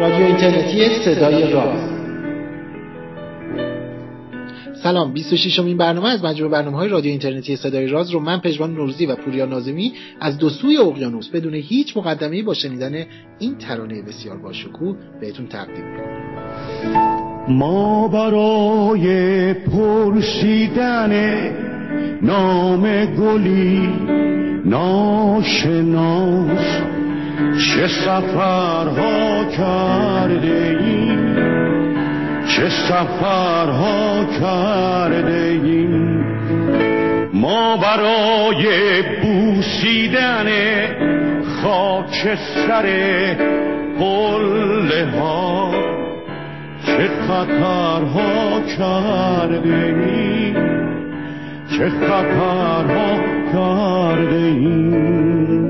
رادیو 0.00 0.26
اینترنتی 0.26 0.88
صدای 1.04 1.52
راز 1.52 1.80
سلام 4.82 5.12
26 5.12 5.58
امین 5.58 5.76
برنامه 5.76 6.08
از 6.08 6.24
مجموع 6.24 6.50
برنامه 6.50 6.76
های 6.76 6.88
رادیو 6.88 7.10
اینترنتی 7.10 7.56
صدای 7.56 7.86
راز 7.86 8.10
رو 8.10 8.20
من 8.20 8.38
پژمان 8.38 8.74
نوروزی 8.74 9.06
و 9.06 9.14
پوریا 9.14 9.46
نازمی 9.46 9.92
از 10.20 10.38
دو 10.38 10.48
سوی 10.48 10.76
اقیانوس 10.76 11.28
بدون 11.28 11.54
هیچ 11.54 11.96
مقدمه‌ای 11.96 12.42
با 12.42 12.54
شنیدن 12.54 13.06
این 13.38 13.58
ترانه 13.58 14.02
بسیار 14.02 14.38
باشکوه 14.38 14.96
بهتون 15.20 15.46
تقدیم 15.46 15.84
می‌کنم. 15.84 17.46
ما 17.48 18.08
برای 18.08 19.54
پرسیدن 19.54 21.12
نام 22.22 23.06
گلی 23.06 23.88
ناشناس 24.64 26.80
چه 27.58 27.86
سفرها 27.86 29.44
کرده 29.44 30.78
ایم 30.80 31.36
چه 32.46 32.68
سفرها 32.68 34.24
کرده 34.40 35.60
ایم 35.62 36.24
ما 37.32 37.76
برای 37.76 38.66
بوسیدن 39.22 40.46
خاک 41.62 42.38
سر 42.66 42.86
قله 43.98 45.06
ها 45.18 45.70
چه 46.86 47.08
خطرها 47.28 48.60
کرده 48.78 49.74
ایم 49.74 50.54
چه 51.70 51.88
خطرها 51.88 53.20
کرده 53.52 54.36
ایم 54.36 55.69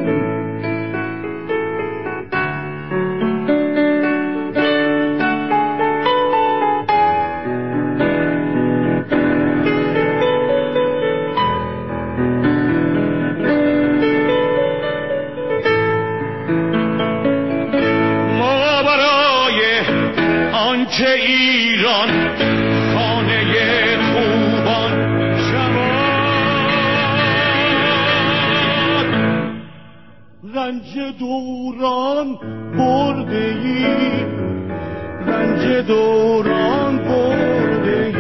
رنج 30.81 31.19
دوران 31.19 32.39
برده 32.79 33.59
ای 33.65 34.25
رنج 35.27 35.87
دوران 35.87 36.99
برده 36.99 38.07
ای 38.07 38.15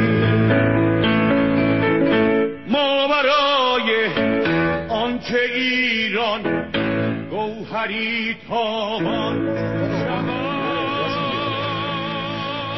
ما 2.69 3.09
برای 3.09 4.07
آنکه 4.89 5.45
ایران 5.55 6.41
گوهری 7.31 8.37
تابان 8.49 9.57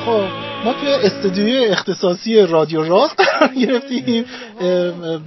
خب. 0.06 0.31
ما 0.64 0.72
توی 0.72 0.88
استودیوی 0.92 1.66
اختصاصی 1.66 2.40
رادیو 2.40 2.82
راز 2.82 3.10
قرار 3.10 3.54
گرفتیم. 3.54 4.24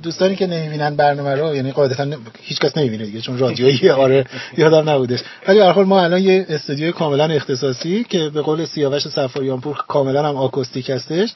دوستانی 0.04 0.36
که 0.36 0.48
نمی‌بینن 0.48 0.96
برنامه 0.96 1.36
رو 1.36 1.56
یعنی 1.56 1.72
قاعدتا 1.72 2.08
هیچ 2.42 2.60
کس 2.60 2.78
نمی‌بینه 2.78 3.06
دیگه 3.06 3.22
چون 3.22 3.38
رادیویی 3.38 3.90
آره 3.90 4.26
یادم 4.58 4.90
نبودش. 4.90 5.20
ولی 5.48 5.60
به 5.60 5.84
ما 5.84 6.02
الان 6.02 6.22
یه 6.22 6.46
استودیوی 6.50 6.92
کاملا 6.92 7.26
اختصاصی 7.26 8.04
که 8.10 8.30
به 8.30 8.42
قول 8.42 8.66
سیاوش 8.66 9.08
صفاریانپور 9.08 9.78
کاملا 9.88 10.30
هم 10.30 10.36
آکوستیک 10.36 10.90
هستش. 10.90 11.34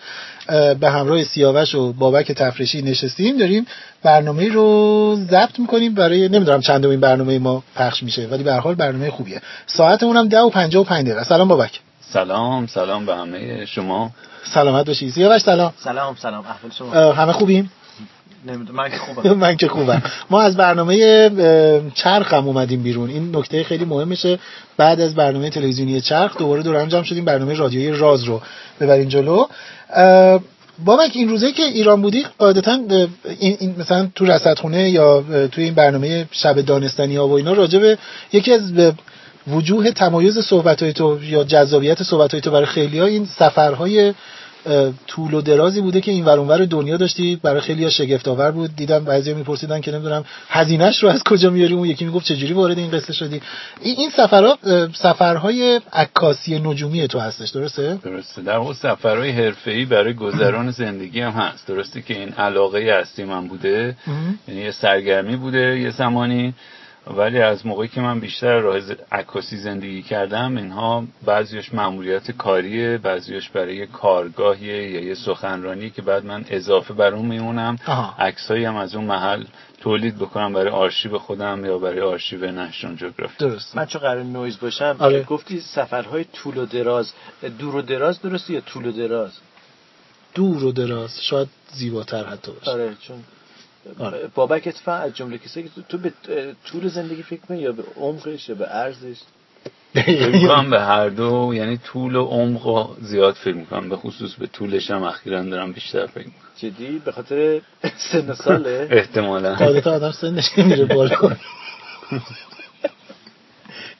به 0.79 0.89
همراه 0.89 1.23
سیاوش 1.23 1.75
و 1.75 1.93
بابک 1.93 2.31
تفریشی 2.31 2.81
نشستیم. 2.81 3.37
داریم 3.37 3.65
برنامه 4.03 4.49
رو 4.49 5.17
ضبط 5.29 5.59
می‌کنیم. 5.59 5.93
برای 5.93 6.29
نمی‌دونم 6.29 6.61
چندمین 6.61 6.99
برنامه 6.99 7.39
ما 7.39 7.63
پخش 7.75 8.03
میشه 8.03 8.27
ولی 8.31 8.43
به 8.43 8.53
هر 8.53 8.59
حال 8.59 8.75
برنامه 8.75 9.09
خوبیه. 9.09 9.41
ساعتمون 9.65 10.17
هم 10.17 10.27
10 10.27 10.39
و 10.39 10.49
55 10.49 11.05
دقیقه. 11.05 11.23
سلام 11.23 11.47
بابک. 11.47 11.79
سلام 12.13 12.67
سلام 12.67 13.05
به 13.05 13.15
همه 13.15 13.65
شما. 13.65 14.11
سلامت 14.43 14.85
باشی. 14.85 15.11
سیاوش 15.11 15.41
سلام. 15.41 15.73
سلام 15.77 16.15
سلام. 16.15 16.45
احوال 16.45 16.71
شما؟ 16.77 17.13
همه 17.13 17.31
خوبیم؟ 17.31 17.71
من 18.73 18.89
که 18.89 18.97
خوبم. 18.97 19.33
من 19.43 19.57
که 19.57 19.67
خوبم. 19.67 20.01
ما 20.29 20.41
از 20.41 20.57
برنامه 20.57 21.29
چرخ 21.93 22.33
هم 22.33 22.47
اومدیم 22.47 22.83
بیرون. 22.83 23.09
این 23.09 23.35
نکته 23.35 23.63
خیلی 23.63 23.85
مهمشه. 23.85 24.39
بعد 24.77 25.01
از 25.01 25.15
برنامه 25.15 25.49
تلویزیونی 25.49 26.01
چرخ 26.01 26.37
دوباره 26.37 26.63
دور 26.63 26.85
جمع 26.85 27.03
شدیم 27.03 27.25
برنامه 27.25 27.53
رادیویی 27.53 27.91
راز 27.91 28.23
رو 28.23 28.41
ببرین 28.79 29.09
جلو. 29.09 29.45
بابک 30.85 31.11
این 31.13 31.29
روزه 31.29 31.51
که 31.51 31.63
ایران 31.63 32.01
بودی 32.01 32.25
قاعدتا 32.37 32.79
این, 33.39 33.57
این 33.59 33.75
مثلا 33.77 34.09
تو 34.15 34.25
رصدخونه 34.25 34.89
یا 34.89 35.23
توی 35.51 35.63
این 35.63 35.73
برنامه 35.73 36.27
شب 36.31 36.61
دانستنی 36.61 37.15
ها 37.15 37.27
و 37.27 37.31
اینا 37.31 37.53
راجع 37.53 37.95
یکی 38.33 38.53
از 38.53 38.61
وجوه 39.51 39.91
تمایز 39.91 40.39
صحبت 40.39 40.83
های 40.83 40.93
تو 40.93 41.23
یا 41.23 41.43
جذابیت 41.43 42.03
صحبت 42.03 42.31
های 42.31 42.41
تو 42.41 42.51
برای 42.51 42.65
خیلی 42.65 42.99
ها 42.99 43.05
این 43.05 43.25
سفرهای 43.25 44.13
طول 45.07 45.33
و 45.33 45.41
درازی 45.41 45.81
بوده 45.81 46.01
که 46.01 46.11
این 46.11 46.25
ورانور 46.25 46.65
دنیا 46.65 46.97
داشتی 46.97 47.35
برای 47.43 47.61
خیلی 47.61 47.83
ها 47.83 47.89
شگفت 47.89 48.27
آور 48.27 48.51
بود. 48.51 48.75
دیدم 48.75 49.03
بعضی 49.03 49.33
میپرسیدن 49.33 49.81
که 49.81 49.91
نمی‌دونم 49.91 50.25
هزینهش 50.49 51.03
رو 51.03 51.09
از 51.09 51.23
کجا 51.23 51.49
میاری 51.49 51.73
اون 51.73 51.85
یکی 51.87 52.05
می‌گفت 52.05 52.25
چجوری 52.25 52.53
وارد 52.53 52.77
این 52.77 52.91
قصه 52.91 53.13
شدی؟ 53.13 53.41
این 53.81 54.09
سفرها 54.09 54.57
سفرهای 54.93 55.81
عکاسی 55.93 56.59
نجومی 56.59 57.07
تو 57.07 57.19
هستش 57.19 57.49
درسته؟ 57.49 57.99
درسته. 58.03 58.41
در 58.41 58.57
واقع 58.57 58.73
سفرهای 58.73 59.31
حرفه‌ای 59.31 59.85
برای 59.85 60.13
گذران 60.13 60.71
زندگی 60.71 61.21
هم 61.21 61.31
هست. 61.31 61.67
درسته 61.67 62.01
که 62.01 62.19
این 62.19 62.29
علاقه 62.29 62.79
اصلی 62.79 63.25
من 63.25 63.47
بوده. 63.47 63.95
یعنی 64.47 64.61
یه 64.61 64.71
سرگرمی 64.71 65.35
بوده 65.35 65.79
یه 65.79 65.91
زمانی. 65.91 66.53
ولی 67.07 67.41
از 67.41 67.65
موقعی 67.65 67.87
که 67.87 68.01
من 68.01 68.19
بیشتر 68.19 68.59
راه 68.59 68.79
عکاسی 69.11 69.57
زندگی 69.57 70.01
کردم 70.01 70.57
اینها 70.57 71.03
بعضیش 71.25 71.73
مأموریت 71.73 72.31
کاریه 72.31 72.97
بعضیش 72.97 73.49
برای 73.49 73.87
کارگاهیه 73.87 74.91
یا 74.91 75.03
یه 75.03 75.15
سخنرانی 75.15 75.89
که 75.89 76.01
بعد 76.01 76.25
من 76.25 76.45
اضافه 76.49 76.93
بر 76.93 77.13
اون 77.13 77.25
میمونم. 77.25 77.75
عکسایی 78.19 78.65
هم 78.65 78.75
از 78.75 78.95
اون 78.95 79.05
محل 79.05 79.43
تولید 79.81 80.15
بکنم 80.15 80.53
برای 80.53 80.69
آرشیو 80.69 81.17
خودم 81.17 81.65
یا 81.65 81.77
برای 81.77 82.01
آرشیو 82.01 82.51
نشنال 82.51 82.95
جغرافی 82.95 83.35
درست. 83.39 83.77
من 83.77 83.85
چون 83.85 84.01
قرار 84.01 84.23
نویز 84.23 84.59
باشم 84.59 84.95
آره. 84.99 85.23
گفتی 85.23 85.59
سفرهای 85.59 86.23
طول 86.23 86.57
و 86.57 86.65
دراز 86.65 87.13
دور 87.59 87.75
و 87.75 87.81
دراز 87.81 88.21
درسته 88.21 88.53
یا 88.53 88.61
طول 88.61 88.85
و 88.85 88.91
دراز؟ 88.91 89.31
دور 90.33 90.63
و 90.63 90.71
دراز. 90.71 91.21
شاید 91.21 91.47
زیباتر 91.71 92.23
حتی 92.23 92.51
باشه. 92.51 92.71
آره 92.71 92.95
چون 93.01 93.23
آره. 93.99 94.29
بابک 94.35 94.67
اتفاقا 94.67 94.97
از 94.97 95.15
جمله 95.15 95.37
کسی 95.37 95.63
که 95.63 95.69
تو 95.89 95.97
به 95.97 96.13
طول 96.65 96.87
زندگی 96.87 97.23
فکر 97.23 97.39
کنی 97.39 97.57
یا 97.57 97.71
به 97.71 97.83
عمقش 97.97 98.49
یا 98.49 98.55
به 98.55 98.75
ارزش؟ 98.75 99.17
فکر 99.93 100.69
به 100.69 100.79
هر 100.79 101.09
دو 101.09 101.51
یعنی 101.53 101.77
طول 101.77 102.15
و 102.15 102.25
عمق 102.25 102.97
زیاد 103.01 103.33
فکر 103.33 103.55
می‌کنم. 103.55 103.89
به 103.89 103.95
خصوص 103.95 104.35
به 104.35 104.47
طولش 104.47 104.91
هم 104.91 105.03
اخیرا 105.03 105.43
دارم 105.43 105.71
بیشتر 105.71 106.05
فکر 106.05 106.25
می‌کنم. 106.25 106.49
جدی؟ 106.57 107.01
به 107.05 107.11
خاطر 107.11 107.61
سن 108.11 108.33
ساله؟ 108.33 108.87
احتمالا. 108.91 109.55
قاعدتا 109.55 109.91
آدم 109.91 110.11
سنش 110.11 110.57
میره 110.57 110.85
بالا. 110.85 111.15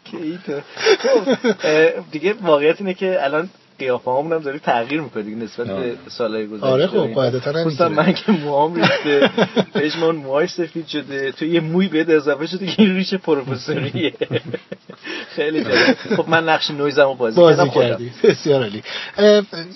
خب، 0.04 2.12
دیگه 2.12 2.34
واقعیت 2.34 2.82
اینه 2.82 2.94
که 2.94 3.24
الان 3.24 3.50
قیافه 3.80 4.12
همون 4.12 4.34
هم 4.34 4.40
داری 4.40 4.60
تغییر 4.60 5.02
می‌کنه 5.02 5.24
دیگه 5.24 5.38
نسبت 5.38 5.68
به 5.68 5.96
سالهای 6.10 6.48
گذشته. 6.48 6.68
آره 6.68 6.88
خب 6.88 7.14
قاعدتا 7.14 7.54
خصوصا 7.54 7.90
من 7.90 8.14
که 8.14 8.32
موهام 8.32 8.76
ریخته. 8.76 9.32
پشمان 9.76 10.16
موهاش 10.16 10.50
سفید 10.50 10.88
شده. 10.88 11.32
تو 11.32 11.46
یه 11.46 11.60
موی 11.60 11.88
بهت 11.88 12.10
اضافه 12.10 12.48
شده 12.48 12.66
که 12.66 12.82
این 12.82 12.96
ریش 12.96 13.14
پروفسوریه. 13.14 14.14
خیلی 15.36 15.64
جالب. 15.64 15.98
خب 16.18 16.30
من 16.30 16.50
نقش 16.50 16.72
نویزمو 16.72 17.14
بازی, 17.14 17.40
بازی 17.40 17.70
کردی. 17.70 18.12
بسیار 18.24 18.62
عالی. 18.62 18.84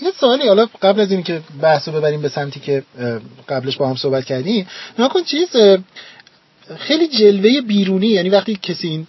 یه 0.02 0.12
سوالی 0.20 0.48
حالا 0.48 0.68
قبل 0.82 1.00
از 1.00 1.12
اینکه 1.12 1.42
بحثو 1.62 1.92
ببریم 1.92 2.22
به 2.22 2.30
سمتی 2.30 2.60
که 2.60 2.84
قبلش 3.50 3.78
با 3.78 3.90
هم 3.90 3.96
صحبت 3.96 4.26
کردیم 4.26 4.68
نکن 5.00 5.24
چیز 5.24 5.48
خیلی 6.78 7.08
جلوه 7.08 7.62
بیرونی 7.62 8.08
یعنی 8.08 8.30
وقتی 8.30 8.60
کسی 8.62 8.88
این 8.88 9.08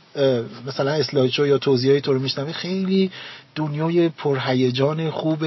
مثلا 0.66 0.90
اسلایدشو 0.90 1.46
یا 1.46 1.58
توضیحی 1.58 2.00
تو 2.00 2.12
رو 2.12 2.18
میشنوه 2.18 2.52
خیلی 2.52 3.10
دنیای 3.54 4.08
پرهیجان 4.08 5.10
خوب 5.10 5.44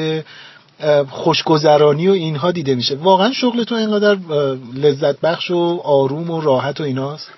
خوشگذرانی 1.09 2.07
و 2.07 2.11
اینها 2.11 2.51
دیده 2.51 2.75
میشه. 2.75 2.95
واقعا 2.95 3.33
شغل 3.33 3.63
تو 3.63 3.75
اینقدر 3.75 4.17
لذت 4.73 5.19
بخش 5.19 5.51
و 5.51 5.81
آروم 5.83 6.29
و 6.29 6.41
راحت 6.41 6.81
و 6.81 6.83
ایناست؟ 6.83 7.31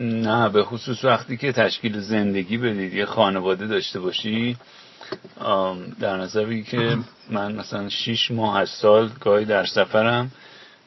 نه 0.00 0.48
به 0.48 0.64
خصوص 0.64 1.04
وقتی 1.04 1.36
که 1.36 1.52
تشکیل 1.52 2.00
زندگی 2.00 2.56
بدید 2.56 2.94
یه 2.94 3.06
خانواده 3.06 3.66
داشته 3.66 4.00
باشی 4.00 4.56
در 6.00 6.16
نظر 6.16 6.60
که 6.60 6.98
من 7.30 7.52
مثلا 7.52 7.88
6 7.88 8.30
ماه 8.30 8.58
از 8.58 8.68
سال 8.68 9.10
گاهی 9.20 9.44
در 9.44 9.64
سفرم 9.64 10.30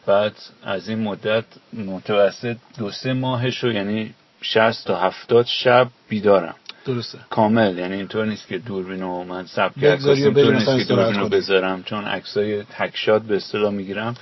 بعد 0.05 0.33
از 0.63 0.89
این 0.89 0.99
مدت 0.99 1.45
متوسط 1.73 2.57
دو 2.77 2.91
سه 2.91 3.13
ماهشو 3.13 3.71
یعنی 3.71 4.13
60 4.41 4.87
تا 4.87 4.99
70 4.99 5.45
شب 5.45 5.87
بیدارم. 6.09 6.55
درسته 6.85 7.19
کامل 7.29 7.77
یعنی 7.77 7.95
اینطور 7.95 8.25
نیست 8.25 8.47
که 8.47 8.57
دوربین 8.57 9.01
رو 9.01 9.23
من 9.23 9.45
و 9.57 9.69
اینطور 10.09 10.53
نیست 10.53 10.77
که 10.77 10.83
دوربین 10.83 11.19
رو. 11.19 11.29
بذارم 11.29 11.83
چون 11.83 12.05
عکسای 12.05 12.63
تکشات 12.63 13.21
به 13.21 13.35
اصطلاح 13.35 13.71
می‌گیرم 13.71 14.15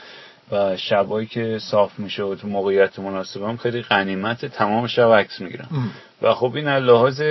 و 0.51 0.77
شبایی 0.77 1.27
که 1.27 1.59
صاف 1.62 2.00
میشه 2.00 2.24
و 2.24 2.36
تو 2.36 2.48
موقعیت 2.48 3.00
مناسبم 3.00 3.57
خیلی 3.57 3.81
غنیمت 3.81 4.45
تمام 4.45 4.88
شب 4.88 5.12
عکس 5.12 5.42
می‌گیرم. 5.42 5.92
و 6.21 6.33
خب 6.33 6.51
این 6.56 6.68
لحاظ 6.68 7.21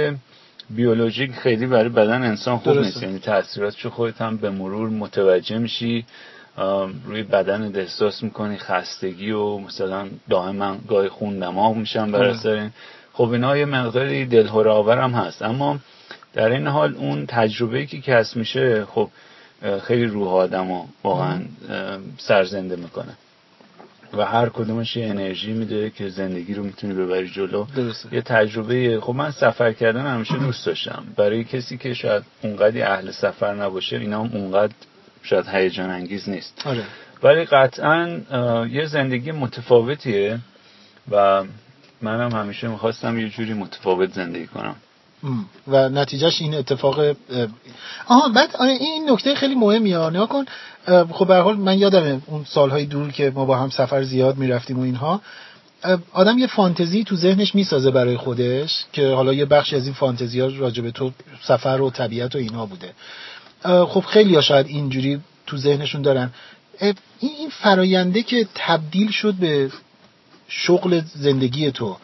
بیولوژیک 0.71 1.33
خیلی 1.33 1.67
برای 1.67 1.89
بدن 1.89 2.23
انسان 2.23 2.59
خوب 2.59 2.73
درسته. 2.73 2.87
نیست 2.87 3.03
یعنی 3.03 3.19
تاثیراتشو 3.19 3.91
خودت 3.91 4.21
هم 4.21 4.37
به 4.37 4.51
مرور 4.51 4.89
متوجه 4.89 5.59
میشی 5.59 6.05
روی 7.05 7.23
بدن 7.23 7.77
احساس 7.77 8.23
می‌کنی 8.23 8.57
خستگی 8.57 9.31
و 9.31 9.59
مثلا 9.59 10.09
دائما 10.31 10.77
گاهی 10.89 11.09
خون 11.09 11.39
دماغ 11.39 11.77
میشن 11.77 12.13
بر 12.13 12.19
آره. 12.19 12.71
خب 13.17 13.31
اینا 13.31 13.57
یه 13.57 13.65
مقداری 13.65 14.27
دلهوره 14.27 14.71
آور 14.71 14.99
هم 14.99 15.11
هست. 15.11 15.43
اما 15.43 15.79
در 16.35 16.49
این 16.49 16.67
حال 16.67 16.95
اون 16.95 17.27
تجربه 17.27 17.87
که 17.87 18.01
کسب 18.01 18.37
میشه 18.37 18.85
خب 18.85 19.09
خیلی 19.83 20.05
روح 20.05 20.29
آدم 20.29 20.71
واقعا 21.05 21.41
اه، 21.71 21.99
سرزنده 22.19 22.77
می‌کنه. 22.77 23.17
و 24.17 24.25
هر 24.25 24.49
کدومش 24.49 24.97
یه 24.97 25.07
انرژی 25.07 25.53
میده 25.53 25.91
که 25.91 26.09
زندگی 26.09 26.55
رو 26.55 26.63
می‌تونی 26.63 26.95
ببری 26.95 27.29
جلو. 27.29 27.67
درسته. 27.77 28.15
یه 28.15 28.23
تجربه 28.23 29.01
خب 29.01 29.15
من 29.15 29.31
سفر 29.31 29.73
کردن 29.73 30.07
همیشه 30.07 30.39
دوست 30.39 30.67
داشتم. 30.67 31.05
برای 31.17 31.45
کسی 31.45 31.79
که 31.79 31.95
شاید 31.95 32.23
اونقدی 32.43 32.83
اهل 32.83 33.11
سفر 33.11 33.55
نباشه 33.55 33.97
اینا 33.97 34.25
هم 34.25 34.31
اونقدر 34.33 34.75
شاید 35.23 35.47
هیجان 35.49 35.91
انگیز 35.91 36.29
نیست. 36.29 36.63
آره. 36.65 36.83
ولی 37.23 37.45
قطعا 37.45 38.21
یه 38.71 38.87
زندگی 38.87 39.33
متفاوتیه 39.33 40.39
و 41.11 41.45
منم 42.03 42.33
همیشه 42.33 42.69
می‌خواستم 42.69 43.19
یه 43.19 43.29
جوری 43.29 43.55
متفاوت 43.55 44.13
زندگی 44.13 44.47
کنم. 44.47 44.77
و 45.69 45.89
نتیجهش 45.89 46.41
این 46.41 46.55
اتفاق 46.55 47.17
آها 48.07 48.29
بعد 48.29 48.57
آره، 48.57 48.71
این 48.71 49.11
نکته 49.11 49.35
خیلی 49.35 49.55
مهمیه. 49.55 49.99
نگاه 49.99 50.29
کن 50.29 50.45
خب 51.13 51.27
به 51.27 51.37
حال 51.37 51.57
من 51.57 51.79
یادمه 51.79 52.21
اون 52.27 52.45
سالهای 52.45 52.87
دور 52.87 53.13
که 53.13 53.33
ما 53.35 53.45
با 53.45 53.59
هم 53.59 53.71
سفر 53.71 54.03
زیاد 54.03 54.37
می‌رفتیم 54.37 54.79
و 54.79 54.83
اینها 54.83 55.21
آدم 56.13 56.39
یه 56.39 56.47
فانتزی 56.47 57.05
تو 57.05 57.17
ذهنش 57.17 57.55
می‌سازه 57.55 57.91
برای 57.91 58.17
خودش 58.17 58.85
که 58.93 59.09
حالا 59.09 59.33
یه 59.33 59.45
بخشی 59.45 59.77
از 59.77 59.85
این 59.85 59.95
فانتزی 59.95 60.41
ها 60.41 60.47
راجع 60.47 60.83
به 60.83 60.91
تو 60.91 61.13
سفر 61.43 61.81
و 61.81 61.91
طبیعت 61.91 62.35
و 62.35 62.39
اینها 62.39 62.67
بوده 62.67 62.93
خب 63.65 64.01
خیلی 64.01 64.35
ها 64.35 64.41
شاید 64.41 64.67
اینجوری 64.67 65.21
تو 65.47 65.57
ذهنشون 65.57 66.03
دارن 66.03 66.31
این 67.21 67.51
فراینده 67.51 68.23
که 68.23 68.47
تبدیل 68.55 69.11
شد 69.11 69.35
به 69.35 69.71
شغل 70.49 71.01
زندگی 71.15 71.71
تو. 71.71 71.97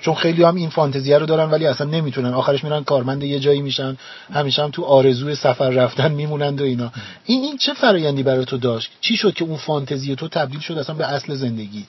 چون 0.00 0.14
خیلی 0.14 0.42
هم 0.42 0.54
این 0.54 0.70
فانتزیه 0.70 1.18
رو 1.18 1.26
دارن 1.26 1.50
ولی 1.50 1.66
اصلا 1.66 1.86
نمی‌تونن. 1.86 2.34
آخرش 2.34 2.64
میرن 2.64 2.84
کارمند 2.84 3.22
یه 3.22 3.38
جایی 3.38 3.62
میشن 3.62 3.96
همیشه 4.32 4.62
هم 4.62 4.70
تو 4.70 4.84
آرزوی 4.84 5.34
سفر 5.34 5.70
رفتن 5.70 6.12
میمونند 6.12 6.60
و 6.60 6.64
اینا. 6.64 6.92
این 7.26 7.42
این 7.42 7.56
چه 7.56 7.74
فرایندی 7.74 8.22
برای 8.22 8.44
تو 8.44 8.58
داشت؟ 8.58 8.90
چی 9.00 9.16
شد 9.16 9.34
که 9.34 9.44
اون 9.44 9.56
فانتزی 9.56 10.16
تو 10.16 10.28
تبدیل 10.28 10.60
شد 10.60 10.78
اصلا 10.78 10.94
به 10.94 11.06
اصل 11.06 11.34
زندگیت؟ 11.34 11.86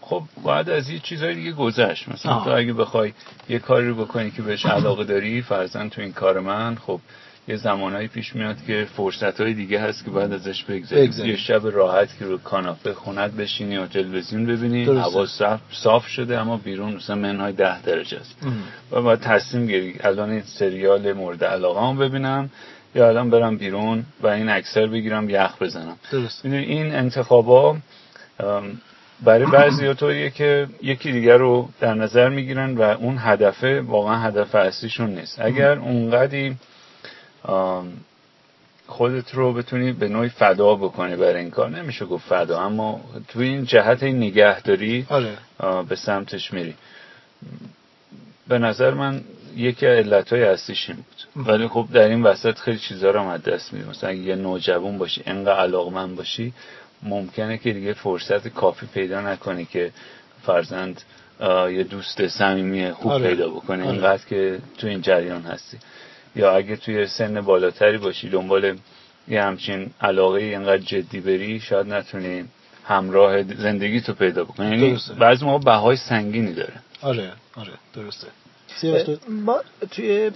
خب 0.00 0.22
باید 0.42 0.70
از 0.70 0.90
یه 0.90 0.98
چیزهای 0.98 1.34
دیگه 1.34 1.52
گذشت. 1.52 2.08
مثلا 2.08 2.32
آه. 2.32 2.44
تو 2.44 2.50
اگه 2.50 2.72
بخوای 2.72 3.12
یه 3.48 3.58
کاری 3.58 3.88
رو 3.88 3.94
بکنی 3.94 4.30
که 4.30 4.42
بهش 4.42 4.66
علاقه 4.66 5.04
داری 5.04 5.42
فرضاً 5.42 5.88
تو 5.88 6.00
این 6.00 6.12
کار 6.12 6.40
من 6.40 6.76
خب 6.86 7.00
یه 7.48 7.56
زمانهایی 7.56 8.08
پیش 8.08 8.36
میاد 8.36 8.56
که 8.66 8.86
فرصت 8.96 9.40
های 9.40 9.54
دیگه 9.54 9.80
هست 9.80 10.04
که 10.04 10.10
باید 10.10 10.32
ازش 10.32 10.64
بگذری. 10.64 11.28
یه 11.28 11.36
شب 11.36 11.60
راحت 11.64 12.18
که 12.18 12.24
رو 12.24 12.38
کاناپه 12.38 12.94
خونت 12.94 13.30
بشینی 13.30 13.76
و 13.76 13.86
تلویزیون 13.86 14.46
ببینی. 14.46 14.84
هوا 14.84 15.26
صاف, 15.26 15.60
صاف 15.72 16.06
شده 16.06 16.40
اما 16.40 16.56
بیرون 16.56 16.94
مثلا 16.94 17.16
منهای 17.16 17.52
ده 17.52 17.82
درجه 17.82 18.18
است. 18.18 18.36
و 18.92 19.02
باید 19.02 19.20
تصمیم 19.20 19.66
گیری. 19.66 19.94
الان 20.00 20.30
این 20.30 20.42
سریال 20.42 21.12
مورد 21.12 21.44
علاقه 21.44 21.80
هم 21.80 21.98
ببینم 21.98 22.50
یا 22.94 23.08
الان 23.08 23.30
برم 23.30 23.56
بیرون 23.56 24.04
و 24.22 24.26
این 24.26 24.48
اکثر 24.48 24.86
بگیرم 24.86 25.30
یخ 25.30 25.62
بزنم. 25.62 25.96
درست. 26.12 26.44
می‌دونی 26.44 26.64
این 26.64 26.94
انتخابا 26.94 27.76
برای 29.24 29.46
بعضی 29.46 29.94
طوریه 29.94 30.30
که 30.30 30.66
یکی 30.82 31.12
دیگر 31.12 31.36
رو 31.36 31.68
در 31.80 31.94
نظر 31.94 32.28
می‌گیرن 32.28 32.74
و 32.74 32.82
اون 32.82 33.16
هدفه 33.18 33.80
واقعا 33.80 34.18
هدف 34.18 34.54
اصلیشون 34.54 35.10
نیست. 35.10 35.40
اگر 35.40 35.78
اونقدی 35.78 36.56
خودت 38.86 39.34
رو 39.34 39.52
بتونی 39.52 39.92
به 39.92 40.08
نوعی 40.08 40.28
فدا 40.28 40.74
بکنی 40.74 41.16
برای 41.16 41.40
این 41.40 41.50
کار. 41.50 41.70
نمیشه 41.70 42.04
گفت 42.04 42.28
فدا 42.28 42.60
اما 42.60 43.00
تو 43.28 43.40
این 43.40 43.64
جهت 43.64 44.02
نگهداری 44.02 45.06
آره. 45.08 45.36
به 45.88 45.96
سمتش 45.96 46.52
میری. 46.52 46.74
به 48.48 48.58
نظر 48.58 48.90
من 48.90 49.20
یکی 49.56 49.86
از 49.86 50.06
علتهای 50.06 50.44
اصلیش 50.44 50.90
این 50.90 50.98
بود. 50.98 51.46
ولی 51.48 51.68
خب 51.68 51.86
در 51.92 52.08
این 52.08 52.22
وسط 52.22 52.58
خیلی 52.58 52.78
چیزا 52.78 53.10
رو 53.10 53.28
از 53.28 53.42
دست 53.42 53.72
میدی 53.72 53.88
مثلا 53.90 54.10
اگه 54.10 54.18
یه 54.18 54.36
نوجوان 54.36 54.98
باشی 54.98 55.22
انقدر 55.26 55.60
علاقمند 55.60 56.16
باشی 56.16 56.52
ممکنه 57.02 57.58
که 57.58 57.72
دیگه 57.72 57.92
فرصت 57.92 58.48
کافی 58.48 58.86
پیدا 58.86 59.20
نکنی 59.20 59.64
که 59.64 59.90
فرزند 60.42 61.02
یه 61.70 61.84
دوست 61.84 62.26
صمیمی 62.26 62.90
خوب 62.90 63.12
آره. 63.12 63.28
پیدا 63.28 63.48
بکنی 63.48 63.82
آره. 63.82 63.92
اینقدر 63.92 64.24
که 64.24 64.58
تو 64.78 64.86
این 64.86 65.00
جریان 65.00 65.42
هستی. 65.42 65.78
یا 66.36 66.52
اگه 66.52 66.76
توی 66.76 67.06
سن 67.06 67.40
بالاتری 67.40 67.98
باشی 67.98 68.28
دنبال 68.28 68.76
یه 69.28 69.42
همچین 69.42 69.90
علاقه 70.00 70.40
اینقدر 70.40 70.78
جدی 70.78 71.20
بری 71.20 71.60
شاید 71.60 71.86
نتونی 71.86 72.44
همراه 72.84 73.42
زندگی 73.42 74.00
تو 74.00 74.12
پیدا 74.14 74.44
بکنی. 74.44 74.66
یعنی. 74.66 74.98
بعضی 75.18 75.44
موقع 75.44 75.64
بهای 75.64 75.96
سنگینی 75.96 76.52
داره. 76.52 76.72
آره 77.02 77.32
آره 77.56 77.72
درسته. 77.94 78.26
ما 79.28 79.60
توی 79.90 80.30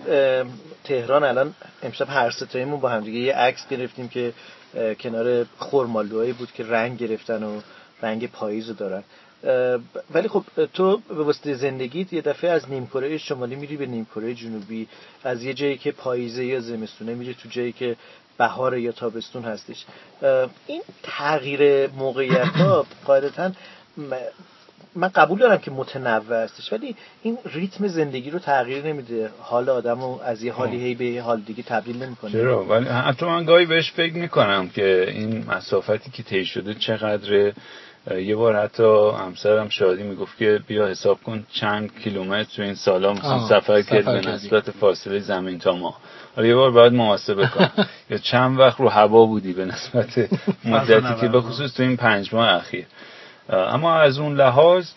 تهران 0.84 1.24
الان 1.24 1.54
امشب 1.82 2.06
هر 2.10 2.30
ستاییمون 2.30 2.80
با 2.80 2.88
همدیگه 2.88 3.18
یه 3.18 3.34
عکس 3.34 3.68
گرفتیم 3.68 4.08
که 4.08 4.32
کنار 5.00 5.46
خرمالوهایی 5.58 6.32
بود 6.32 6.52
که 6.52 6.64
رنگ 6.64 6.98
گرفتن 6.98 7.42
و 7.42 7.60
رنگ 8.02 8.30
پاییز 8.30 8.68
رو 8.68 8.74
دارن. 8.74 9.02
ولی 10.14 10.28
خب 10.28 10.44
تو 10.74 11.00
به 11.08 11.22
واسطه 11.22 11.54
زندگیت 11.54 12.12
یه 12.12 12.22
دفعه 12.22 12.50
از 12.50 12.70
نیمکره 12.70 13.18
شمالی 13.18 13.56
میری 13.56 13.76
به 13.76 13.86
نیمکره 13.86 14.34
جنوبی 14.34 14.88
از 15.24 15.42
یه 15.42 15.54
جایی 15.54 15.76
که 15.76 15.92
پاییزه 15.92 16.44
یا 16.44 16.60
زمستونه 16.60 17.14
میری 17.14 17.34
تو 17.34 17.48
جایی 17.48 17.72
که 17.72 17.96
بهار 18.38 18.78
یا 18.78 18.92
تابستون 18.92 19.44
هستش. 19.44 19.84
این 20.66 20.82
تغییر 21.02 21.90
موقعیت 21.90 22.46
ها 22.46 22.86
قاعدتا 23.06 23.50
من 24.94 25.08
قبول 25.08 25.38
دارم 25.38 25.58
که 25.58 25.70
متنوع 25.70 26.44
هستش 26.44 26.72
ولی 26.72 26.96
این 27.22 27.38
ریتم 27.44 27.88
زندگی 27.88 28.30
رو 28.30 28.38
تغییر 28.38 28.86
نمیده. 28.86 29.30
حال 29.40 29.68
آدم 29.68 30.00
رو 30.00 30.20
از 30.24 30.42
یه 30.42 30.52
حالی 30.52 30.76
هی 30.76 30.94
به 30.94 31.04
یه 31.04 31.22
حال 31.22 31.40
دیگه 31.40 31.62
تبدیل 31.62 32.02
نمی‌کنه. 32.02 32.30
چرا؟ 32.30 32.64
ولی 32.64 32.84
حتی 32.88 33.26
من 33.26 33.44
گاهی 33.44 33.66
بهش 33.66 33.92
فکر 33.92 34.14
می‌کنم 34.14 34.68
که 34.68 35.10
این 35.10 35.44
مسافتی 35.48 36.10
که 36.10 36.22
طی 36.22 36.44
شده 36.44 36.74
چقدره؟ 36.74 37.54
یه 38.16 38.36
بار 38.36 38.56
حتی 38.56 39.10
همسرم 39.10 39.68
شادی 39.68 40.02
می‌گفت 40.02 40.38
که 40.38 40.60
بیا 40.66 40.86
حساب 40.86 41.22
کن 41.22 41.46
چند 41.52 41.90
کیلومتر 42.04 42.50
تو 42.56 42.62
این 42.62 42.74
سالا 42.74 43.12
مثلا 43.12 43.46
سفر 43.48 43.60
سفر 43.60 43.82
کرد 43.82 44.04
به. 44.04 44.30
نسبت 44.30 44.70
فاصله 44.70 45.18
زمین 45.18 45.58
تا 45.58 45.72
ما 45.72 45.94
حالا 46.36 46.48
یه 46.48 46.54
بار 46.54 46.70
باید 46.70 46.92
محاسبه 46.92 47.46
کن 47.46 47.68
یا 48.10 48.18
چند 48.18 48.58
وقت 48.58 48.80
رو 48.80 48.88
هوا 48.88 49.26
بودی 49.26 49.52
به 49.52 49.64
نسبت 49.64 50.18
مدتی 50.64 51.20
که 51.20 51.28
به 51.28 51.40
خصوص 51.40 51.74
تو 51.74 51.82
این 51.82 51.96
پنج 51.96 52.34
ماه 52.34 52.48
اخیر. 52.48 52.86
اما 53.48 53.94
از 53.94 54.18
اون 54.18 54.36
لحاظ 54.36 54.90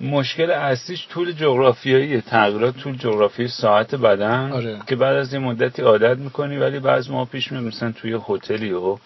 مشکل 0.00 0.50
اصلیش 0.50 1.08
طول 1.08 1.32
جغرافیایی 1.32 2.20
تغییرات 2.20 2.76
طول 2.76 2.96
جغرافی 2.96 3.48
ساعت 3.48 3.94
بدن 3.94 4.52
آره. 4.52 4.78
که 4.86 4.96
بعد 4.96 5.16
از 5.16 5.32
یه 5.32 5.38
مدتی 5.38 5.82
عادت 5.82 6.18
می‌کنی 6.18 6.56
ولی 6.56 6.78
بعض 6.78 7.10
ما 7.10 7.24
پیش 7.24 7.52
میاد 7.52 7.64
مثلا 7.64 7.92
توی 7.92 8.18
هتلی 8.28 8.72
و 8.72 8.96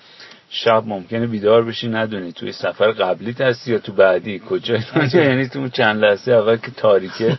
شب 0.51 0.83
ممکنه 0.87 1.27
بیدار 1.27 1.65
بشی 1.65 1.89
ندونی 1.89 2.33
توی 2.33 2.53
سفر 2.53 2.91
قبلی 2.91 3.35
هستی 3.41 3.73
یا 3.73 3.79
تو 3.79 3.93
بعدی. 3.93 4.43
کجا؟ 4.51 4.79
یعنی 5.15 5.49
تو 5.49 5.69
چند 5.69 6.05
لحظه 6.05 6.33
اول 6.33 6.57
که 6.57 6.71
تاریکه 6.71 7.39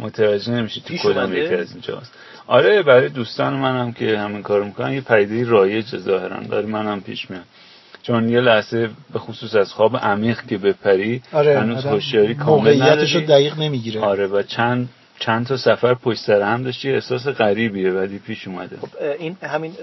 متوجه 0.00 0.52
نمیشی 0.52 0.80
تو 0.80 0.96
کدام؟ 0.96 1.32
یکی 1.32 1.54
از 1.54 1.72
اینجاست. 1.72 2.12
آره 2.46 2.82
برای 2.82 3.08
دوستان 3.08 3.54
منم 3.54 3.92
که 3.92 4.18
همین 4.18 4.42
کارو 4.42 4.64
می‌کنن 4.64 4.92
یه 4.92 5.00
پدیده 5.00 5.50
رایج 5.50 5.96
ظاهرا 5.96 6.36
برای 6.36 6.66
منم 6.66 7.00
پیش 7.00 7.30
میاد. 7.30 7.44
چون 8.02 8.28
یه 8.28 8.40
لحظه 8.40 8.90
به 9.12 9.18
خصوص 9.18 9.54
از 9.54 9.72
خواب 9.72 9.96
عمیق 9.96 10.46
که 10.46 10.58
بپری 10.58 11.22
آره 11.32 11.60
هنوز 11.60 11.84
هوشیاری 11.84 12.34
کامل 12.34 12.82
نداری. 12.82 13.26
دقیق 13.26 13.58
نمی‌گیره. 13.58 14.00
آره 14.00 14.26
و 14.26 14.42
چند 14.42 14.88
چند 15.18 15.46
تا 15.46 15.56
سفر 15.56 15.94
پشت 15.94 16.20
سر 16.20 16.42
هم 16.42 16.62
داشتی 16.62 16.90
احساس 16.90 17.26
غریبیه 17.26 17.90
ولی 17.90 18.18
پیش 18.18 18.48
اومده. 18.48 18.76
خب 18.76 18.88
این 19.18 19.36
همین 19.42 19.74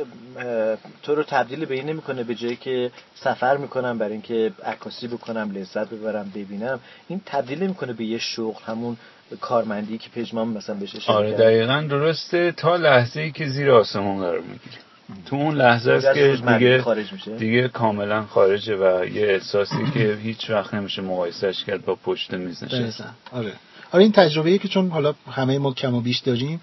تو 1.03 1.15
رو 1.15 1.23
تبدیل 1.23 1.65
به 1.65 1.75
این 1.75 1.89
نمی‌کنه 1.89 2.23
به 2.23 2.35
جایی 2.35 2.55
که 2.55 2.91
سفر 3.15 3.57
می‌کنم 3.57 3.97
برای 3.97 4.11
اینکه 4.11 4.51
عکاسی 4.65 5.07
بکنم 5.07 5.51
لذت 5.51 5.89
ببرم 5.89 6.31
ببینم. 6.35 6.79
این 7.07 7.21
تبدیل 7.25 7.63
نمی‌کنه 7.63 7.93
به 7.93 8.05
یه 8.05 8.17
شغل 8.17 8.63
همون 8.67 8.97
کارمندی 9.41 9.97
که 9.97 10.09
پژمان 10.09 10.47
مثلا 10.47 10.77
اشاره 10.83 11.17
آره. 11.19 11.31
دقیقا 11.31 11.81
درسته. 11.89 12.51
تا 12.51 12.75
لحظه 12.75 13.21
ای 13.21 13.31
که 13.31 13.47
زیر 13.47 13.71
آسمون 13.71 14.19
قرار 14.19 14.39
می‌گیری. 14.39 14.77
تو 15.25 15.35
اون 15.35 15.55
لحظه 15.55 15.91
است 15.91 16.13
که 16.13 16.37
دیگه 16.47 16.81
خارج 16.81 17.13
میشه. 17.13 17.37
دیگه 17.37 17.67
کاملا 17.67 18.23
خارجه 18.25 18.75
و 18.75 19.05
یه 19.05 19.27
احساسی 19.27 19.91
که 19.93 20.17
هیچ 20.23 20.49
وقت 20.49 20.73
نمیشه 20.73 21.01
مقایسهش 21.01 21.63
کرد 21.63 21.85
با 21.85 21.95
پشت 21.95 22.33
میز 22.33 22.63
نشست 22.63 23.01
دقیقاً. 23.01 23.13
آره. 23.31 23.53
آره 23.95 24.03
این 24.03 24.11
تجربه 24.11 24.57
که 24.57 24.67
چون 24.67 24.89
حالا 24.89 25.13
همه 25.31 25.57
ما 25.57 25.73
کم 25.73 25.93
و 25.93 26.01
بیش 26.01 26.19
داریم 26.19 26.61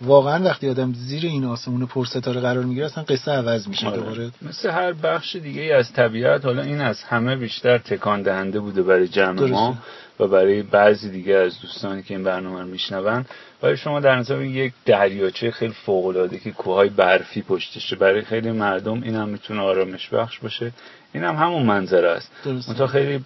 واقعا 0.00 0.44
وقتی 0.44 0.68
آدم 0.68 0.92
زیر 0.92 1.26
این 1.26 1.44
آسمون 1.44 1.86
پر 1.86 2.04
ستاره 2.04 2.40
قرار 2.40 2.64
می‌گیره 2.64 2.86
اصلا 2.86 3.04
قصه 3.04 3.30
عوض 3.30 3.68
میشه 3.68 3.86
آره. 3.86 3.96
دوباره 3.96 4.30
مثل 4.42 4.70
هر 4.70 4.92
بخش 4.92 5.36
دیگه 5.36 5.62
ای 5.62 5.72
از 5.72 5.92
طبیعت 5.92 6.44
حالا 6.44 6.62
این 6.62 6.80
از 6.80 7.02
همه 7.02 7.36
بیشتر 7.36 7.78
تکان 7.78 8.22
دهنده 8.22 8.60
بوده 8.60 8.82
برای 8.82 9.08
جمع 9.08 9.36
درسته. 9.36 9.54
ما 9.54 9.78
و 10.20 10.26
برای 10.26 10.62
بعضی 10.62 11.10
دیگه 11.10 11.34
از 11.34 11.60
دوستانی 11.60 12.02
که 12.02 12.14
این 12.14 12.24
برنامه 12.24 12.60
رو 12.60 12.66
میشنون 12.66 13.24
برای 13.60 13.76
شما 13.76 14.00
در 14.00 14.16
نظر 14.16 14.42
یک 14.42 14.72
دریاچه 14.84 15.50
خیلی 15.50 15.74
فوق 15.86 16.06
العاده 16.06 16.38
که 16.38 16.50
کوههای 16.50 16.88
برفی 16.88 17.42
پشتشه 17.42 17.96
برای 17.96 18.22
خیلی 18.22 18.50
مردم 18.50 19.02
این 19.02 19.14
هم 19.14 19.28
می‌تونه 19.28 19.60
آرامش 19.60 20.08
بخش 20.08 20.38
باشه 20.38 20.72
این 21.14 21.24
هم 21.24 21.36
همون 21.36 21.62
منظره 21.62 22.08
است. 22.08 22.30
منتها 22.46 22.86
خیلی 22.86 23.24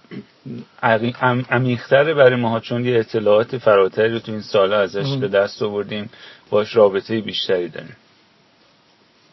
عمیق‌تره 1.50 2.14
برای 2.14 2.40
ماها 2.40 2.60
چون 2.60 2.84
یه 2.84 2.98
اطلاعات 2.98 3.58
فراتری 3.58 4.12
رو 4.12 4.18
تو 4.18 4.32
این 4.32 4.40
سالا 4.40 4.80
ازش 4.80 5.06
ام. 5.06 5.20
به 5.20 5.28
دست 5.28 5.62
آوردیم. 5.62 6.10
باش 6.50 6.76
رابطه 6.76 7.20
بیشتری 7.20 7.68
داریم. 7.68 7.96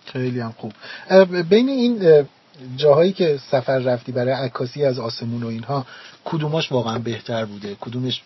خیلی 0.06 0.40
هم 0.40 0.54
خوب. 0.58 0.74
بین 1.50 1.70
این 1.70 2.08
اه، 2.08 2.26
جاهایی 2.78 3.14
که 3.14 3.38
سفر 3.52 3.80
رفتی 3.80 4.12
برای 4.12 4.34
عکاسی 4.34 4.86
از 4.86 5.00
آسمون 5.00 5.44
و 5.44 5.48
اینها 5.48 5.86
کدوماش 6.26 6.72
واقعا 6.72 7.00
بهتر 7.00 7.46
بوده؟ 7.46 7.76
کدومش 7.82 8.22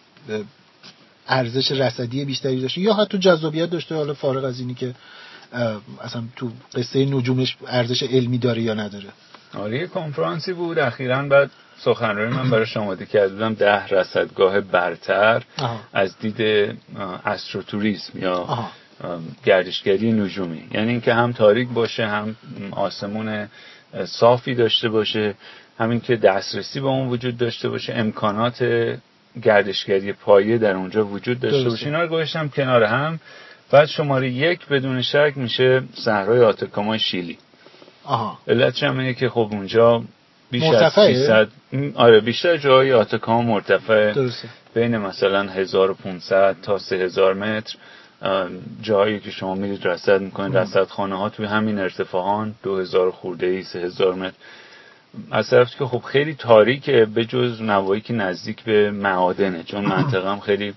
ارزش 1.28 1.72
رصدی 1.72 2.26
بیشتری 2.26 2.62
داشته؟ 2.62 2.82
یا 2.82 2.94
حتی 2.94 3.18
جذابیت 3.18 3.70
داشته؟ 3.70 3.96
حالا 3.96 4.14
فارغ 4.14 4.44
از 4.44 4.60
اینی 4.60 4.74
که 4.74 4.94
اصلا 6.02 6.24
تو 6.36 6.52
قصه 6.76 7.06
نجومش 7.06 7.58
ارزش 7.68 8.04
علمی 8.04 8.38
داره 8.38 8.62
یا 8.62 8.74
نداره؟ 8.74 9.10
آره 9.54 9.80
یه 9.80 9.88
کنفرانسی 9.88 10.54
بود 10.54 10.80
اخیرا 10.80 11.24
بعد 11.24 11.51
سخنرانی 11.77 12.36
من 12.36 12.50
برای 12.50 12.66
آماده 12.75 13.06
کرده 13.06 13.34
بودم 13.34 13.54
ده 13.54 13.88
رصدگاه 13.88 14.62
برتر 14.62 15.44
آها. 15.58 15.80
از 15.94 16.20
دید 16.20 16.42
استروتوریسم 17.25 18.20
یا. 18.20 18.34
اه، 19.01 19.20
گردشگری 19.46 20.12
نجومی 20.12 20.63
یعنی 20.74 20.92
اینکه 20.92 21.13
هم 21.13 21.32
تاریک 21.32 21.70
باشه 21.70 22.08
هم 22.08 22.36
آسمون 22.72 23.48
صافی 24.06 24.56
داشته 24.56 24.89
باشه 24.89 25.36
همین 25.80 26.00
که 26.00 26.16
دسترسی 26.16 26.80
به 26.80 26.88
اون 26.88 27.08
وجود 27.08 27.38
داشته 27.38 27.70
باشه 27.70 27.94
امکانات 27.94 28.63
گردشگری 29.44 30.13
پایه 30.13 30.58
در 30.58 30.75
اونجا 30.75 31.06
وجود 31.06 31.39
داشته 31.39 31.58
درسته. 31.58 31.70
باشه 31.70 31.86
اینا 31.86 32.01
رو 32.01 32.08
گذاشتم 32.08 32.50
کنار 32.50 32.84
هم 32.84 33.20
بعد 33.72 33.86
شماره 33.86 34.30
یک 34.30 34.68
بدون 34.68 35.01
شک 35.01 35.34
میشه 35.36 35.84
صحرای 35.94 36.44
آتاکاما 36.44 36.98
شیلی 36.98 37.38
آها. 38.08 38.38
علتش 38.48 38.84
هم 38.84 39.00
اینه 39.00 39.14
که 39.14 39.30
خب 39.30 39.50
اونجا 39.52 40.04
بیش 40.52 40.64
از 40.64 40.70
مرتفعه؟ 40.74 41.14
300 41.14 41.48
م، 41.74 41.90
آره 41.96 42.20
بیشتر 42.20 42.58
جای 42.58 42.94
آتاکاما 42.94 43.42
مرتفع 43.42 44.12
درسته. 44.14 44.48
بین 44.74 44.98
مثلا 44.98 45.44
1500 45.44 46.56
تا 46.62 46.78
3000 46.78 47.34
متر. 47.34 47.76
جایی 48.82 49.20
که 49.20 49.32
شما 49.32 49.56
میرید 49.56 49.88
رصد 49.88 50.22
می‌کنید. 50.22 50.58
رصد 50.58 50.88
خانه 50.88 51.18
ها 51.18 51.30
توی 51.30 51.46
همین 51.46 51.80
ارتفاعان 51.80 52.56
2000 52.64 53.12
خورده 53.12 53.48
ای 53.48 53.64
3000 53.64 54.14
متر. 54.14 54.36
از 55.32 55.50
طرفی 55.50 55.78
که 55.80 55.86
خب 55.86 56.02
خیلی 56.02 56.34
تاریکه 56.34 57.08
به 57.16 57.26
جز 57.26 57.62
نوایی 57.62 58.02
که 58.02 58.14
نزدیک 58.14 58.64
به 58.64 58.92
معادنه 58.92 59.64
چون 59.64 59.86
منطقه 59.96 60.30
هم 60.30 60.40
خیلی 60.40 60.74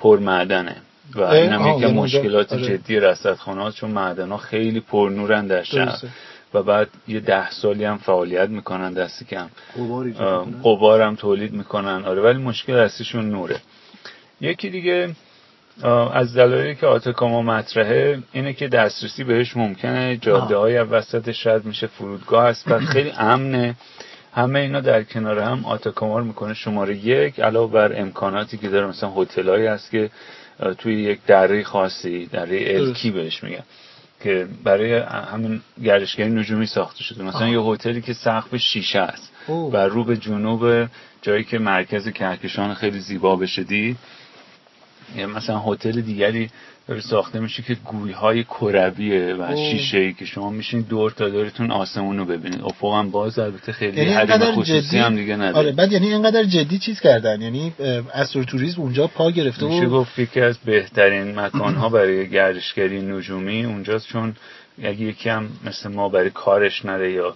پر 0.00 0.18
معدنه 0.18 0.76
و 1.14 1.20
این 1.22 1.52
هم 1.52 1.78
یکی 1.78 1.92
مشکلات 1.92 2.52
آره. 2.52 2.62
جدی 2.62 3.00
رصد 3.00 3.34
خانه 3.34 3.72
چون 3.72 3.90
معدن 3.90 4.28
ها 4.28 4.36
خیلی 4.36 4.80
پر 4.80 5.10
نورن 5.16 5.46
در 5.46 5.62
شهر. 5.62 5.84
درسته. 5.84 6.08
و 6.54 6.62
بعد 6.62 6.88
یه 7.08 7.20
ده 7.20 7.50
سالی 7.50 7.84
هم 7.84 7.98
فعالیت 7.98 8.48
می‌کنن 8.48 8.92
دست 8.92 9.28
کم. 9.28 9.48
غبار 10.62 11.00
هم 11.00 11.14
تولید 11.14 11.52
می‌کنن. 11.52 12.04
آره 12.04 12.22
ولی 12.22 12.38
مشکل 12.38 12.72
اصلیشون 12.72 13.30
نوره. 13.30 13.56
یکی 14.40 14.70
دیگه 14.70 15.10
از 16.12 16.36
دلایلی 16.36 16.74
که 16.74 16.86
آتاکاما 16.86 17.42
مطرحه 17.42 18.22
اینه 18.32 18.52
که 18.52 18.68
دسترسی 18.68 19.24
بهش 19.24 19.56
ممکنه. 19.56 20.16
جاده 20.16 20.56
های 20.56 20.78
وسطش 20.78 21.46
رد 21.46 21.64
میشه 21.64 21.86
فرودگاه 21.86 22.48
هست 22.48 22.70
و 22.70 22.78
خیلی 22.78 23.12
امنه. 23.18 23.74
همه 24.34 24.58
اینا 24.60 24.80
در 24.80 25.02
کنار 25.02 25.38
هم 25.38 25.64
آتاکاما 25.64 26.18
رو 26.18 26.24
می‌کنه. 26.24 26.54
شماره 26.54 26.96
یک 26.96 27.40
علاوه 27.40 27.72
بر 27.72 28.00
امکاناتی 28.00 28.58
که 28.58 28.68
داره 28.68 28.86
مثلا 28.86 29.10
هتلایی 29.10 29.66
هست 29.66 29.90
که 29.90 30.10
توی 30.78 31.02
یک 31.02 31.18
دره 31.26 31.62
خاصی 31.62 32.26
دره 32.26 32.76
الکی 32.76 33.10
بهش 33.10 33.44
میگن. 33.44 33.62
که 34.22 34.48
برای 34.64 34.94
همین 35.32 35.60
گردشگری 35.84 36.30
نجومی 36.30 36.66
ساخته 36.66 37.02
شده 37.02 37.24
مثلا 37.24 37.46
آه. 37.46 37.50
یه 37.50 37.60
هتلی 37.60 38.02
که 38.02 38.12
سقف 38.12 38.56
شیشه 38.56 38.98
است. 38.98 39.32
و 39.48 39.76
رو 39.76 40.04
به 40.04 40.16
جنوب 40.16 40.88
جایی 41.22 41.44
که 41.44 41.58
مرکز 41.58 42.08
کهکشان 42.08 42.74
خیلی 42.74 43.00
زیبا 43.00 43.36
بشه 43.36 43.62
دید 43.62 43.96
مثلا 45.34 45.58
هتل 45.66 46.00
دیگری 46.00 46.50
داره 46.86 47.00
ساخته 47.00 47.40
میشه 47.40 47.62
که 47.62 47.74
گوی 47.74 48.12
های 48.12 48.44
کرویه 48.44 49.34
و. 49.34 49.56
شیشه 49.56 49.98
ای 49.98 50.12
که 50.12 50.24
شما 50.24 50.50
میشین 50.50 50.80
دور 50.80 51.10
تا 51.10 51.28
دورتون 51.28 51.70
آسمون 51.70 52.18
رو 52.18 52.24
ببینید. 52.24 52.60
افق 52.64 52.94
هم 52.94 53.10
باز 53.10 53.38
البته 53.38 53.72
خیلی 53.72 53.96
یعنی 53.96 54.10
حریم 54.12 54.52
خصوصی 54.52 54.80
جدی؟ 54.80 54.98
هم 54.98 55.16
دیگه 55.16 55.36
نداره. 55.36 55.56
آره 55.56 55.72
بعد 55.72 55.92
یعنی 55.92 56.12
اینقدر 56.12 56.44
جدی 56.44 56.78
چیز 56.78 57.00
کردن؟ 57.00 57.42
یعنی 57.42 57.72
استروتوریسم 58.14 58.82
اونجا 58.82 59.06
پا 59.06 59.30
گرفته 59.30 59.66
میشه 59.66 59.86
و 59.86 59.90
گفت 59.90 60.18
یکی 60.18 60.40
از 60.40 60.58
بهترین 60.58 61.38
مکانها 61.38 61.88
برای 61.88 62.28
گردشگری 62.28 63.02
نجومی 63.02 63.64
اونجاست 63.64 64.06
چون 64.06 64.34
اگه 64.78 65.00
یکی 65.00 65.28
هم 65.28 65.48
مثل 65.64 65.88
ما 65.88 66.08
برای 66.08 66.30
کارش 66.30 66.84
نره 66.84 67.12
یا 67.12 67.34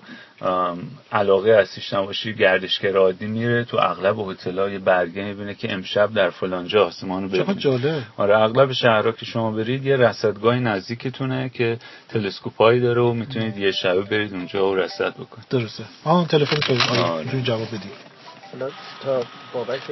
علاقه 1.13 1.51
اصلیش 1.51 1.93
نباشی 1.93 2.35
گردشگر 2.35 2.97
عادی 2.97 3.27
میره 3.27 3.65
تو 3.65 3.77
اغلب 3.77 4.19
هتل‌ها 4.19 4.69
یه 4.69 4.79
برگه 4.79 5.25
می‌بینه 5.25 5.55
که 5.55 5.73
امشب 5.73 6.15
در 6.15 6.31
فلانجا 6.31 6.87
آسمان 6.87 7.23
رو 7.23 7.29
ببینید 7.29 7.59
جالب. 7.59 8.03
آره 8.17 8.39
اغلب 8.39 8.73
شهرها 8.73 9.13
که 9.13 9.27
شما 9.27 9.51
برید 9.51 9.87
یه 9.87 9.97
رصدگاه 9.97 10.59
نزدیکتونه 10.59 11.49
که 11.49 11.79
تلسکوپایی 12.09 12.81
داره 12.81 13.03
و 13.03 13.13
می‌تونید 13.13 13.59
یه 13.59 13.73
شبه 13.73 14.03
برید 14.03 14.35
اونجا 14.35 14.71
و 14.71 14.77
رصد 14.77 15.15
بکنید. 15.15 15.47
درسته. 15.51 15.85
آه 16.05 16.29
تلفن 16.29 16.57
تو. 16.57 16.73
آره 16.91 17.03
آره. 17.03 17.43
جواب 17.43 17.69
بدی. 17.69 17.91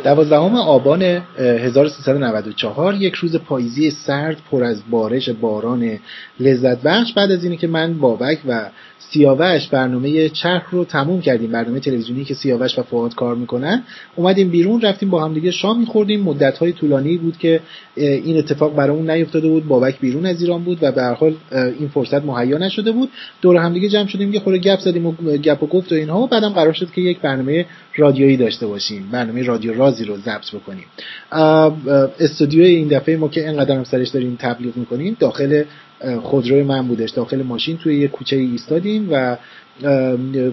دوازدهم 0.04 0.56
آبان 0.56 1.02
اه، 1.02 1.20
1394 1.38 2.94
یک 2.94 3.14
روز 3.14 3.36
پاییزی 3.36 3.90
سرد 3.90 4.36
پر 4.50 4.64
از 4.64 4.82
بارش 4.90 5.28
باران 5.28 5.98
لذت 6.40 6.82
بخش 6.82 7.12
بعد 7.12 7.30
از 7.30 7.44
اینی 7.44 7.56
که 7.56 7.66
من 7.66 7.98
بابک 7.98 8.38
و 8.48 8.70
سیاوش 8.98 9.68
برنامه 9.68 10.28
چرخ 10.28 10.70
رو 10.70 10.84
تموم 10.84 11.20
کردیم 11.20 11.50
برنامه 11.50 11.80
تلویزیونی 11.80 12.24
که 12.24 12.34
سیاوش 12.34 12.78
و 12.78 12.82
فواد 12.82 13.14
کار 13.14 13.34
می‌کنن. 13.34 13.82
اومدیم 14.16 14.48
بیرون 14.48 14.80
رفتیم 14.80 15.10
با 15.10 15.24
هم 15.24 15.34
دیگه 15.34 15.50
شام 15.50 15.80
میخوردیم. 15.80 16.22
مدت 16.22 16.58
های 16.58 16.72
طولانی 16.72 17.16
بود 17.16 17.38
که 17.38 17.60
این 17.96 18.38
اتفاق 18.38 18.74
برامون 18.74 19.10
نیفتاده 19.10 19.48
بود. 19.48 19.68
بابک 19.68 20.00
بیرون 20.00 20.26
از 20.26 20.42
ایران 20.42 20.64
بود 20.64 20.78
و 20.82 20.92
به 20.92 21.02
هر 21.02 21.14
حال 21.14 21.34
این 21.52 21.88
فرصت 21.88 22.24
مهیا 22.24 22.58
نشده 22.58 22.92
بود. 22.92 23.10
دور 23.42 23.56
هم 23.56 23.72
دیگه 23.72 23.88
جمع 23.88 24.06
شدیم 24.06 24.32
یه 24.32 24.40
خورده 24.40 24.58
گپ 24.58 24.78
زدیم 24.78 25.06
و 25.06 25.12
گپ 25.12 25.62
و 25.62 25.66
گفت 25.66 25.92
و 25.92 25.94
اینها 25.94 26.20
و 26.20 26.26
بعدم 26.26 26.48
قرار 26.48 26.72
شد 26.72 26.90
که 26.90 27.00
یک 27.00 27.20
برنامه 27.20 27.66
رادیویی 27.96 28.36
داشته 28.54 28.66
باشیم. 28.66 29.08
برنامه 29.12 29.42
رادیو 29.42 29.74
رازی 29.74 30.04
رو 30.04 30.16
ضبط 30.16 30.54
بکنیم. 30.54 30.84
استودیوی 32.20 32.66
این 32.66 32.88
دفعه 32.88 33.16
ما 33.16 33.28
که 33.28 33.48
انقدر 33.48 33.76
هم 33.76 33.84
سرش 33.84 34.08
داریم 34.08 34.36
تبلیغ 34.40 34.76
می‌کنیم 34.76 35.16
داخل 35.20 35.62
خودروی 36.22 36.62
من 36.62 36.88
بودش. 36.88 37.10
داخل 37.10 37.42
ماشین 37.42 37.76
توی 37.76 38.00
یه 38.00 38.08
کوچه 38.08 38.36
ایستادیم 38.36 39.08
و 39.12 39.36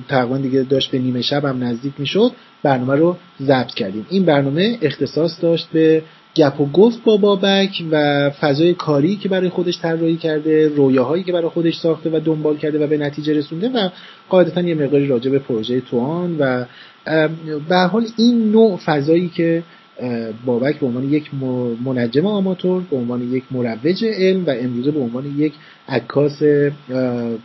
تقریبا 0.10 0.38
دیگه 0.38 0.64
داشت 0.64 0.92
به 0.92 1.00
نیمه 1.00 1.22
شب 1.22 1.46
هم 1.46 1.64
نزدیک 1.64 1.94
می‌شد 1.98 2.32
برنامه 2.64 2.96
رو 2.96 3.18
ضبط 3.42 3.74
کردیم. 3.74 4.06
این 4.10 4.26
برنامه 4.26 4.78
اختصاص 4.82 5.42
داشت 5.42 5.68
به 5.74 6.04
گپ 6.36 6.62
و 6.62 6.66
گفت 6.66 7.04
با 7.04 7.18
بابک 7.18 7.84
و 7.92 8.30
فضای 8.30 8.74
کاری 8.74 9.16
که 9.16 9.30
برای 9.30 9.50
خودش 9.50 9.80
طراحی 9.80 10.18
کرده 10.18 10.68
رویاهایی 10.68 11.24
که 11.24 11.32
برای 11.32 11.50
خودش 11.50 11.78
ساخته 11.78 12.10
و 12.10 12.20
دنبال 12.20 12.58
کرده 12.58 12.84
و 12.84 12.88
به 12.88 12.98
نتیجه 12.98 13.34
رسونده 13.34 13.70
و 13.70 13.90
قاعدتا 14.30 14.62
یه 14.62 14.76
مقداری 14.76 15.08
راجع 15.08 15.32
به 15.32 15.40
پروژه 15.40 15.82
توان 15.82 16.38
و 16.40 16.66
به 17.70 17.76
هر 17.76 17.88
حال 17.88 18.08
این 18.18 18.52
نوع 18.52 18.78
فضایی 18.78 19.30
که 19.30 19.64
بابک 20.46 20.80
به 20.80 20.86
عنوان 20.86 21.04
یک 21.04 21.34
منجم 21.86 22.26
آماتور 22.26 22.84
به 22.92 22.98
عنوان 22.98 23.34
یک 23.34 23.44
مروج 23.52 24.06
علم 24.06 24.46
و 24.46 24.50
امروزه 24.50 24.92
به 24.92 25.00
عنوان 25.00 25.26
یک 25.38 25.54
عکاس 25.88 26.42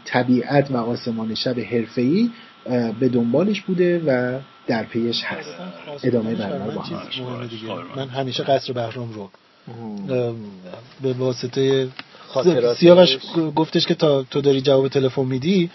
طبیعت 0.04 0.70
و 0.70 0.76
آسمان 0.76 1.34
شب 1.34 1.60
حرفه‌ای 1.60 2.30
به 3.00 3.08
دنبالش 3.08 3.60
بوده 3.60 4.02
و 4.06 4.38
در 4.66 4.84
پیش 4.84 5.22
هست 5.24 5.48
ادامه 6.04 6.34
برنامه 6.34 6.74
با. 6.74 6.82
من 7.96 8.08
همیشه 8.08 8.42
قصر 8.42 8.72
بهرام 8.72 9.12
رو 9.12 9.30
به 11.02 11.12
واسطه 11.12 11.88
سیاوش 12.74 13.18
گفتش 13.56 13.86
که 13.86 13.94
تا 13.94 14.22
تو 14.22 14.40
داری 14.40 14.60
جواب 14.60 14.88
تلفن 14.88 15.22
میدی. 15.22 15.70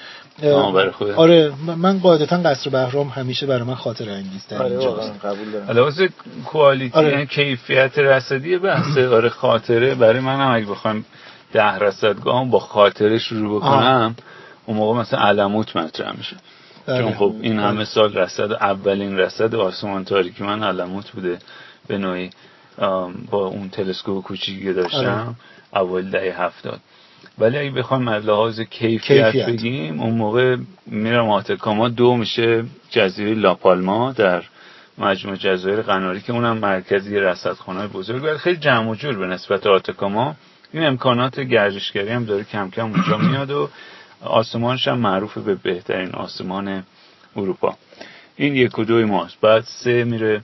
آره 1.15 1.53
من- 1.77 1.99
قاعدتا 1.99 2.37
قصر 2.37 2.69
بهرام 2.69 3.07
همیشه 3.07 3.45
برای 3.45 3.63
من 3.63 3.75
خاطر 3.75 4.09
انگیز 4.09 4.45
آره 4.53 4.65
اینجاست 4.65 4.85
واقعا 4.85 5.33
قبول 5.33 5.51
دارم. 5.51 5.67
علاوه 5.69 6.07
کوالیتی 6.45 6.97
آره. 6.97 7.09
یعنی 7.11 7.25
کیفیت 7.25 7.99
رصدی 7.99 8.57
بحثه 8.57 9.09
آره 9.09 9.29
خاطره. 9.29 9.95
برای 9.95 10.19
من 10.19 10.35
هم 10.39 10.55
اگه 10.55 10.65
بخوایم 10.65 11.05
ده 11.53 11.63
رصدگاه 11.77 12.45
با 12.49 12.59
خاطره 12.59 13.19
شروع 13.19 13.59
بکنم 13.61 14.15
اون 14.65 14.77
موقع 14.77 14.99
مثلا 14.99 15.19
علموت 15.19 15.75
مطرح 15.77 16.17
میشه. 16.17 16.35
آره. 16.87 17.03
چون 17.03 17.13
خب 17.13 17.35
این 17.41 17.57
بله. 17.57 17.65
همه 17.65 17.85
سال 17.85 18.13
رصد 18.13 18.51
اولین 18.51 19.17
رصد 19.17 19.55
آسمان 19.55 20.05
تاریکی 20.05 20.43
من 20.43 20.63
علموت 20.63 21.11
بوده. 21.11 21.37
به 21.87 21.97
نوعی 21.97 22.29
با 23.31 23.45
اون 23.47 23.69
تلسکوپ 23.69 24.23
کوچیکی 24.23 24.63
که 24.63 24.73
داشتم. 24.73 25.35
اول 25.75 26.09
دهه 26.09 26.41
هفتاد. 26.41 26.79
ولی 27.39 27.57
اگه 27.57 27.71
بخوایم 27.71 28.07
از 28.07 28.25
لحاظ 28.25 28.59
کیفیت, 28.59 29.31
کیفیت. 29.31 29.45
بگیم 29.45 30.01
اون 30.01 30.13
موقع 30.13 30.57
میرم 30.85 31.29
آتکاما 31.29 31.89
دو 31.89 32.15
میشه 32.15 32.63
جزیره 32.89 33.33
لاپالما 33.33 34.11
در 34.11 34.43
مجموع 34.97 35.35
جزایر 35.35 35.81
قناری 35.81 36.21
که 36.21 36.33
اونم 36.33 36.57
مرکزی 36.57 37.19
رصدخانه 37.19 37.87
بزرگ 37.87 38.23
ولی 38.23 38.37
خیلی 38.37 38.57
جمع 38.57 38.89
و 38.89 38.95
جور 38.95 39.17
به 39.17 39.27
نسبت 39.27 39.67
آتکاما. 39.67 40.35
این 40.73 40.83
امکانات 40.83 41.39
گردشگری 41.39 42.09
هم 42.09 42.25
داره 42.25 42.43
کم 42.43 42.69
کم 42.69 42.91
اونجا 42.91 43.17
میاد 43.17 43.51
و 43.51 43.69
آسمانش 44.21 44.87
هم 44.87 44.97
معروف 44.97 45.37
به 45.37 45.55
بهترین 45.55 46.09
آسمان 46.09 46.83
اروپا. 47.35 47.77
این 48.35 48.55
یک 48.55 48.79
و 48.79 48.83
دوی 48.83 49.05
ماست. 49.05 49.41
بعد 49.41 49.63
سه 49.63 50.03
میره 50.03 50.41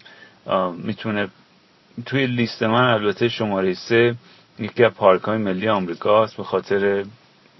می‌تونه 0.83 1.27
توی 2.05 2.27
لیست 2.27 2.63
من 2.63 2.93
البته 2.93 3.29
شماره 3.29 3.73
سه 3.73 4.15
یکی 4.59 4.83
از 4.83 4.91
پارک 4.91 5.21
های 5.21 5.37
ملی 5.37 5.69
آمریکاست 5.69 6.37
به 6.37 6.43
خاطر 6.43 7.05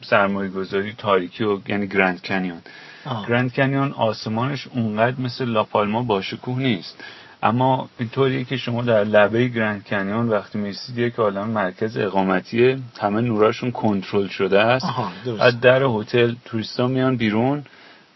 سرمایه 0.02 0.50
گذاری 0.50 0.94
تاریکی 0.98 1.44
و 1.44 1.60
یعنی 1.68 1.88
گرند 1.88 2.22
کنیون. 2.22 2.62
آه. 3.06 3.28
گرند 3.30 3.54
کنیون 3.54 3.92
آسمانش 3.92 4.68
اونقدر 4.68 5.22
مثل 5.22 5.46
لاپالما 5.46 6.04
باشکوه 6.04 6.60
نیست. 6.60 7.04
اما 7.44 7.90
اینطوریه 8.00 8.44
که 8.44 8.58
شما 8.58 8.82
در 8.82 9.04
لبه 9.04 9.48
گرند 9.48 9.86
کنیون 9.86 10.30
وقتی 10.30 10.58
می‌رسید 10.58 10.98
یک 10.98 11.16
عالم 11.16 11.48
مرکز 11.48 11.98
اقامتیه 11.98 12.78
همه 13.00 13.22
نوراشون 13.22 13.72
کنترل 13.72 14.28
شده 14.28 14.60
است. 14.60 14.86
از 15.40 15.60
در 15.60 15.84
هتل 15.84 16.36
توریستا 16.46 16.88
میان 16.88 17.18
بیرون. 17.18 17.64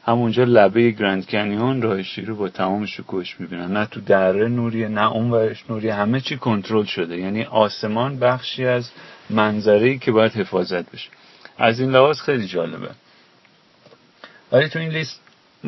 همونجا 0.05 0.43
لبه 0.43 0.91
گرند 0.91 1.29
کنیون 1.29 1.81
راه 1.81 2.03
شیری 2.03 2.31
با 2.31 2.49
تمام 2.49 2.85
شکوهش 2.85 3.39
می‌بینن. 3.39 3.77
نه 3.77 3.85
تو 3.85 4.01
دره 4.01 4.47
نوریه 4.47 4.87
نه 4.87 5.11
اون 5.11 5.31
ورش 5.31 5.63
نوریه. 5.69 5.93
همه 5.93 6.21
چی 6.21 6.37
کنترل 6.37 6.83
شده. 6.83 7.17
یعنی 7.17 7.43
آسمان 7.43 8.19
بخشی 8.19 8.65
از 8.65 8.91
منظره 9.29 9.97
که 9.97 10.11
باید 10.11 10.31
حفاظت 10.31 10.91
بشه. 10.91 11.09
از 11.57 11.79
این 11.79 11.91
لحاظ 11.91 12.21
خیلی 12.21 12.47
جالبه. 12.47 12.89
ولی 14.51 14.69
تو 14.69 14.79
این 14.79 14.89
لیست 14.89 15.21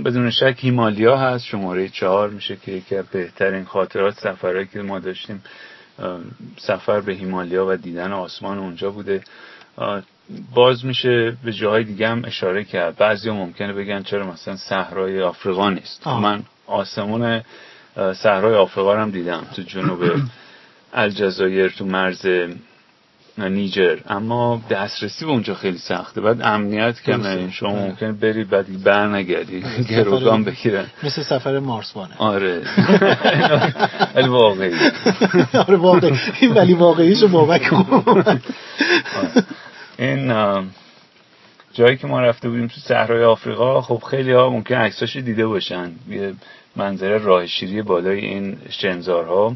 بدون 0.05 0.29
شک 0.29 0.55
هیمالیا 0.59 1.17
هست. 1.17 1.45
شماره 1.45 1.89
چهار 1.89 2.29
میشه 2.29 2.55
که 2.55 2.71
یکی 2.71 2.95
از 2.95 3.05
بهترین 3.05 3.65
خاطرات 3.65 4.13
سفرهایی 4.13 4.67
که 4.67 4.81
ما 4.81 4.99
داشتیم 4.99 5.43
سفر 6.57 7.01
به 7.01 7.13
هیمالیا 7.13 7.65
و 7.67 7.75
دیدن 7.75 8.11
آسمان 8.11 8.57
اونجا 8.57 8.91
بوده. 8.91 9.21
باز 10.53 10.85
میشه 10.85 11.37
به 11.43 11.53
جاهای 11.53 11.83
دیگه 11.83 12.07
هم 12.07 12.21
اشاره 12.25 12.63
کرد. 12.63 12.97
بعضی 12.97 13.29
ممکنه 13.29 13.73
بگن 13.73 14.03
چرا 14.03 14.31
مثلا 14.31 14.55
صحرای 14.55 15.21
آفریقا 15.21 15.69
نیست. 15.69 16.07
آه. 16.07 16.21
من 16.21 16.43
آسمون 16.67 17.41
صحرای 18.13 18.55
آفریقا 18.55 18.93
رو 18.93 19.01
هم 19.01 19.11
دیدم 19.11 19.43
تو 19.55 19.61
جنوب 19.61 19.99
الجزایر 20.93 21.69
تو 21.69 21.85
مرز 21.85 22.25
نیجر. 23.37 23.97
اما 24.09 24.61
دسترسی 24.69 25.25
به 25.25 25.31
اونجا 25.31 25.53
خیلی 25.53 25.77
سخته. 25.77 26.21
بعد 26.21 26.41
امنیت 26.41 27.01
کمه. 27.01 27.51
شما. 27.51 27.75
ممکن 27.75 28.11
بری 28.11 28.43
بعد 28.43 28.83
بر 28.83 29.07
نگردی 29.07 29.63
گروگان 29.89 30.43
بگیرن. 30.43 30.85
مثل 31.03 31.23
سفر 31.23 31.59
مارسوانه. 31.59 32.13
آره. 32.17 32.61
ولی 34.15 34.27
واقعی. 34.27 34.73
آره 35.67 35.75
واقعی. 35.75 36.19
این 36.39 36.53
ولی 36.53 36.73
واقعیشو 36.73 37.27
بابک 37.27 37.67
خوب. 37.67 38.39
این 39.99 40.33
جایی 41.73 41.97
که 41.97 42.07
ما 42.07 42.21
رفته 42.21 42.49
بودیم 42.49 42.67
تو 42.67 42.81
صحرای 42.81 43.23
آفریقا 43.23 43.81
خب 43.81 44.03
خیلی 44.09 44.31
ها 44.31 44.49
ممکن 44.49 44.75
عکساشو 44.75 45.19
دیده 45.19 45.47
باشن. 45.47 45.91
یه 46.09 46.33
منظره 46.75 47.17
راه 47.17 47.47
شیری 47.47 47.81
بالای 47.81 48.19
این 48.19 48.57
شنزارها. 48.69 49.53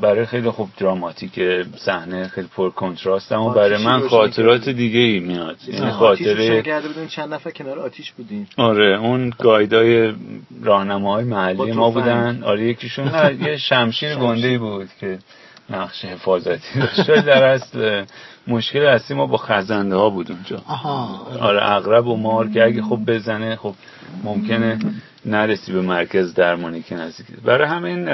برای 0.00 0.26
خیلی 0.26 0.50
خوب 0.50 0.68
دراماتیک 0.78 1.40
صحنه 1.76 2.28
خیلی 2.28 2.48
پر 2.56 2.70
کنتراست 2.70 3.32
اما 3.32 3.48
برای 3.48 3.84
من 3.84 4.08
خاطرات. 4.08 4.68
دیگه 4.68 4.98
ای 4.98 5.20
میاد. 5.20 5.56
یعنی 5.66 5.80
روشن 5.80 5.90
خاطره 5.90 6.62
چند 7.08 7.34
نفر 7.34 7.50
کنار 7.50 7.78
آتیش 7.78 8.12
بودیم. 8.12 8.48
آره 8.56 8.98
اون 8.98 9.32
گایدای 9.38 10.14
راهنماهای 10.62 11.24
محلی 11.24 11.72
ما. 11.72 11.90
بودن. 11.90 12.42
آره 12.42 12.62
یکیشون 12.68 13.10
یه 13.46 13.56
شمشیر 13.56 14.14
گنده 14.14 14.48
ای 14.48 14.58
بود 14.58 14.88
که 15.00 15.18
نقش 15.70 16.04
حفاظتی 16.04 16.80
داشت. 16.80 17.10
در 17.10 17.44
اصل 17.44 18.04
مشکل 18.46 18.86
اصلی 18.86 19.16
ما 19.16 19.26
با 19.26 19.36
خزنده 19.36 19.96
ها 19.96 20.10
بود 20.10 20.30
اونجا. 20.30 20.62
آها. 20.66 21.26
آره 21.40 21.72
اغرب 21.72 22.06
و 22.06 22.16
مار 22.16 22.48
که 22.48 22.64
اگه 22.64 22.82
خب 22.82 22.98
بزنه 23.06 23.56
خب 23.56 23.74
ممکنه 24.24 24.78
نرسی 25.26 25.72
به 25.72 25.80
مرکز 25.80 26.34
درمانی 26.34 26.82
که 26.82 26.94
نزدیک. 26.94 27.26
برای 27.44 27.68
همین 27.68 28.08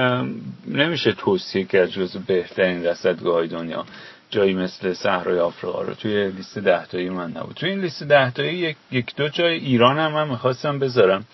نمیشه 0.67 1.13
توصیه 1.13 1.65
کرد 1.65 1.89
جز 1.89 2.17
بهترین 2.17 2.87
رصدگاه 2.87 3.35
های 3.35 3.49
دنیا 3.49 3.85
جایی 4.31 4.55
مثل 4.55 4.93
صحرای 4.93 5.39
آفریقا 5.39 5.83
رو. 5.83 5.95
توی 5.95 6.31
لیست 6.31 6.59
دهتایی 6.59 7.09
من 7.11 7.31
نبود. 7.31 7.57
توی 7.57 7.71
این 7.71 7.81
لیست 7.81 8.03
دهتایی 8.03 8.59
یک, 8.59 8.77
یک 8.93 9.17
دو 9.17 9.29
جای 9.29 9.55
ایران 9.55 9.99
هم 9.99 10.13
من 10.13 10.29
می‌خواستم 10.29 10.79
بذارم. 10.79 11.25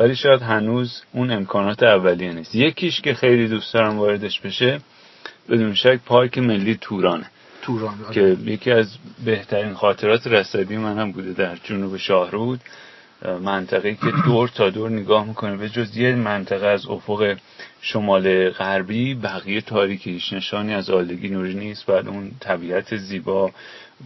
ولی 0.00 0.16
شاید 0.16 0.42
هنوز 0.42 1.02
اون 1.12 1.30
امکانات 1.30 1.82
اولیه 1.82 2.32
نیست. 2.32 2.54
یکیش 2.54 3.00
که 3.00 3.14
خیلی 3.14 3.48
دوست 3.48 3.74
دارم 3.74 3.98
واردش 3.98 4.40
بشه 4.40 4.80
بدون 5.48 5.74
شک 5.74 6.00
پارک 6.06 6.38
ملی 6.38 6.78
تورانه. 6.80 7.26
توران 7.62 8.04
آره. 8.04 8.14
که 8.14 8.50
یکی 8.50 8.70
از 8.70 8.96
بهترین 9.24 9.74
خاطرات 9.74 10.26
رصدی 10.26 10.76
من 10.76 10.98
هم 10.98 11.12
بوده 11.12 11.32
در 11.32 11.56
جنوب 11.64 11.96
شاهرود. 11.96 12.60
منطقه 13.42 13.94
که 13.94 14.12
دور 14.24 14.48
تا 14.48 14.70
دور 14.70 14.90
نگاه 14.90 15.26
می‌کنه 15.26 15.56
به 15.56 15.68
جز 15.68 15.96
یه 15.96 16.14
منطقه 16.14 16.66
از 16.66 16.86
افق 16.86 17.36
شمال 17.80 18.50
غربی 18.50 19.14
بقیه 19.14 19.60
تاریکی 19.60 20.10
هیچ 20.10 20.32
نشانی 20.32 20.74
از 20.74 20.90
آلودگی 20.90 21.28
نوری 21.28 21.54
نیست. 21.54 21.86
بعد 21.86 22.08
اون 22.08 22.30
طبیعت 22.40 22.96
زیبا 22.96 23.50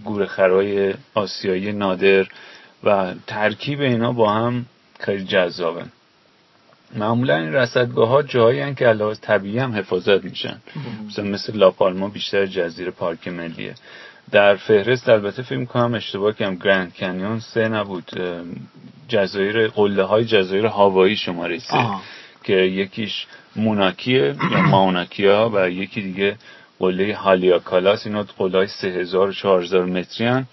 گورخرای 0.05 0.95
آسیایی 1.15 1.73
نادر 1.73 2.27
و 2.85 3.15
ترکیب 3.27 3.81
اینا 3.81 4.13
با 4.13 4.33
هم 4.33 4.67
خیلی 5.01 5.25
جذابه 5.25 5.85
معمولا 6.97 7.37
این 7.37 7.53
رصدگاه 7.53 8.09
ها 8.09 8.23
جایی 8.23 8.61
هن 8.61 8.75
که 8.75 8.87
علاوه 8.87 9.15
طبیعی 9.15 9.59
هم 9.59 9.73
حفاظت 9.73 10.25
میشن. 10.25 10.57
مثلا 11.07 11.25
مثل 11.25 11.57
لاپالما 11.57 12.09
بیشتر 12.09 12.47
جزیره 12.47 12.91
پارک 12.91 13.29
ملیه. 13.29 13.75
در 14.31 14.57
فهرست 14.57 15.09
البته 15.09 15.43
فکر 15.43 15.65
کنم 15.65 15.95
اشتباه 15.95 16.33
کردم 16.33 16.57
گرند 16.57 16.95
کنیون 16.95 17.41
سه 17.41 17.69
نبود. 17.69 18.11
جزایر 19.09 19.69
قله 19.69 20.03
های 20.03 20.25
جزایر 20.25 20.67
هاوایی 20.67 21.17
شماره 21.17 21.59
سه. 21.59 21.87
که 22.45 22.53
یکیش 22.53 23.27
موناکیه 23.57 24.35
یا 24.53 24.61
ماوناکیا 24.61 25.51
و 25.55 25.71
یکی 25.71 26.03
دیگه 26.03 26.37
قله 26.79 27.15
هالیاکالاس. 27.17 28.07
اینا 28.07 28.23
قله 28.39 28.59
های 28.59 28.67
3000 28.67 29.29
و 29.29 29.33
4000 29.33 29.85
متری 29.85 30.27
هن. 30.27 30.47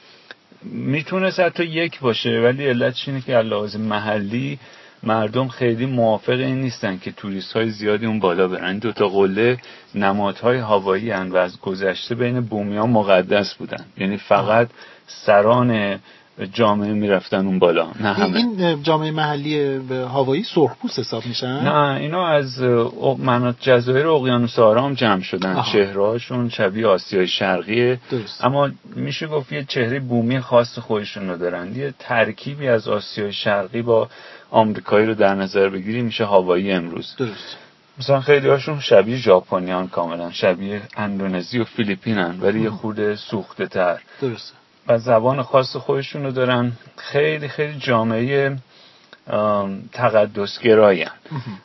می‌تونست 0.63 1.39
حتی 1.39 1.63
یک 1.65 1.99
باشه 1.99 2.30
ولی 2.39 2.67
علتش 2.67 3.08
اینه 3.08 3.21
که 3.21 3.38
لحاظ 3.38 3.75
محلی 3.75 4.60
مردم 5.04 5.48
خیلی 5.48 5.86
موافق 5.86 6.30
این 6.30 6.62
نیستن 6.62 6.98
که 6.98 7.12
توریست 7.12 7.54
های 7.54 7.70
زیادی 7.70 8.06
اون 8.06 8.20
بالا 8.20 8.48
برن. 8.48 8.66
این 8.66 8.80
دوتا 8.80 9.08
قله 9.08 9.58
نمادهای 9.96 10.58
هوایی 10.58 11.12
هن 11.12 11.32
و 11.32 11.38
از 11.38 11.60
گذشته 11.60 12.16
بین 12.16 12.42
بومیان 12.42 12.90
مقدس 12.90 13.54
بودن. 13.54 13.86
یعنی 13.98 14.18
فقط 14.18 14.70
سران 15.08 16.00
جامعه 16.47 16.93
می‌رفتن 16.93 17.45
اون 17.45 17.60
بالا. 17.60 17.88
نه 17.99 18.13
همه. 18.13 18.38
این 18.38 18.84
جامعه 18.84 19.12
محلی 19.12 19.80
به 19.80 19.95
هوایی 19.95 20.43
سرخپوست 20.43 20.99
حساب 20.99 21.25
میشن؟ 21.25 21.60
نه 21.60 21.95
اینا 21.95 22.28
از 22.28 22.63
جزایر 23.60 24.08
اقیانوس 24.08 24.60
آرام 24.60 24.93
جمع 24.93 25.21
شدن. 25.21 25.63
چهرهاشون 25.71 26.49
شبیه 26.49 26.88
آسیای 26.88 27.28
شرقیه. 27.28 27.99
درست. 28.12 28.45
اما 28.45 28.69
میشه 28.95 29.28
گفت 29.28 29.52
یه 29.52 29.63
چهره 29.63 29.99
بومی 29.99 30.39
خاص 30.39 30.80
خودشون 30.80 31.30
رو 31.30 31.38
دارن. 31.38 31.75
یه 31.75 31.93
ترکیبی 31.99 32.67
از 32.67 32.88
آسیای 32.88 33.34
شرقی 33.34 33.82
با 33.82 34.10
آمریکایی 34.52 35.06
رو 35.06 35.13
در 35.13 35.36
نظر 35.36 35.69
بگیری 35.69 36.02
میشه 36.02 36.25
هاوایی 36.25 36.71
امروز. 36.71 37.15
درست. 37.17 37.58
مثلا 37.99 38.21
خیلی 38.21 38.49
هاشون 38.49 38.80
شبیه 38.80 39.17
ژاپنیان 39.17 39.88
کاملا. 39.88 40.32
شبیه 40.32 40.82
اندونزی 40.97 41.60
و 41.60 41.63
فیلیپینن 41.63 42.36
ولی 42.41 42.62
یه 42.62 42.69
خورده 42.69 43.15
سوخته 43.15 43.67
تر. 43.67 43.99
درست. 44.21 44.54
و 44.89 44.97
زبان 44.97 45.41
خاص 45.41 45.75
خودشون 45.75 46.23
رو 46.23 46.32
دارن. 46.32 46.71
خیلی 46.97 47.47
خیلی 47.47 47.80
جامعه 47.80 48.56
آم، 49.30 49.82
تقدسگرایین 49.93 51.08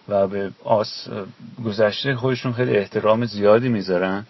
و 0.09 0.27
به 0.27 0.51
آس 0.65 1.09
گذشته 1.65 2.17
خودشون 2.17 2.53
خیلی 2.53 2.77
احترام 2.77 3.25
زیادی 3.25 3.69
می‌ذارن 3.69 4.25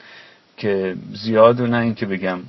که 0.56 0.96
زیاد 1.12 1.60
و 1.60 1.66
نه 1.66 1.78
اینکه 1.78 2.06
بگم 2.06 2.40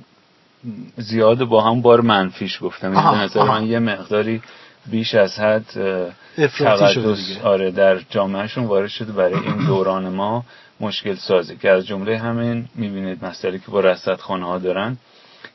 زیاد 0.96 1.44
با 1.44 1.62
هم 1.62 1.82
بار 1.82 2.00
منفیش 2.00 2.58
گفتم. 2.62 2.96
این 2.96 3.10
به 3.10 3.16
نظر. 3.16 3.42
من 3.42 3.66
یه 3.66 3.78
مقداری 3.78 4.42
بیش 4.90 5.14
از 5.14 5.38
حد 5.38 5.64
تقدس. 6.36 7.38
آره 7.44 7.70
در 7.70 7.98
جامعهشون 8.10 8.64
وارد 8.64 8.88
شده. 8.88 9.12
برای 9.12 9.34
این 9.34 9.66
دوران 9.66 10.08
ما 10.08 10.44
مشکل 10.80 11.14
سازه. 11.14 11.56
که 11.56 11.70
از 11.70 11.86
جمله 11.86 12.18
همین 12.18 12.68
می‌بینید 12.74 13.24
مسئله 13.24 13.58
که 13.58 13.70
با 13.70 13.80
رصدخانه 13.80 14.46
ها 14.46 14.58
دارن. 14.58 14.96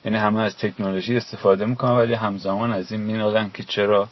یعنی 0.06 0.18
همه 0.18 0.42
از 0.42 0.58
تکنولوژی 0.58 1.18
استفاده 1.18 1.66
می‌کنن 1.66 1.92
ولی 1.92 2.14
همزمان 2.14 2.72
از 2.72 2.92
این 2.92 3.02
مینالن 3.02 3.50
که 3.54 3.64
چرا 3.64 4.08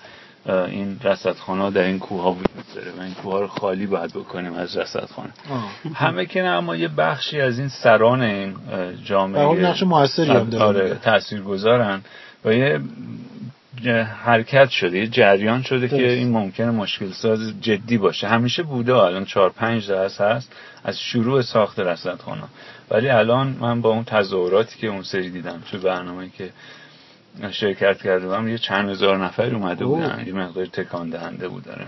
این 0.45 0.99
رصدخانه 1.04 1.71
در 1.71 1.84
این 1.84 1.99
کوه 1.99 2.21
ها 2.21 2.32
وجود 2.32 2.65
داره 2.75 2.91
و 2.97 3.02
این 3.02 3.13
کوه 3.13 3.39
رو 3.39 3.47
خالی 3.47 3.88
باید 3.88 4.13
بکنیم 4.13 4.54
از 4.54 4.78
رصدخانه 4.78 5.30
همه 5.93 6.25
که 6.25 6.41
نه 6.41 6.49
اما 6.49 6.75
یه 6.75 6.88
بخشی 6.88 7.41
از 7.41 7.60
این 7.60 7.67
سران 7.67 8.21
این 8.21 8.56
جامعه 9.04 9.69
نقش 9.69 9.84
موثری 9.84 10.32
هم 10.32 10.49
داره 10.49 10.65
آره 10.65 10.95
تأثیر 10.95 11.41
گذارن 11.41 12.02
و 12.45 12.54
یه 12.54 12.80
حرکت 14.23 14.69
شده 14.69 14.97
یه 14.97 15.08
جریان 15.08 15.63
شده 15.63 15.88
درست. 15.88 15.95
که 15.95 16.12
این 16.12 16.32
ممکنه 16.32 16.71
مشکل 16.71 17.12
ساز 17.12 17.62
جدی 17.62 17.97
باشه. 17.97 18.28
همیشه 18.28 18.63
بوده 18.63 18.95
الان 18.95 19.25
چهار 19.25 19.49
پنج 19.49 19.89
درصد 19.89 20.32
هست 20.32 20.52
از 20.84 20.99
شروع 20.99 21.41
ساخت 21.41 21.80
رصدخانه 21.80 22.43
ولی 22.91 23.10
الان 23.10 23.58
من 23.60 23.82
با 23.82 23.89
اون 23.89 24.04
تظاهراتی 24.04 24.80
که 24.80 24.88
اون 24.88 25.04
سری 25.04 25.30
دیدم 25.30 25.63
توی 25.71 25.80
برنامه 25.80 26.30
که 26.30 26.49
شرکت 27.52 28.02
کرده 28.02 28.25
بودم 28.25 28.47
یه 28.47 28.58
چند 28.58 28.89
هزار 28.89 29.17
نفر 29.17 29.56
اومده. 29.56 29.86
بودن. 29.86 30.23
یه 30.28 30.34
مقدار 30.34 30.65
تکان 30.65 31.10
دهنده 31.10 31.47
بود 31.47 31.63
داره. 31.63 31.88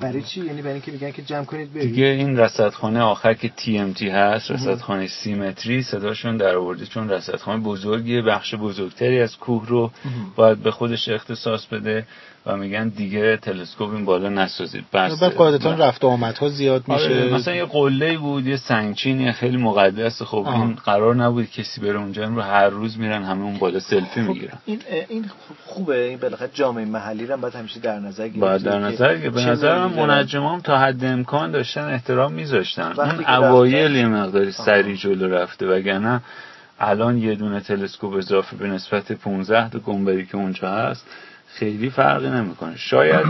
برای 0.00 0.22
چی؟ 0.22 0.44
یعنی 0.44 0.62
برای 0.62 0.72
اینکه 0.72 0.92
میگن 0.92 1.10
که 1.10 1.22
جمع 1.22 1.44
کنید 1.44 1.72
برید. 1.72 1.88
دیگه 1.88 2.04
این 2.04 2.38
رصدخانه 2.38 3.00
آخر 3.00 3.34
که 3.34 3.52
TMT 3.58 4.02
هست 4.02 4.50
رصدخانه 4.50 5.06
سیمتری 5.06 5.82
صداشون 5.82 6.36
در 6.36 6.56
آورده 6.56 6.86
چون 6.86 7.10
رصدخانه 7.10 7.62
بزرگیه 7.62 8.22
بخش 8.22 8.54
بزرگتری 8.54 9.20
از 9.20 9.36
کوه 9.36 9.68
رو 9.68 9.90
باید 10.36 10.58
به 10.58 10.70
خودش 10.70 11.08
اختصاص 11.08 11.66
بده. 11.66 12.06
و 12.46 12.56
میگن 12.56 12.88
دیگه 12.88 13.36
تلسکوپ 13.36 13.94
این 13.94 14.04
بالا 14.04 14.28
نسازید. 14.28 14.84
بس. 14.92 15.22
بعد 15.22 15.34
قاعدتا 15.34 15.74
رفت 15.74 16.04
و 16.04 16.08
آمدها 16.08 16.48
زیاد 16.48 16.84
میشه. 16.88 17.04
آره 17.04 17.34
مثلا 17.34 17.54
یه 17.54 17.64
قله 17.64 18.18
بود 18.18 18.46
یه 18.46 18.56
سنگچین 18.56 19.32
خیلی 19.32 19.56
مقدس. 19.56 20.22
خب 20.22 20.44
آه. 20.46 20.60
این 20.60 20.74
قرار 20.74 21.14
نبود 21.14 21.50
کسی 21.50 21.80
بره 21.80 21.98
اونجا. 21.98 22.24
رو 22.24 22.40
هر 22.40 22.68
روز 22.68 22.98
میرن 22.98 23.22
همه 23.22 23.42
اون 23.42 23.58
بالا 23.58 23.80
سلفی 23.80 24.20
می‌گیرن. 24.20 24.58
این 24.66 24.78
این 25.08 25.24
خوبه. 25.64 26.04
این 26.04 26.18
بالاخره 26.18 26.50
جامعه 26.54 26.84
محلی 26.84 27.26
رو 27.26 27.32
هم 27.32 27.40
باید 27.40 27.54
همیشه 27.54 27.80
در 27.80 27.98
نظر 27.98 28.28
گرفت. 28.28 28.40
باید 28.40 28.62
در 28.62 28.78
نظر 28.78 29.18
که 29.18 29.30
به 29.30 29.44
نظر 29.44 29.86
من. 29.86 30.06
منجمام 30.06 30.60
تا 30.60 30.78
حد 30.78 31.04
امکان 31.04 31.50
داشتن 31.50 31.84
احترام 31.84 32.32
میذاشتن. 32.32 32.92
اون 32.96 33.24
اوایل. 33.24 33.96
یه 33.96 34.06
مقداری. 34.06 34.52
سری 34.52 34.96
جلو 34.96 35.34
رفته. 35.34 35.66
وگرنه 35.66 36.20
الان 36.80 37.18
یه 37.18 37.34
دونه 37.34 37.60
تلسکوپ 37.60 38.14
اضافه 38.14 38.56
به 38.56 38.68
نسبت 38.68 39.12
15 39.12 39.70
تا 39.70 39.78
گنبدی 39.78 40.26
که 40.26 40.36
اونجا 40.36 40.70
هست. 40.70 41.06
خیلی 41.54 41.90
فرقی 41.90 42.28
نمی‌کنه 42.28 42.76
شاید 42.76 43.26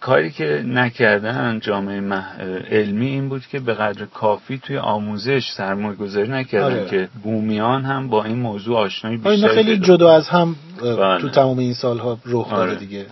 کاری 0.00 0.30
که 0.30 0.62
نکردن 0.66 1.60
جامعه 1.60 2.00
مح- 2.00 2.40
علمی 2.70 3.06
این 3.06 3.28
بود 3.28 3.46
که 3.46 3.60
به 3.60 3.74
قدر 3.74 4.06
کافی 4.06 4.58
توی 4.58 4.78
آموزش 4.78 5.50
سرمایه 5.56 5.96
گذاری 5.96 6.28
نکردن 6.28 6.80
آره. 6.80 6.90
که 6.90 7.08
بومیان 7.22 7.84
هم 7.84 8.08
با 8.08 8.24
این 8.24 8.38
موضوع 8.38 8.78
آشنایی 8.78 9.20
آره، 9.24 9.36
بیشتری 9.36 9.54
خیلی 9.54 9.72
پیدا 9.72 9.86
جدا 9.86 10.14
از 10.14 10.28
هم 10.28 10.56
بله. 10.82 11.20
تو 11.20 11.28
تمام 11.28 11.58
این 11.58 11.74
سالها 11.74 12.18
رخ 12.26 12.50
داده 12.50 12.62
آره. 12.62 12.74
دیگه 12.74 13.06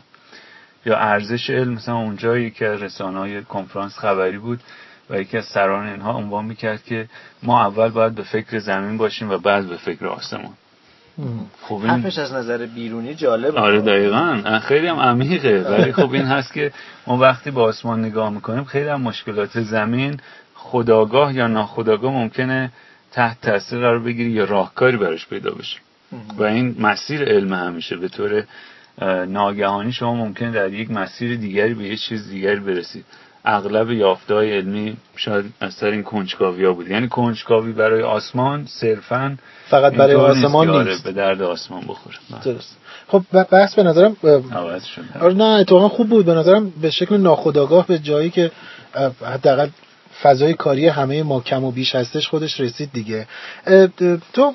یا 0.86 0.96
ارزش 0.98 1.50
علم 1.50 1.72
مثلا 1.72 1.96
اونجا 1.96 2.38
یکی 2.38 2.64
از 2.64 2.82
رسانه 2.82 3.18
های 3.18 3.42
کنفرانس 3.42 3.98
خبری 3.98 4.38
بود 4.38 4.60
و 5.10 5.20
یکی 5.20 5.38
از 5.38 5.44
سران 5.44 5.88
اینها 5.88 6.12
عنوان 6.12 6.44
می‌کرد 6.44 6.84
که 6.84 7.08
ما 7.42 7.66
اول 7.66 7.88
باید 7.88 8.14
به 8.14 8.22
فکر 8.22 8.58
زمین 8.58 8.98
باشیم 8.98 9.30
و 9.30 9.38
بعد 9.38 9.68
به 9.68 9.76
فکر 9.76 10.06
آسمان 10.06 10.52
خب 11.62 11.74
این 11.74 11.86
حرفش 11.90 12.18
از 12.18 12.32
نظر 12.32 12.66
بیرونی 12.66 13.14
جالبه. 13.14 13.60
آره 13.60 13.80
دقیقا. 13.80 14.60
خیلی 14.62 14.86
هم 14.86 14.96
عمیقه. 14.96 15.60
ولی 15.60 15.92
خب 15.92 16.12
این 16.12 16.24
هست 16.24 16.52
که 16.52 16.72
ما 17.06 17.16
وقتی 17.16 17.50
به 17.50 17.60
آسمان 17.60 18.04
نگاه 18.04 18.30
می‌کنیم 18.30 18.64
خیلی 18.64 18.88
هم 18.88 19.00
مشکلات 19.00 19.60
زمین 19.60 20.20
خداگاه 20.54 21.34
یا 21.34 21.46
ناخداگاه 21.46 22.12
ممکنه 22.12 22.72
تحت 23.12 23.40
تاثیر 23.40 23.78
قرار 23.78 23.98
بگیری 23.98 24.30
یا 24.30 24.44
راهکاری 24.44 24.96
براش 24.96 25.26
پیدا 25.26 25.50
بشه. 25.50 25.78
و 26.38 26.42
این 26.42 26.76
مسیر 26.78 27.24
علم 27.24 27.52
همیشه 27.52 27.96
به 27.96 28.08
طور 28.08 28.44
ناگهانی 29.28 29.92
شما 29.92 30.14
ممکن 30.14 30.50
در 30.50 30.72
یک 30.72 30.90
مسیر 30.90 31.36
دیگری 31.36 31.74
به 31.74 31.84
یه 31.84 31.96
چیز 31.96 32.30
دیگری 32.30 32.60
برسید 32.60 33.04
اغلب 33.44 33.90
یافته‌های 33.90 34.56
علمی 34.56 34.96
شاید 35.16 35.44
از 35.60 35.74
سر 35.74 35.86
این 35.86 36.02
کنجکاوی 36.02 36.64
ها 36.64 36.72
بود 36.72 36.88
یعنی 36.88 37.08
کنجکاوی 37.08 37.72
برای 37.72 38.02
آسمان 38.02 38.66
صرفا 38.66 39.36
فقط 39.68 39.94
برای 39.94 40.14
آسمان 40.14 40.70
آره 40.70 40.90
نیست. 40.90 41.04
به 41.04 41.12
درد 41.12 41.42
آسمان 41.42 41.80
بخوره. 41.80 42.16
بله. 42.30 42.54
درست. 42.54 42.76
خب 43.08 43.22
بحث 43.50 43.74
به 43.74 43.82
نظرم 43.82 44.16
عوض 44.52 44.84
شد. 44.84 45.02
آره 45.20 45.34
نه 45.34 45.44
اتفاقا 45.44 45.88
خوب 45.88 46.08
بود. 46.08 46.26
به 46.26 46.34
نظرم 46.34 46.70
به 46.70 46.90
شکل 46.90 47.16
ناخودآگاه 47.16 47.86
به 47.86 47.98
جایی 47.98 48.30
که 48.30 48.50
حداقل 49.24 49.68
فضای 50.22 50.54
کاری 50.54 50.88
همه 50.88 51.22
ما 51.22 51.40
کم 51.40 51.64
و 51.64 51.70
بیش 51.70 51.94
هستش 51.94 52.28
خودش 52.28 52.60
رسید 52.60 52.90
دیگه. 52.92 53.26
تو 54.32 54.54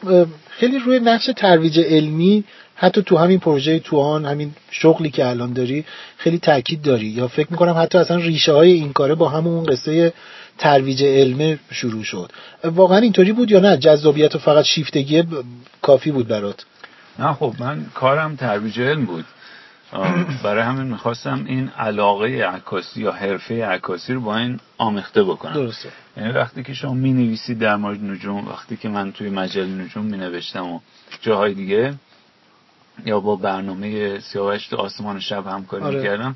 خیلی 0.50 0.80
روی 0.80 1.00
نقش 1.00 1.30
ترویج 1.36 1.80
علمی 1.80 2.44
حتی 2.84 3.02
تو 3.04 3.18
همین 3.18 3.40
پروژه 3.40 3.80
توان 3.80 4.26
همین 4.26 4.52
شغلی 4.72 5.10
که 5.10 5.28
الان 5.28 5.54
داری 5.54 5.86
خیلی 6.18 6.40
تاکید 6.40 6.82
داری. 6.82 7.06
یا 7.06 7.28
فکر 7.28 7.48
می‌کنم 7.52 7.76
حتی 7.78 7.98
اصلا 7.98 8.18
ریشه 8.18 8.52
های 8.54 8.72
این 8.72 8.94
کاره 8.94 9.16
با 9.16 9.30
همون 9.30 9.64
قصه 9.64 10.14
ترویج 10.58 11.04
علم 11.04 11.60
شروع 11.72 12.04
شد. 12.04 12.32
واقعا 12.64 12.98
اینطوری 12.98 13.32
بود 13.32 13.52
یا 13.52 13.60
نه؟ 13.60 13.78
جذابیت 13.78 14.36
و 14.36 14.40
فقط 14.40 14.66
شیفتگی 14.66 15.22
ب- 15.22 15.44
کافی 15.82 16.12
بود 16.12 16.28
برات؟ 16.28 16.66
نه 17.20 17.34
خب 17.34 17.54
من 17.60 17.86
کارم 17.94 18.36
ترویج 18.36 18.80
علم 18.80 19.06
بود. 19.06 19.26
برای 20.44 20.64
همین 20.64 20.88
می‌خواستم 20.88 21.46
این 21.48 21.70
علاقه 21.78 22.46
عکاسی 22.46 23.02
یا 23.02 23.12
حرفه 23.12 23.66
عکاسی 23.66 24.14
رو 24.14 24.22
با 24.22 24.38
این 24.38 24.60
آمیخته 24.78 25.24
بکنم. 25.24 25.54
درسته. 25.54 25.90
یعنی 26.18 26.32
وقتی 26.32 26.64
که 26.64 26.74
شما 26.74 26.94
می 26.94 27.14
نویسید 27.14 27.60
در 27.60 27.76
مورد 27.76 28.04
نجوم 28.04 28.48
وقتی 28.48 28.78
که 28.78 28.90
من 28.90 29.12
توی 29.12 29.30
مجله 29.30 29.66
نجوم 29.66 30.06
می 30.06 30.18
نوشتم 30.18 30.66
و 30.72 30.80
جاهای 31.22 31.54
دیگه 31.54 31.94
یا 33.06 33.20
با 33.20 33.36
برنامه 33.36 34.20
سیاوش 34.20 34.74
آسمان 34.74 35.20
شب 35.20 35.48
همکاری 35.48 35.84
آره. 35.84 36.00
آره. 36.00 36.04
کردم 36.04 36.36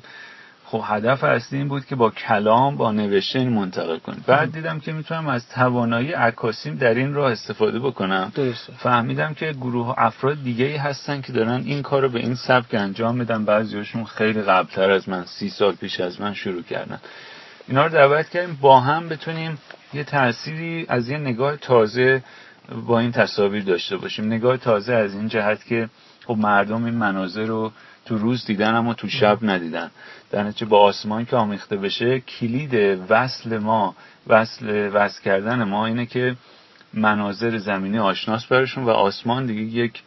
خب 0.70 0.82
هدف 0.84 1.24
اصلی 1.24 1.58
این 1.58 1.68
بود 1.68 1.86
که 1.86 1.96
با 1.96 2.10
کلام 2.10 2.76
با 2.76 2.92
نوشته 2.92 3.38
این 3.38 3.48
منتقل 3.48 3.98
کنیم. 3.98 4.24
بعد 4.26 4.52
دیدم 4.52 4.80
که 4.80 4.92
می‌تونم 4.92 5.28
از 5.28 5.48
توانایی 5.48 6.12
عکاسیم 6.12 6.74
در 6.74 6.94
این 6.94 7.14
راه 7.14 7.32
استفاده 7.32 7.78
بکنم. 7.78 8.32
درسته. 8.34 8.72
فهمیدم 8.72 9.34
که 9.34 9.52
گروه 9.52 9.94
افراد 9.98 10.42
دیگه 10.44 10.64
ای 10.64 10.76
هستن 10.76 11.20
که 11.20 11.32
دارن 11.32 11.62
این 11.64 11.82
کار 11.82 12.02
رو 12.02 12.08
به 12.08 12.18
این 12.18 12.34
سبک 12.34 12.74
انجام 12.74 13.16
میدن. 13.16 13.44
بعضیاشون 13.44 14.04
خیلی 14.04 14.42
قبلتر 14.42 14.90
از 14.90 15.08
من 15.08 15.24
سی 15.24 15.48
سال 15.48 15.72
پیش 15.72 16.00
از 16.00 16.20
من 16.20 16.34
شروع 16.34 16.62
کردن. 16.62 17.00
اینا 17.68 17.86
رو 17.86 17.92
دعوت 17.92 18.28
کردیم 18.28 18.58
با 18.60 18.80
هم 18.80 19.08
بتونیم 19.08 19.58
یه 19.94 20.04
تأثیری 20.04 20.86
از 20.88 21.08
یه 21.08 21.18
نگاه 21.18 21.56
تازه 21.56 22.22
با 22.86 23.00
این 23.00 23.12
تصاویر 23.12 23.64
داشته 23.64 23.96
باشیم. 23.96 24.24
نگاه 24.24 24.56
تازه 24.56 24.94
از 24.94 25.14
این 25.14 25.28
جهت 25.28 25.64
که 25.64 25.88
خب 26.28 26.36
مردم 26.36 26.84
این 26.84 26.94
مناظر 26.94 27.46
رو 27.46 27.72
تو 28.04 28.18
روز 28.18 28.44
دیدن 28.44 28.74
اما 28.74 28.94
تو 28.94 29.08
شب 29.08 29.38
ندیدن. 29.42 29.90
در 30.30 30.42
نتیجه 30.42 30.66
با 30.66 30.80
آسمان 30.80 31.24
که 31.24 31.36
آمیخته 31.36 31.76
بشه 31.76 32.20
کلید 32.20 33.00
وصل 33.08 33.58
ما 33.58 33.94
وصل 34.26 34.90
وصل 34.92 35.22
کردن 35.22 35.64
ما 35.64 35.86
اینه 35.86 36.06
که 36.06 36.36
مناظر 36.94 37.58
زمینی 37.58 37.98
آشناس 37.98 38.46
برشون 38.46 38.84
و 38.84 38.90
آسمان 38.90 39.46
دیگه 39.46 39.62
یک 39.62 40.02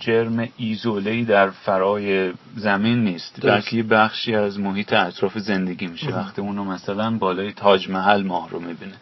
جرم 0.00 0.48
ایزوله‌ای 0.56 1.24
در 1.24 1.50
فرای 1.50 2.32
زمین 2.56 3.04
نیست. 3.04 3.46
بلکه 3.46 3.76
یه 3.76 3.82
بخشی 3.82 4.34
از 4.34 4.60
محیط 4.60 4.92
اطراف 4.92 5.38
زندگی 5.38 5.86
میشه. 5.86 6.16
وقتی 6.16 6.40
اونو 6.40 6.64
مثلا 6.64 7.10
بالای 7.10 7.52
تاج 7.52 7.90
محل 7.90 8.22
ماه 8.22 8.50
رو 8.50 8.60
می‌بینه. 8.60 8.94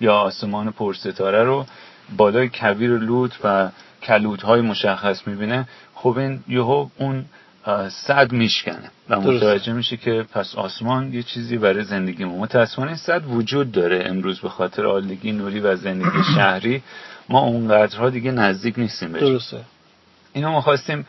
یا 0.00 0.14
آسمان 0.14 0.70
پرستاره 0.70 1.44
رو 1.44 1.66
بالای 2.16 2.48
کویر 2.48 2.98
لوت 2.98 3.38
و 3.44 3.68
کلودهای 4.02 4.60
مشخص 4.60 5.26
می‌بینه 5.26 5.68
خب 5.94 6.18
این 6.18 6.44
یهو 6.48 6.88
اون 6.98 7.24
صد 7.88 8.32
میشکنه 8.32 8.90
و. 9.08 9.20
متوجه 9.20 9.72
میشه 9.72 9.96
که 9.96 10.24
پس 10.32 10.54
آسمان 10.54 11.14
یه 11.14 11.22
چیزی 11.22 11.58
برای 11.58 11.84
زندگی 11.84 12.24
ما. 12.24 12.36
متاسفانه 12.36 12.88
این 12.88 12.96
صد 12.96 13.22
وجود 13.26 13.72
داره 13.72 14.02
امروز 14.06 14.40
به 14.40 14.48
خاطر 14.48 14.86
آلودگی 14.86 15.32
نوری 15.32 15.60
و 15.60 15.76
زندگی 15.76 16.22
شهری. 16.36 16.82
ما 17.28 17.40
اونقدرها 17.40 18.10
دیگه 18.10 18.30
نزدیک 18.30 18.78
نیستیم 18.78 19.12
بهش. 19.12 19.22
درسته. 19.22 19.60
اینو 20.32 20.50
ما 20.50 20.60
خواستیم 20.60 21.06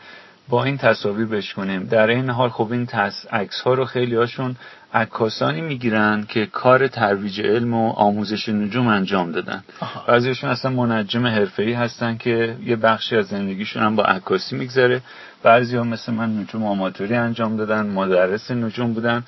با 0.48 0.64
این 0.64 0.78
تصاویر 0.78 1.26
بشکنیم 1.26 1.84
در 1.84 2.06
این 2.06 2.30
حال 2.30 2.48
خب 2.48 2.72
این 2.72 2.86
تص... 2.86 3.26
عکس 3.32 3.60
ها 3.60 3.74
رو 3.74 3.84
خیلی 3.84 4.14
هاشون 4.14 4.56
عکاسانی 4.94 5.60
می‌گیرن 5.60 6.26
که 6.28 6.46
کار 6.46 6.88
ترویج 6.88 7.40
علم 7.40 7.74
و 7.74 7.90
آموزش 7.90 8.48
نجوم 8.48 8.86
انجام 8.86 9.32
دادن. 9.32 9.64
آها. 9.80 10.04
بعضیشون 10.08 10.50
اصلا 10.50 10.70
منجم 10.70 11.26
حرفه‌ای 11.26 11.72
هستن 11.72 12.16
که 12.16 12.56
یه 12.64 12.76
بخشی 12.76 13.16
از 13.16 13.26
زندگیشون 13.26 13.82
هم 13.82 13.96
با 13.96 14.02
عکاسی 14.02 14.56
میگذره. 14.56 15.00
بعضی 15.42 15.76
ها 15.76 15.82
مثل 15.82 16.12
من 16.12 16.38
نجوم 16.38 16.64
آماتوری 16.64 17.14
انجام 17.14 17.56
دادن 17.56 17.86
مدرس 17.86 18.50
نجوم 18.50 18.92
بودن. 18.92 19.24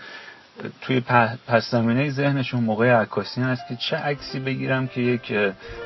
توی 0.80 1.00
پس 1.48 1.70
زمینه 1.70 2.10
ذهنشون 2.10 2.60
موقع 2.64 2.92
عکاسی 2.92 3.40
هست 3.40 3.62
که 3.68 3.76
چه 3.76 3.96
عکسی 3.96 4.40
بگیرم 4.40 4.86
که 4.86 5.00
یک 5.00 5.32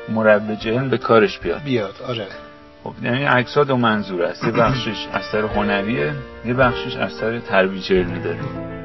مروج 0.09 0.67
علم 0.67 0.89
به 0.89 0.97
کارش 0.97 1.39
بیاد. 1.39 1.63
بیاد. 1.63 1.95
آره. 2.07 2.27
خب 2.83 2.93
یعنی 3.03 3.23
عکس 3.23 3.57
ها 3.57 3.63
دو 3.63 3.77
منظور 3.77 4.23
است. 4.23 4.43
یه 4.43 4.51
بخشش 4.51 5.07
اثر 5.13 5.41
هنریه 5.41 6.13
یه 6.45 6.53
بخشش 6.53 6.95
اثر 6.95 7.39
ترویج 7.39 7.93
علمی 7.93 8.19
داره. 8.19 8.80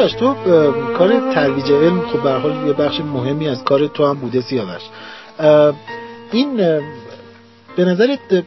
سیاوش 0.00 0.12
تو 0.12 0.34
کار 0.98 1.32
ترویج 1.34 1.72
علم 1.72 2.00
خب 2.00 2.22
به 2.22 2.32
حال 2.32 2.66
یه 2.66 2.72
بخش 2.72 3.00
مهمی 3.00 3.48
از 3.48 3.64
کار 3.64 3.86
تو 3.86 4.06
هم 4.06 4.14
بوده 4.14 4.40
سیاوش. 4.40 4.82
این 6.32 6.56
به 7.76 7.84
نظرت 7.84 8.18
اه، 8.30 8.42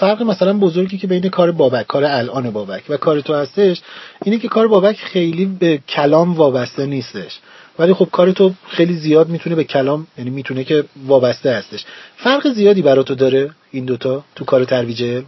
فرق 0.00 0.22
مثلا 0.22 0.52
بزرگی 0.52 0.98
که 0.98 1.06
بین 1.06 1.28
کار 1.28 1.52
بابک 1.52 1.86
کار 1.86 2.04
الان 2.04 2.50
بابک 2.50 2.82
و 2.88 2.96
کار 2.96 3.20
تو 3.20 3.34
هستش 3.34 3.82
اینه 4.22 4.38
که 4.38 4.48
کار 4.48 4.68
بابک 4.68 4.96
خیلی 4.96 5.44
به 5.44 5.78
کلام 5.88 6.34
وابسته 6.34 6.86
نیستش. 6.86 7.38
ولی 7.78 7.94
خب 7.94 8.08
کار 8.12 8.32
تو 8.32 8.52
خیلی 8.68 8.94
زیاد 8.94 9.28
می‌تونه 9.28 9.56
به 9.56 9.64
کلام 9.64 10.06
یعنی 10.18 10.30
می‌تونه 10.30 10.64
که 10.64 10.84
وابسته 11.06 11.50
هستش. 11.50 11.84
فرق 12.16 12.52
زیادی 12.52 12.82
برا 12.82 13.02
تو 13.02 13.14
داره 13.14 13.50
این 13.70 13.84
دوتا 13.84 14.24
تو 14.34 14.44
کار 14.44 14.64
ترویج 14.64 15.22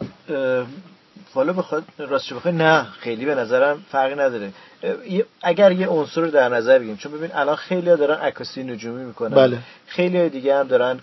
والا 1.35 1.53
بخواد 1.53 1.85
راستش 1.99 2.33
بخوای 2.33 2.55
نه 2.55 2.87
خیلی 3.01 3.25
به 3.25 3.35
نظرم 3.35 3.85
فرقی 3.93 4.15
نداره 4.15 4.53
اگر 5.43 5.73
یه 5.73 5.89
عنصر 5.89 6.21
رو 6.21 6.31
در 6.31 6.49
نظر 6.49 6.79
بگیریم 6.79 6.97
چون 6.97 7.13
ببین 7.13 7.31
الان 7.35 7.57
خیلی 7.57 7.97
دارن 7.97 8.15
عکاسی 8.15 8.63
نجومی 8.63 9.05
می‌کنن 9.05 9.35
بله. 9.35 9.59
خیلی 9.87 10.29
دیگه 10.29 10.57
هم 10.57 10.69
دارن 10.69 11.01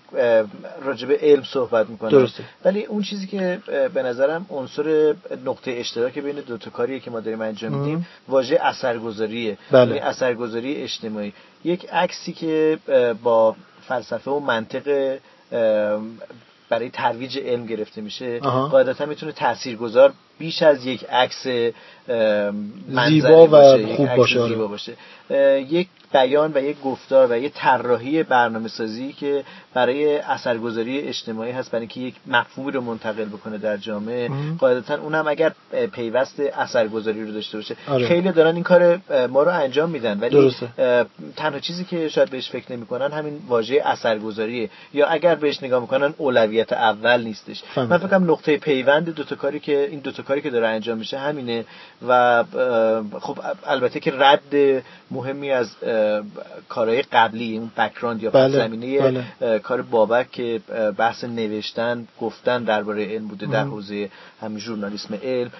راجع 0.81 1.07
به 1.07 1.19
علم 1.21 1.43
صحبت 1.43 1.89
می‌کنن 1.89 2.09
درسته. 2.09 2.43
ولی 2.65 2.85
اون 2.85 3.01
چیزی 3.01 3.27
که 3.27 3.59
به 3.93 4.03
نظرم 4.03 4.45
عنصر 4.49 5.15
نقطه 5.45 5.71
اشتراک 5.71 6.19
بین 6.19 6.35
دو 6.35 6.57
تا 6.57 6.69
کاریه 6.69 6.99
که 6.99 7.11
ما 7.11 7.19
داریم 7.19 7.41
انجام 7.41 7.73
میدیم 7.73 8.07
واژه 8.27 8.59
اثرگذاریه 8.61 9.57
بله. 9.71 9.87
یعنی 9.87 9.99
اثرگذاری 9.99 10.75
اجتماعی 10.75 11.33
یک 11.63 11.89
عکسی 11.89 12.33
که 12.33 12.79
با 13.23 13.55
فلسفه 13.87 14.31
و 14.31 14.39
منطق 14.39 15.17
برای 16.69 16.89
ترویج 16.89 17.37
علم 17.39 17.65
گرفته 17.65 18.01
میشه. 18.01 18.39
قاعدتا 18.39 19.05
می‌تونه 19.05 19.31
تاثیرگذار 19.31 20.13
بیش 20.39 20.61
از 20.61 20.85
یک 20.85 21.05
عکس 21.09 21.47
زیبا 23.07 23.43
و 23.43 23.47
باشه، 23.47 23.95
خوب 23.95 24.15
باشه، 24.15 24.39
آره. 24.39 24.49
زیبا 24.49 24.67
باشه 24.67 24.93
اه، 25.29 25.59
یک 25.59 25.87
بیان 26.13 26.51
و 26.55 26.63
یک 26.63 26.81
گفتار 26.81 27.31
و 27.31 27.37
یک 27.37 27.53
طراحی 27.53 28.23
برنامه 28.23 28.67
سازی 28.67 29.13
که 29.13 29.43
برای 29.73 30.17
اثرگذاری 30.17 30.99
اجتماعی 30.99 31.51
هست 31.51 31.71
برای 31.71 31.81
اینکه 31.81 31.99
یک 31.99 32.15
مفهومی 32.27 32.71
رو 32.71 32.81
منتقل 32.81 33.25
بکنه 33.25 33.57
در 33.57 33.77
جامعه. 33.77 34.29
قاعدتا 34.59 34.95
اونم 34.95 35.27
اگر 35.27 35.51
پیوست 35.91 36.39
اثرگذاری 36.39 37.25
رو 37.25 37.31
داشته 37.31 37.57
باشه 37.57 37.75
آره. 37.87 38.07
خیلی 38.07 38.31
دارن 38.31 38.55
این 38.55 38.63
کار 38.63 38.99
ما 39.27 39.43
رو 39.43 39.51
انجام 39.51 39.89
میدن 39.89 40.19
ولی 40.19 40.29
درسته. 40.29 40.67
تنها 41.35 41.59
چیزی 41.59 41.85
که 41.85 42.09
شاید 42.09 42.29
بهش 42.29 42.49
فکر 42.49 42.71
نمی‌کنن 42.71 43.11
همین 43.11 43.39
واژه 43.47 43.81
اثرگذاریه 43.85 44.69
یا 44.93 45.07
اگر 45.07 45.35
بهش 45.35 45.63
نگاه 45.63 45.81
می‌کنن 45.81 46.13
اولویت 46.17 46.73
اول 46.73 47.23
نیستش 47.23 47.63
فهمیدم. 47.63 47.95
من 47.95 48.07
فکرم 48.07 48.31
نقطه 48.31 48.57
پیوند 48.57 49.09
دو 49.09 49.23
تا 49.23 49.35
کاری 49.35 49.59
که 49.59 49.87
این 49.91 49.99
دو 49.99 50.11
تا 50.11 50.23
کاری 50.27 50.41
که 50.41 50.49
داره 50.49 50.67
انجام 50.67 50.97
میشه 50.97 51.17
همینه 51.19 51.65
و 52.07 52.43
خب 53.19 53.39
البته 53.65 53.99
که 53.99 54.13
رد 54.17 54.83
مهمی 55.11 55.51
از 55.51 55.69
کارهای 56.69 57.01
قبلی 57.01 57.57
اون 57.57 57.71
بکراند 57.77 58.23
یا 58.23 58.29
بله، 58.29 58.49
زمینه 58.49 58.99
بله. 59.39 59.59
کار 59.59 59.81
بابک 59.81 60.31
که 60.31 60.61
بحث 60.97 61.23
نوشتن 61.23 62.07
گفتن 62.21 62.63
درباره 62.63 63.05
علم 63.05 63.27
بوده 63.27 63.45
در 63.45 63.63
حوزه 63.63 64.09
همین 64.41 64.59
ژورنالیسم 64.59 65.13
علم 65.23 65.51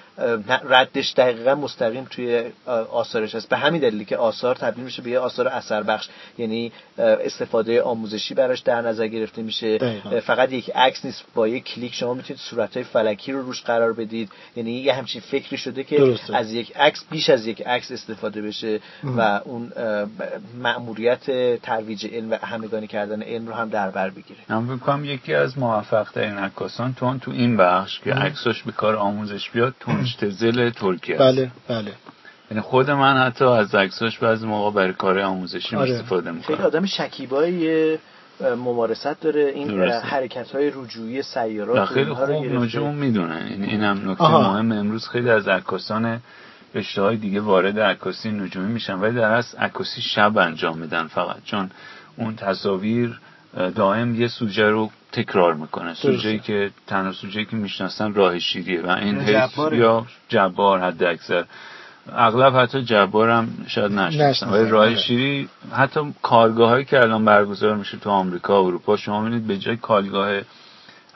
ردش 0.69 1.13
دقیقا 1.17 1.55
مستقیم 1.55 2.07
توی 2.09 2.43
آثارش 2.91 3.35
هست. 3.35 3.49
به 3.49 3.57
همین 3.57 3.81
دلیلی 3.81 4.05
که 4.05 4.17
آثار 4.17 4.55
تبدیل 4.55 4.83
میشه 4.83 5.01
به 5.01 5.09
یه 5.09 5.19
آثار 5.19 5.47
اثر 5.47 5.83
بخش. 5.83 6.09
یعنی 6.37 6.71
استفاده 6.97 7.81
آموزشی 7.81 8.33
براش 8.33 8.59
در 8.59 8.81
نظر 8.81 9.07
گرفته 9.07 9.41
میشه. 9.41 9.77
دقیقاً. 9.77 10.19
فقط 10.19 10.51
یک 10.51 10.71
عکس 10.75 11.05
نیست. 11.05 11.23
با 11.35 11.47
یک 11.47 11.63
کلیک 11.63 11.93
شما 11.93 12.13
می‌تونید 12.13 12.41
صورتهای 12.41 12.83
فلکی 12.83 13.31
رو 13.31 13.41
روش 13.41 13.61
قرار 13.61 13.93
بدید. 13.93 14.31
یعنی 14.55 14.71
یه 14.71 14.93
همچین 14.93 15.21
فکری 15.21 15.57
شده 15.57 15.83
که 15.83 15.97
درسته. 15.97 16.35
از 16.35 16.53
یک 16.53 16.77
عکس 16.77 17.05
بیش 17.11 17.29
از 17.29 17.47
یک 17.47 17.67
عکس 17.67 17.91
استفاده 17.91 18.41
بشه 18.41 18.79
و 19.03 19.41
اون 19.45 19.71
مأموریت 20.57 21.25
ترویج 21.61 22.07
علم 22.13 22.31
و 22.31 22.35
همگانی 22.35 22.87
کردن 22.87 23.21
علم 23.21 23.47
رو 23.47 23.53
هم 23.53 23.69
در 23.69 23.89
بر 23.89 24.09
بگیره. 24.09 24.39
من 24.49 24.79
کنم 24.79 25.05
یکی 25.05 25.33
از 25.33 25.57
موفق 25.57 26.11
ترین 26.11 26.37
عکاسان 26.37 26.93
تو 26.93 27.17
تو 27.17 27.31
این 27.31 27.57
بخش 27.57 27.99
که 27.99 28.13
عکسش 28.13 28.63
به 28.63 28.71
کار 28.71 28.95
آموزش 28.95 29.49
بیاد 29.49 29.75
تونشتزل 30.15 30.69
ترکیه 30.69 31.15
است 31.15 31.37
بله 31.37 31.51
بله 31.67 31.91
یعنی 32.51 32.61
خود 32.61 32.91
من 32.91 33.17
حتی 33.17 33.45
از 33.45 33.75
عکساش 33.75 34.17
بعضی 34.17 34.45
موقع 34.45 34.75
برای 34.75 34.93
کار 34.93 35.19
آموزشی 35.19 35.75
آره. 35.75 35.91
استفاده 35.91 36.31
خیلی 36.31 36.37
می‌کنم 36.37 36.65
آدم 36.65 36.85
شکیبایی 36.85 37.97
ممارست 38.57 39.21
داره 39.21 39.51
این 39.55 39.67
درسته. 39.67 40.07
حرکت 40.07 40.51
های 40.51 40.71
رجوعی 40.75 41.21
سیارات 41.21 41.85
خیلی 41.85 42.13
خوب. 42.13 42.29
نجوم 42.29 42.95
می‌دونن 42.95 43.47
یعنی 43.51 43.67
اینم 43.67 44.11
نکته 44.11 44.23
آها. 44.23 44.53
مهم 44.53 44.71
امروز 44.71 45.07
خیلی 45.07 45.29
از 45.29 45.47
عکاسان 45.47 46.21
رشته 46.75 47.01
های 47.01 47.17
دیگه 47.17 47.41
وارد 47.41 47.79
عکاسی 47.79 48.31
نجومی 48.31 48.73
میشن 48.73 48.93
ولی 48.93 49.15
در 49.15 49.31
اصل 49.31 49.57
عکاسی 49.57 50.01
شب 50.01 50.37
انجام 50.37 50.77
میدن 50.77 51.07
فقط 51.07 51.43
چون 51.45 51.69
اون 52.17 52.35
تصاویر 52.35 53.19
دائم 53.75 54.15
یه 54.15 54.27
سوژه 54.27 54.69
رو 54.69 54.91
تکرار 55.11 55.53
می‌کنه. 55.53 55.93
سوژه‌ای 55.93 56.39
که 56.39 56.71
تنها 56.87 57.11
سوژه‌ای 57.11 57.45
که 57.45 57.55
می‌شناسن 57.55 58.13
راه 58.13 58.39
شیریه 58.39 58.81
و 58.81 58.89
این 58.89 59.21
یا 59.71 60.05
جبار 60.29 60.79
حد 60.79 61.03
اکثر 61.03 61.45
اغلب 62.15 62.57
حتی 62.57 62.81
جبار 62.81 63.29
هم 63.29 63.47
شاید 63.67 63.91
نشناسن 63.91 64.49
ولی 64.49 64.69
راه 64.69 64.85
آره. 64.85 64.95
شیری 64.95 65.49
حتی 65.71 65.99
کارگاه 66.21 66.69
هایی 66.69 66.85
که 66.85 66.99
الان 66.99 67.25
برگزار 67.25 67.75
میشه 67.75 67.97
تو 67.97 68.09
آمریکا 68.09 68.63
و 68.63 68.67
اروپا 68.67 68.97
شما 68.97 69.21
می‌بینید 69.21 69.47
به 69.47 69.57
جای 69.57 69.77
کارگاه 69.77 70.41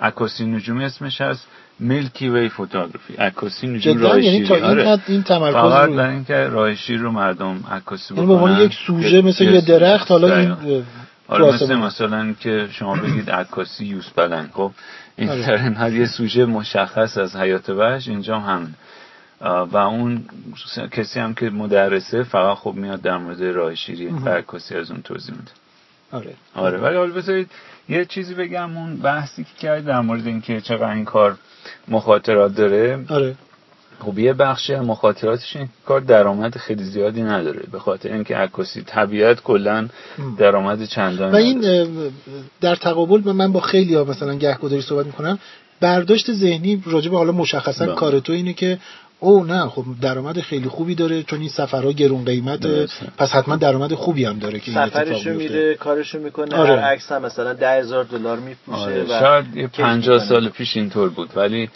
عکاسی 0.01 0.45
نجومی 0.45 0.85
اسمش 0.85 1.21
هست 1.21 1.47
میلکی 1.79 2.29
وی 2.29 2.49
فوتوگرافی 2.49 3.13
عکاسی 3.13 3.67
نجوم 3.67 3.97
راه 3.97 4.21
یعنی 4.21 4.47
تا 4.47 4.55
این 4.55 4.63
آره. 4.63 4.89
حد 4.89 5.01
این 5.07 5.23
تمرکز 5.23 5.53
فقط 5.53 5.89
برای 5.89 6.13
اینکه 6.13 6.33
راه 6.33 6.71
رو 6.89 7.11
مردم 7.11 7.63
عکاسی 7.71 8.13
یعنی 8.15 8.27
به 8.27 8.33
عنوان 8.33 8.51
بکنن. 8.51 8.65
یک 8.65 8.73
سوژه 8.87 9.21
مثل 9.21 9.43
یه 9.43 9.61
درخت 9.61 10.11
حالا 10.11 10.37
این 10.37 10.83
آره 11.31 11.53
مثل. 11.53 11.75
مثلا 11.75 12.33
که 12.39 12.67
شما 12.71 12.95
بگید 12.95 13.29
عکاسی 13.29 13.85
یوز 13.85 14.09
بلنگ 14.15 14.49
خب 14.53 14.71
این 15.15 15.29
آره. 15.29 15.47
در 15.47 15.63
این 15.63 15.73
حد 15.73 15.93
یه 15.93 16.07
سوژه 16.07 16.45
مشخص 16.45 17.17
از 17.17 17.35
حیات 17.35 17.69
وحش 17.69 18.07
اینجا 18.07 18.39
هم 18.39 18.73
و 19.41 19.77
اون 19.77 20.25
کسی 20.91 21.19
هم 21.19 21.33
که 21.33 21.49
مدرسه 21.49 22.23
فقط 22.23 22.57
خب 22.57 22.73
میاد 22.73 23.01
در 23.01 23.17
مورد 23.17 23.43
راه 23.43 23.75
شیری 23.75 24.07
و 24.07 24.29
عکاسی 24.29 24.75
از 24.75 24.91
اون 24.91 25.01
توضیح 25.01 25.35
میده. 25.35 25.51
آره. 26.11 26.33
آره 26.55 26.77
ولی 26.77 26.95
حالا 26.95 27.13
بذارید 27.13 27.49
یه 27.89 28.05
چیزی 28.05 28.33
بگم 28.33 28.77
اون 28.77 28.95
بحثی 28.95 29.43
که 29.43 29.49
کرد 29.59 29.85
در 29.85 30.01
مورد 30.01 30.27
اینکه 30.27 30.61
چقدر 30.61 30.91
این 30.91 31.05
کار 31.05 31.37
مخاطرات 31.87 32.55
داره. 32.55 33.05
آره. 33.09 33.35
خب 34.01 34.19
یه 34.19 34.33
بخشی 34.33 34.73
از 34.73 34.85
مخاطراتش 34.85 35.55
این 35.55 35.69
کار 35.85 36.01
درآمد 36.01 36.57
خیلی 36.57 36.83
زیادی 36.83 37.21
نداره 37.21 37.61
به 37.71 37.79
خاطر 37.79 38.13
اینکه 38.13 38.35
عکاسی 38.35 38.81
طبیعت 38.81 39.41
کلا 39.41 39.87
درآمد 40.37 40.85
چندانی 40.85 41.31
و 41.31 41.35
این 41.35 41.85
در 42.61 42.75
تقابل 42.75 43.31
من 43.31 43.51
با 43.51 43.59
خیلی 43.59 43.95
ها 43.95 44.03
مثلا 44.03 44.35
گهگداری 44.35 44.81
صحبت 44.81 45.05
می‌کنم 45.05 45.39
برداشت 45.81 46.33
ذهنی 46.33 46.83
راجع 46.85 47.11
به 47.11 47.17
حالا 47.17 47.31
مشخصا 47.31 47.85
بله. 47.85 47.95
کار 47.95 48.19
تو 48.19 48.33
اینه 48.33 48.53
که 48.53 48.77
او 49.19 49.43
نه 49.43 49.69
خب 49.69 49.85
درآمد 50.01 50.39
خیلی 50.39 50.69
خوبی 50.69 50.95
داره 50.95 51.23
چون 51.23 51.39
این 51.39 51.49
سفرها 51.49 51.91
گرون 51.91 52.25
قیمت 52.25 52.59
درسته. 52.59 53.05
پس 53.17 53.29
حتما 53.29 53.55
درآمد 53.55 53.93
خوبی 53.93 54.25
هم 54.25 54.39
داره 54.39 54.59
که 54.59 54.71
سفرشو. 54.71 55.29
میره 55.29 55.75
کارشو 55.75 56.19
می‌کنه 56.19 56.55
آره. 56.55 56.69
هر 56.69 56.79
عکس 56.79 57.11
هم 57.11 57.21
مثلا 57.21 57.53
ده 57.53 57.79
هزار 57.79 58.03
دلار 58.03 58.39
میپوشه 58.39 58.77
آره 58.77 59.03
و 59.03 59.07
شاید 59.07 59.55
یه 59.55 59.67
کیف 59.67 59.85
پنجاه 59.85 60.13
می‌کنه. 60.13 60.29
سال 60.29 60.49
پیش 60.49 60.77
اینطور 60.77 61.09
بود 61.09 61.29
ولی 61.35 61.69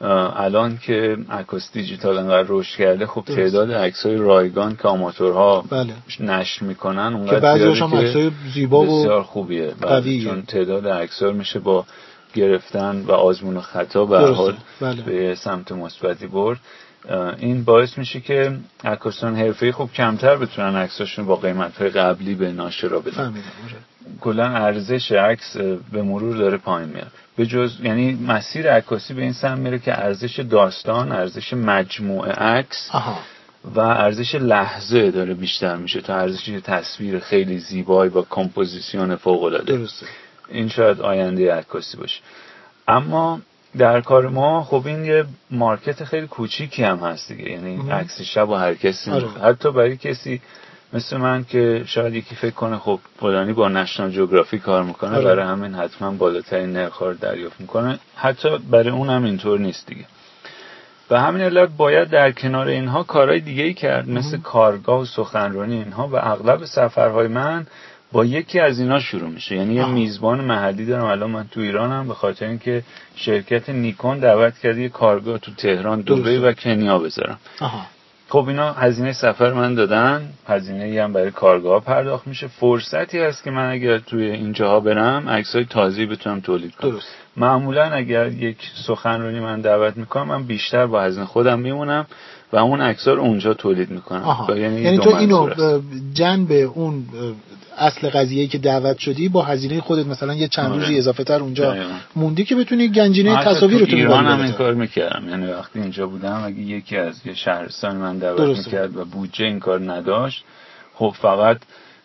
الان 0.00 0.78
که 0.78 1.16
عکاس 1.30 1.72
دیجیتال 1.72 2.18
انقدر 2.18 2.46
رشد 2.48 2.76
کرده 2.76 3.06
خب 3.06 3.24
درست. 3.26 3.38
تعداد 3.38 3.72
عکسای 3.72 4.16
رایگان 4.16 4.76
که 4.76 4.88
آماتورها 4.88 5.64
بله 5.70 5.94
نشر 6.20 6.64
می‌کنن 6.64 7.10
که 7.10 7.16
اونقدر 7.16 7.40
بعضی‌هاش 7.40 7.78
زیاده 7.78 7.96
هم 7.96 8.00
که 8.00 8.06
عکسای 8.06 8.30
زیبا 8.54 8.82
و 8.82 9.00
بسیار 9.00 9.22
خوبیه 9.22 9.74
بله، 9.80 10.00
قویه. 10.00 10.24
چون 10.24 10.42
تعداد 10.42 10.88
عکس‌ها 10.88 11.30
میشه 11.30 11.58
با 11.58 11.84
گرفتن 12.34 13.04
و 13.06 13.12
آزمون 13.12 13.56
و 13.56 13.60
خطا 13.60 14.04
به. 14.04 14.18
حال 14.18 14.56
بله. 14.80 15.02
به 15.02 15.34
سمت 15.34 15.72
مثبتی 15.72 16.26
برد 16.26 16.60
این 17.38 17.64
باعث 17.64 17.98
میشه 17.98 18.20
که 18.20 18.52
عکاسان 18.84 19.36
حرفه‌ای 19.36 19.72
خوب 19.72 19.92
کمتر 19.92 20.36
بتونن 20.36 20.76
عکساشون 20.76 21.26
با 21.26 21.36
قیمت‌های 21.36 21.88
قبلی 21.88 22.34
به 22.34 22.52
ناشرا 22.52 23.00
بدن 23.00 23.24
آره. 23.24 23.34
کلا 24.20 24.44
ارزش 24.44 25.12
عکس 25.12 25.56
به 25.92 26.02
مرور 26.02 26.36
داره 26.36 26.56
پایین 26.56 26.88
میاد 26.88 27.12
به 27.36 27.46
جز 27.46 27.80
یعنی 27.82 28.14
مسیر 28.14 28.70
عکاسی 28.70 29.14
به 29.14 29.22
این 29.22 29.32
سمت 29.32 29.58
میره 29.58 29.78
که 29.78 29.98
ارزش 29.98 30.40
داستان 30.40 31.12
ارزش 31.12 31.52
مجموعه 31.52 32.32
عکس 32.32 32.90
و 33.64 33.80
ارزش 33.80 34.34
لحظه 34.34 35.10
داره 35.10 35.34
بیشتر 35.34 35.76
میشه 35.76 36.00
تا 36.00 36.16
ارزش 36.16 36.60
تصویر 36.64 37.18
خیلی 37.18 37.58
زیبایی 37.58 38.10
با 38.10 38.26
کمپوزیسیون 38.30 39.16
فوق 39.16 39.42
العاده 39.42 39.76
درسته. 39.76 40.06
این 40.48 40.68
شاید 40.68 41.00
آینده 41.00 41.54
عکاسی 41.54 41.96
باشه. 41.96 42.20
اما 42.88 43.40
در 43.78 44.00
کار 44.00 44.28
ما 44.28 44.64
خب 44.64 44.86
این 44.86 45.04
یه 45.04 45.24
مارکت 45.50 46.04
خیلی 46.04 46.26
کوچیکی 46.26 46.82
هم 46.82 46.98
هست 46.98 47.32
دیگه. 47.32 47.50
یعنی. 47.50 47.90
عکس 47.90 48.20
شب 48.20 48.48
و 48.48 48.54
هر 48.54 48.74
کسی. 48.74 49.10
آره. 49.10 49.28
حتی 49.28 49.72
برای 49.72 49.96
کسی 49.96 50.40
مثل 50.94 51.16
من 51.16 51.44
که 51.44 51.84
شاید 51.86 52.14
یکی 52.14 52.34
فکر 52.34 52.54
کنه 52.54 52.78
خب 52.78 53.00
فلانی 53.20 53.52
با 53.52 53.68
نشنال 53.68 54.10
جغرافی 54.10 54.58
کار 54.58 54.82
می‌کنه 54.82 55.16
آره. 55.16 55.24
برای 55.24 55.46
همین 55.46 55.74
حتما 55.74 56.10
بالاترین 56.10 56.72
نرخ 56.72 56.98
رو 56.98 57.14
دریافت 57.14 57.60
می‌کنه. 57.60 57.98
حتی 58.16 58.58
برای 58.58 58.88
اون 58.88 59.10
هم 59.10 59.24
اینطور 59.24 59.58
نیست 59.58 59.86
دیگه. 59.86 60.04
به 61.08 61.20
همین 61.20 61.42
علت 61.42 61.68
باید 61.76 62.10
در 62.10 62.32
کنار 62.32 62.66
اینها 62.66 63.02
کارهای 63.02 63.40
دیگه 63.40 63.62
ای 63.62 63.74
کرد 63.74 64.08
مثل 64.08 64.40
کارگاه 64.40 65.00
و 65.00 65.04
سخنرانی 65.04 65.74
اینها 65.74 66.08
و 66.08 66.16
اغلب 66.16 66.64
سفرهای 66.64 67.28
من 67.28 67.66
با 68.12 68.24
یکی 68.24 68.60
از 68.60 68.80
اینا 68.80 69.00
شروع 69.00 69.28
میشه. 69.28 69.56
یعنی 69.56 69.74
یه 69.74 69.86
میزبان 69.86 70.40
محلی 70.40 70.86
دارم 70.86 71.04
الان 71.04 71.30
من 71.30 71.48
تو 71.48 71.60
ایرانم 71.60 72.08
به 72.08 72.14
خاطر 72.14 72.46
اینکه 72.46 72.82
شرکت 73.16 73.68
نیکون 73.68 74.18
دعوت 74.18 74.58
کرده 74.58 74.82
یه 74.82 74.88
کارگاه 74.88 75.38
تو 75.38 75.54
تهران 75.54 76.00
دبی 76.00 76.36
و 76.36 76.52
کنیا 76.52 76.98
بذارم. 76.98 77.38
آها. 77.60 77.86
خب 78.34 78.48
اینا 78.48 78.72
هزینه 78.72 79.12
سفر 79.12 79.52
من 79.52 79.74
دادن 79.74 80.28
هزینه 80.46 81.02
هم 81.02 81.12
برای 81.12 81.30
کارگاه 81.30 81.84
پرداخت 81.84 82.26
میشه. 82.26 82.46
فرصتی 82.46 83.18
هست 83.18 83.44
که 83.44 83.50
من 83.50 83.70
اگر 83.70 83.98
توی 83.98 84.30
اینجاها 84.30 84.80
برم 84.80 85.28
عکسای 85.28 85.64
تازی 85.64 86.06
بتونم 86.06 86.40
تولید 86.40 86.74
کنم. 86.74 86.90
درست. 86.90 87.06
معمولا 87.36 87.82
اگر 87.82 88.26
یک 88.28 88.56
سخنرانی 88.86 89.40
من 89.40 89.60
دعوت 89.60 89.96
می‌کنم 89.96 90.28
من 90.28 90.42
بیشتر 90.42 90.86
با 90.86 91.02
هزینه 91.02 91.26
خودم 91.26 91.58
میمونم 91.58 92.06
و 92.52 92.56
اون 92.56 92.80
عکس‌ها 92.80 93.14
رو 93.14 93.20
اونجا 93.22 93.54
تولید 93.54 93.90
می‌کنم. 93.90 94.46
یعنی, 94.48 94.80
یعنی 94.80 94.98
تو 94.98 95.16
اینو. 95.16 95.50
جنب 96.14 96.52
اون 96.74 97.04
اصل 97.78 98.10
قضیه 98.10 98.46
که 98.46 98.58
دعوت 98.58 98.98
شدی 98.98 99.28
با 99.28 99.42
هزینه 99.42 99.80
خودت 99.80 100.06
مثلا 100.06 100.34
یه 100.34 100.48
چند 100.48 100.70
آره. 100.70 100.80
روزی 100.80 100.98
اضافه 100.98 101.24
تر 101.24 101.40
اونجا 101.40 101.70
دقیقاً. 101.70 101.94
موندی 102.16 102.44
که 102.44 102.54
بتونی 102.56 102.88
گنجینه 102.88 103.44
تصاویر 103.44 103.78
رو 103.78 103.86
تو 103.86 103.96
ایران 103.96 104.26
هم 104.26 104.40
این. 104.40 104.52
کار 104.52 104.74
می‌کردم 104.74 105.28
یعنی 105.28 105.46
وقتی 105.46 105.80
اینجا 105.80 106.06
بودم 106.06 106.42
اگه 106.44 106.58
یکی 106.58 106.96
از 106.96 107.20
یه 107.26 107.34
شهرستان 107.34 107.96
من 107.96 108.18
دعوت 108.18 108.38
درسته. 108.38 108.64
می‌کرد 108.64 108.96
و 108.96 109.04
بودجه 109.04 109.44
این 109.44 109.60
کار 109.60 109.92
نداشت 109.92 110.44
خب 110.94 111.14
فقط 111.22 111.58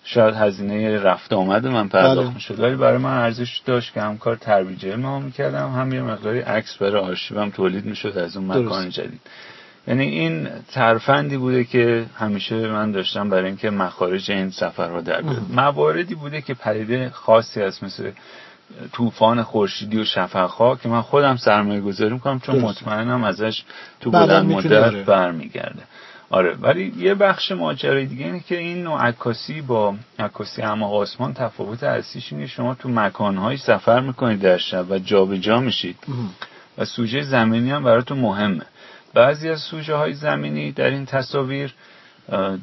شاید 0.03 0.35
هزینه 0.35 0.99
رفت 0.99 1.33
آمد 1.33 1.67
من 1.67 1.87
پرداخت 1.87 2.27
بله. 2.27 2.33
می‌شد 2.33 2.59
ولی 2.59 2.75
برای 2.75 2.97
من 2.97 3.17
ارزش 3.17 3.61
داشت 3.65 3.93
که 3.93 4.01
هم 4.01 4.17
کار 4.17 4.35
ترویج 4.35 4.85
هم 4.85 5.21
می‌کردم 5.23 5.71
هم 5.71 5.93
یه 5.93 6.01
مقداری 6.01 6.39
عکس 6.39 6.77
برای 6.77 7.01
آرشیوم 7.01 7.49
تولید 7.49 7.85
می‌شد 7.85 8.17
از 8.17 8.37
اون 8.37 8.45
مکان 8.45 8.83
درسته. 8.83 8.91
جدید 8.91 9.19
یعنی 9.89 10.03
این 10.03 10.47
ترفندی 10.71 11.37
بوده 11.37 11.63
که 11.63 12.05
همیشه 12.17 12.67
من 12.67 12.91
داشتم 12.91 13.29
برای 13.29 13.45
اینکه 13.45 13.69
مخارج 13.69 14.31
این 14.31 14.49
سفرها 14.49 15.01
در 15.01 15.21
بیاد 15.21 15.41
مواردی 15.49 16.15
بوده 16.15 16.41
که 16.41 16.53
پدیده 16.53 17.09
خاصی 17.09 17.61
هست 17.61 17.83
مثل 17.83 18.11
طوفان 18.93 19.43
خورشیدی 19.43 19.99
و 19.99 20.03
شفقها 20.03 20.75
که 20.75 20.89
من 20.89 21.01
خودم 21.01 21.35
سرمایه 21.35 21.81
گذاری 21.81 22.13
می‌کنم 22.13 22.39
چون. 22.39 22.59
مطمئنم 22.59 23.23
ازش 23.23 23.63
تو 24.01 24.11
بلند 24.11 24.51
مدت. 24.51 25.05
برمیگرده 25.05 25.83
آره 26.29 26.55
ولی 26.61 26.93
یه 26.97 27.15
بخش 27.15 27.51
ماجرای 27.51 28.05
دیگه 28.05 28.25
اینه 28.25 28.39
که 28.39 28.57
این 28.57 28.83
نوع 28.83 29.01
عکاسی 29.01 29.61
با 29.61 29.95
عکاسی 30.19 30.61
اما 30.61 30.87
آسمان 30.87 31.33
تفاوت 31.33 31.83
اصلیش 31.83 32.33
اینه 32.33 32.47
شما 32.47 32.75
تو 32.75 32.89
مکانهایی 32.89 33.57
سفر 33.57 33.99
می‌کنید 33.99 34.41
در 34.41 34.57
شب 34.57 34.91
و 34.91 34.97
جابجا 34.97 35.59
میشید 35.59 35.97
مهم. 36.07 36.29
و 36.77 36.85
سوژه 36.85 37.21
زمینی 37.21 37.71
هم 37.71 37.83
براتون 37.83 38.19
مهمه 38.19 38.65
بعضی 39.13 39.49
از 39.49 39.59
سوژه 39.59 39.95
های 39.95 40.13
زمینی 40.13 40.71
در 40.71 40.89
این 40.89 41.05
تصاویر 41.05 41.73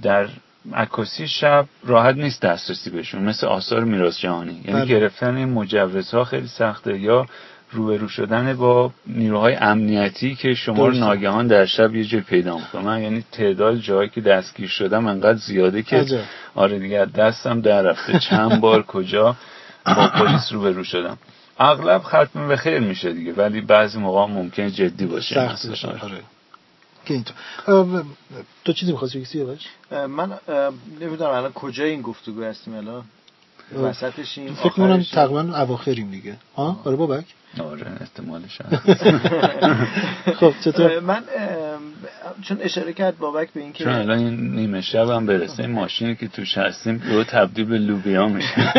در 0.02 0.28
عکاسی 0.74 1.28
شب 1.28 1.66
راحت 1.84 2.16
نیست 2.16 2.42
دسترسی 2.42 2.90
بهشون 2.90 3.22
مثل 3.22 3.46
آثار 3.46 3.84
میراث 3.84 4.18
جهانی. 4.18 4.62
یعنی 4.64 4.80
بله. 4.80 4.86
گرفتن 4.86 5.36
این 5.36 5.48
مجوزها 5.48 6.24
خیلی 6.24 6.46
سخته 6.46 6.98
یا 6.98 7.26
روبرو 7.72 8.08
شدن 8.08 8.54
با 8.54 8.92
نیروهای 9.06 9.54
امنیتی 9.54 10.34
که 10.34 10.54
شما 10.54 10.86
رو. 10.86 10.94
ناگهان 10.94 11.46
در 11.46 11.66
شب 11.66 11.94
یه 11.94 12.04
جای 12.04 12.20
پیدا 12.20 12.56
می‌کنه. 12.56 12.82
من 12.82 13.02
یعنی 13.02 13.24
تعداد 13.32 13.76
جایی 13.76 14.08
که 14.08 14.20
دستگیر 14.20 14.68
شدم 14.68 15.06
انقدر 15.06 15.38
زیاده 15.38 15.82
که 15.82 15.96
عجب. 15.96 16.20
آره 16.54 16.78
دیگه 16.78 17.04
دستم 17.04 17.60
در 17.60 17.82
رفته. 17.82 18.18
چند 18.18 18.60
بار 18.60 18.82
کجا 18.82 19.36
با 19.86 20.08
پلیس 20.08 20.52
روبرو 20.52 20.84
شدم. 20.84 21.18
اغلب 21.58 22.02
ختم 22.02 22.48
به 22.48 22.56
خیر 22.56 22.78
میشه 22.78 23.12
دیگه 23.12 23.32
ولی 23.32 23.60
بعضی 23.60 23.98
موقع 23.98 24.32
ممکن 24.32 24.68
جدی 24.68 25.06
باشه. 25.06 25.34
سخت 25.34 25.74
که 27.06 27.14
اینطور 27.14 28.04
تو 28.64 28.72
چیزی 28.72 28.92
می‌خواستی 28.92 29.44
بگی 29.44 29.58
من 29.90 30.38
نمی‌دونم 31.00 31.30
الان 31.30 31.52
کجای 31.52 31.90
این 31.90 32.02
گفتگو 32.02 32.42
هستیم 32.42 32.74
الان. 32.74 33.04
وسطشیم 33.74 34.54
فکر 34.54 34.68
کنم؟ 34.68 35.02
تقریبا 35.02 35.40
اواخریم 35.40 36.10
دیگه. 36.10 36.36
ها 36.56 36.80
آره 36.84 36.96
بابک 36.96 37.24
آره 37.60 37.86
احتمالش 38.00 38.60
هست 38.60 39.04
خب 40.40 40.52
چطور؟ 40.64 41.00
من 41.00 41.22
چون 42.42 42.58
اشاره 42.60 42.92
کرد 42.92 43.18
بابک 43.18 43.52
به 43.52 43.60
اینکه 43.60 43.84
چون 43.84 43.92
الان 43.92 44.18
این 44.18 44.54
نیمه 44.54 44.80
شب 44.80 45.10
هم 45.10 45.26
برسه 45.26 45.62
این 45.62 45.72
ماشینی 45.72 46.16
که 46.16 46.28
توش 46.28 46.58
هستیم 46.58 46.96
دو 46.96 47.24
تبدیل 47.24 47.64
به 47.64 47.78
لوبیا 47.78 48.26
میشه. 48.26 48.54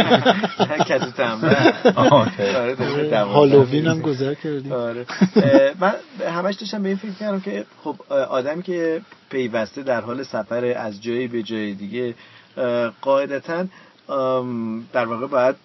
کسی 0.90 1.12
تنبه 1.18 1.74
آره. 1.96 2.58
آره 2.58 3.24
هالووین 3.24 3.88
هم. 3.88 4.02
گذر 4.02 4.34
کردیم. 4.34 4.72
آره. 4.72 5.06
من 5.80 5.94
همش 6.32 6.56
داشتم 6.56 6.84
به 6.84 6.90
این 6.90 6.98
فکر 6.98 7.12
کردم 7.12 7.40
که 7.40 7.66
خب 7.84 7.96
آدمی 8.12 8.64
که 8.64 9.02
پیوسته 9.30 9.84
در 9.84 10.02
حال 10.02 10.24
سفر 10.24 10.66
از 10.66 11.04
جایی 11.04 11.28
به 11.28 11.44
جای 11.44 11.74
دیگه 11.74 12.16
قاعدتا 13.02 13.66
در 14.94 15.06
واقع 15.06 15.28
باید 15.28 15.56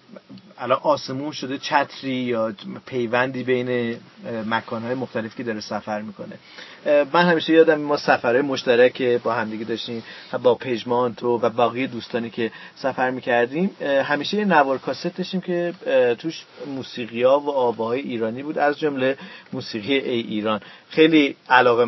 الان 0.57 0.79
آسمون 0.83 1.31
شده 1.31 1.57
چتری 1.57 2.11
یا 2.11 2.53
پیوندی 2.85 3.43
بین 3.43 3.99
مکانهای 4.45 4.95
مختلف 4.95 5.35
که 5.35 5.43
داره 5.43 5.59
سفر 5.59 6.01
می‌کنه. 6.01 6.39
من 6.85 7.25
همیشه 7.25 7.53
یادم 7.53 7.81
ما 7.81 7.97
سفرهای 7.97 8.41
مشترک 8.41 8.93
که 8.93 9.19
با 9.23 9.33
همدیگه 9.33 9.65
داشتیم. 9.65 10.03
با 10.43 10.55
پژمان 10.55 11.15
تو 11.15 11.39
و 11.39 11.49
باقی 11.49 11.87
دوستانی 11.87 12.29
که 12.29 12.51
سفر 12.75 13.09
می‌کردیم. 13.09 13.69
همیشه 14.03 14.37
یه 14.37 14.45
نوار 14.45 14.77
کاست 14.77 15.17
داشتیم 15.17 15.41
که 15.41 15.73
توش 16.19 16.43
موسیقی 16.75 17.23
ها 17.23 17.39
و 17.39 17.49
آواهای 17.49 18.01
ایرانی 18.01 18.43
بود 18.43 18.57
از 18.57 18.79
جمله 18.79 19.17
موسیقی 19.53 19.93
ای 19.93 20.19
ایران. 20.21 20.59
خیلی 20.89 21.35
علاقه 21.49 21.83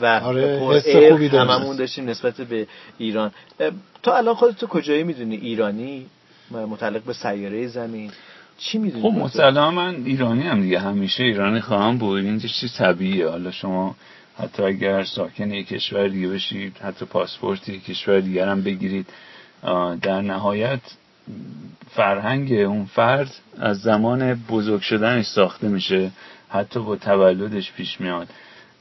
و 0.00 0.20
آره، 0.24 0.58
خوبی. 1.10 1.28
هممون 1.28 1.76
داشتیم 1.76 2.08
نسبت 2.08 2.40
به 2.40 2.66
ایران. 2.98 3.30
تو 4.02 4.10
الان 4.10 4.34
خودت 4.34 4.56
تو 4.56 4.66
کجایی 4.66 5.02
می‌دونی؟ 5.02 5.36
ایرانی؟ 5.36 6.06
متعلق 6.50 7.02
به 7.02 7.12
سیاره 7.12 7.66
زمین؟ 7.66 8.10
چی 8.58 8.78
می‌دونی؟ 8.78 9.02
خب؟ 9.02 9.18
مسلما 9.18 9.70
من 9.70 9.94
ایرانی 10.04 10.42
هم 10.42 10.62
دیگه. 10.62 10.78
همیشه 10.78 11.24
ایرانی 11.24 11.60
خواهم 11.60 11.98
بود. 11.98 12.24
این 12.24 12.38
چیز 12.38 12.74
طبیعیه. 12.78 13.28
حالا 13.28 13.50
شما 13.50 13.96
حتی 14.42 14.62
اگر 14.62 15.04
ساکن 15.04 15.50
یک 15.50 15.68
کشور 15.68 16.08
دیگه 16.08 16.28
بشید 16.28 16.76
حتی 16.78 17.04
پاسپورت 17.04 17.68
یک 17.68 17.84
کشور 17.84 18.20
دیگر 18.20 18.48
هم 18.48 18.62
بگیرید 18.62 19.06
در 20.02 20.20
نهایت 20.20 20.80
فرهنگ 21.90 22.52
اون 22.52 22.84
فرد 22.84 23.30
از 23.58 23.80
زمان 23.80 24.34
بزرگ 24.34 24.80
شدنش 24.80 25.26
ساخته 25.26 25.68
میشه 25.68 26.10
حتی 26.48 26.80
با 26.80 26.96
تولدش 26.96 27.72
پیش 27.72 28.00
میاد. 28.00 28.28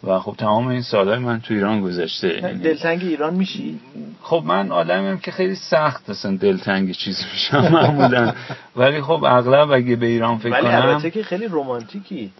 و 0.03 0.19
خب 0.19 0.35
تمام 0.37 0.67
این 0.67 0.81
سالهای 0.81 1.19
من 1.19 1.41
تو 1.41 1.53
ایران 1.53 1.81
گذشته. 1.81 2.57
دلتنگ 2.63 3.01
ایران 3.01 3.33
میشی؟ 3.33 3.79
خب 4.21 4.43
من 4.45 4.71
آدمیم 4.71 5.17
که 5.17 5.31
خیلی 5.31 5.55
سخت 5.55 6.09
اصلا 6.09 6.37
دلتنگ 6.37 6.91
چیز 6.91 7.25
میشم 7.33 7.73
معمولا. 7.73 8.33
ولی 8.75 9.01
خب 9.01 9.23
اغلب 9.23 9.71
اگه 9.71 9.95
به 9.95 10.05
ایران 10.05 10.37
فکر 10.37 10.49
ولی 10.49 10.61
کنم 10.61 10.81
البته 10.81 11.11
که 11.11 11.23
خیلی 11.23 11.47
رمانتیکی. 11.47 12.31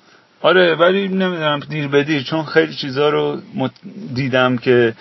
آره 0.42 0.76
ولی 0.76 1.08
نمی‌دونم 1.08 1.60
دیر 1.60 1.88
به 1.88 2.04
دیر 2.04 2.24
چون 2.24 2.44
خیلی 2.44 2.74
چیزا 2.74 3.10
رو. 3.10 3.38
دیدم 4.16 4.58
که 4.58 4.94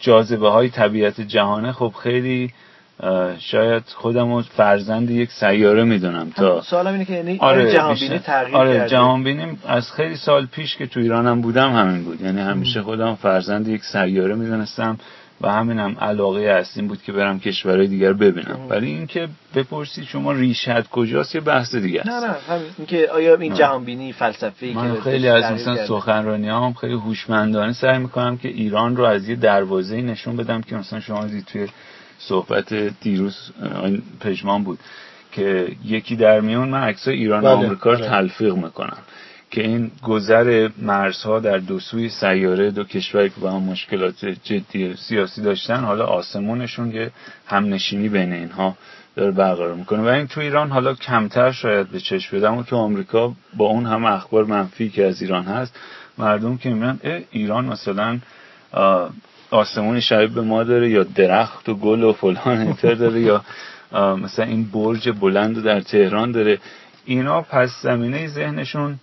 جاذبه 0.00 0.48
های 0.48 0.68
طبیعت 0.68 1.20
جهانه 1.20 1.72
خب 1.72 1.92
خیلی 2.02 2.50
شاید 3.38 3.82
خودم 3.94 4.34
رو 4.34 4.42
فرزند 4.42 5.10
یک 5.10 5.30
سیاره 5.30 5.84
می‌دونم 5.84 6.30
تا 6.30 6.62
سوالم 6.62 6.92
اینه 6.92 7.04
که 7.04 7.12
یعنی 7.12 7.38
آره 7.40 7.72
جهان 7.72 7.94
بینی 7.94 8.08
بیشتر. 8.08 8.18
تغییر 8.18 8.56
آره 8.56 8.74
کرده 8.74 8.88
جهان 8.88 9.24
بینیم 9.24 9.62
از 9.68 9.92
خیلی 9.92 10.16
سال 10.16 10.46
پیش 10.46 10.76
که 10.76 10.86
تو 10.86 11.00
ایرانم 11.00 11.40
بودم 11.40 11.72
همین 11.72 12.04
بود 12.04 12.20
یعنی 12.20 12.40
همیشه 12.40 12.82
خودم 12.82 13.14
فرزند 13.14 13.68
یک 13.68 13.82
سیاره 13.84 14.34
می‌دونستم 14.34 14.98
و 15.40 15.52
همینم 15.52 15.96
علاقه 16.00 16.40
اصلیم 16.40 16.88
بود 16.88 17.02
که 17.02 17.12
برم 17.12 17.40
کشورهای 17.40 17.86
دیگر 17.86 18.12
ببینم. 18.12 18.58
ولی 18.68 18.86
اینکه 18.86 19.28
بپرسید 19.54 20.04
شما 20.04 20.32
ریشت 20.32 20.88
کجاست 20.88 21.34
یه 21.34 21.40
بحث 21.40 21.74
دیگه 21.74 22.00
است. 22.00 22.08
نه 22.08 22.20
نه 22.20 22.34
همین. 22.48 22.66
اینکه 22.78 23.08
آیا 23.10 23.36
این. 23.36 23.54
جهان 23.54 23.84
بینی 23.84 24.12
فلسفی 24.12 24.72
که 24.72 24.78
من 24.78 25.00
خیلی 25.00 25.28
از 25.28 25.52
مثلا 25.52 25.86
سخنرانی 25.86 26.48
هم 26.48 26.72
خیلی 26.72 26.94
هوشمندانه 26.94 27.72
سعی 27.72 27.98
می‌کنم 27.98 28.36
که 28.36 28.48
ایران 28.48 28.96
رو 28.96 29.04
از 29.04 29.28
یه 29.28 29.36
دروازه 29.36 29.96
نشون 29.96 30.36
بدم 30.36 30.62
که 30.62 30.76
مثلا 30.76 31.00
شما 31.00 31.24
دید 31.24 31.44
توی 31.44 31.68
صحبت 32.18 32.74
دیروز 33.00 33.36
پژمان 34.20 34.64
بود 34.64 34.78
که 35.32 35.68
یکی 35.84 36.16
در 36.16 36.40
میون 36.40 36.68
من 36.68 36.82
عکسای 36.82 37.14
ایران 37.14 37.44
و 37.44 37.56
بله، 37.56 37.66
آمریکا 37.66 37.92
رو 37.92 37.98
بله. 37.98 38.08
تلفیق 38.08 38.54
می‌کنم. 38.54 38.98
که 39.50 39.62
این 39.62 39.90
گذر 40.02 40.68
مرزها 40.78 41.40
در 41.40 41.58
دو 41.58 41.80
سوی 41.80 42.08
سیاره 42.08 42.70
دو 42.70 42.84
کشوری 42.84 43.28
که 43.28 43.40
با 43.40 43.50
هم 43.50 43.62
مشکلات 43.62 44.24
جدی 44.24 44.94
سیاسی 44.96 45.42
داشتن 45.42 45.84
حالا 45.84 46.06
آسمونشون 46.06 46.92
یه 46.92 47.10
همنشینی 47.46 48.08
بین 48.08 48.32
اینها 48.32 48.76
داره 49.16 49.30
برقرار 49.30 49.74
می‌کنه. 49.74 50.02
و 50.02 50.06
این 50.06 50.26
تو 50.26 50.40
ایران 50.40 50.70
حالا 50.70 50.94
کمتر 50.94 51.52
شاید 51.52 51.90
به 51.90 52.00
چشم 52.00 52.30
بیاد 52.30 52.44
اما 52.44 52.62
تو 52.62 52.76
آمریکا 52.76 53.32
با 53.56 53.66
اون 53.66 53.86
هم 53.86 54.04
اخبار 54.04 54.44
منفی 54.44 54.88
که 54.88 55.06
از 55.06 55.22
ایران 55.22 55.44
هست 55.44 55.76
مردم 56.18 56.56
که 56.56 56.70
میگن 56.70 57.00
ایران 57.30 57.64
مثلا 57.64 58.18
آسمون 59.50 60.00
شبیه 60.00 60.26
به 60.26 60.40
ما 60.40 60.64
داره 60.64 60.90
یا 60.90 61.02
درخت 61.02 61.68
و 61.68 61.74
گل 61.74 62.02
و 62.02 62.12
فلان 62.12 62.58
اینطور 62.60 62.94
داره 62.94 63.20
یا 63.20 63.44
مثلا 64.16 64.44
این 64.44 64.64
برج 64.64 65.10
بلند 65.20 65.62
در 65.64 65.80
تهران 65.80 66.32
داره. 66.32 66.58
اینا 67.04 67.42
پس 67.42 67.70
زمینه 67.82 68.28
ذهنشون 68.28 68.98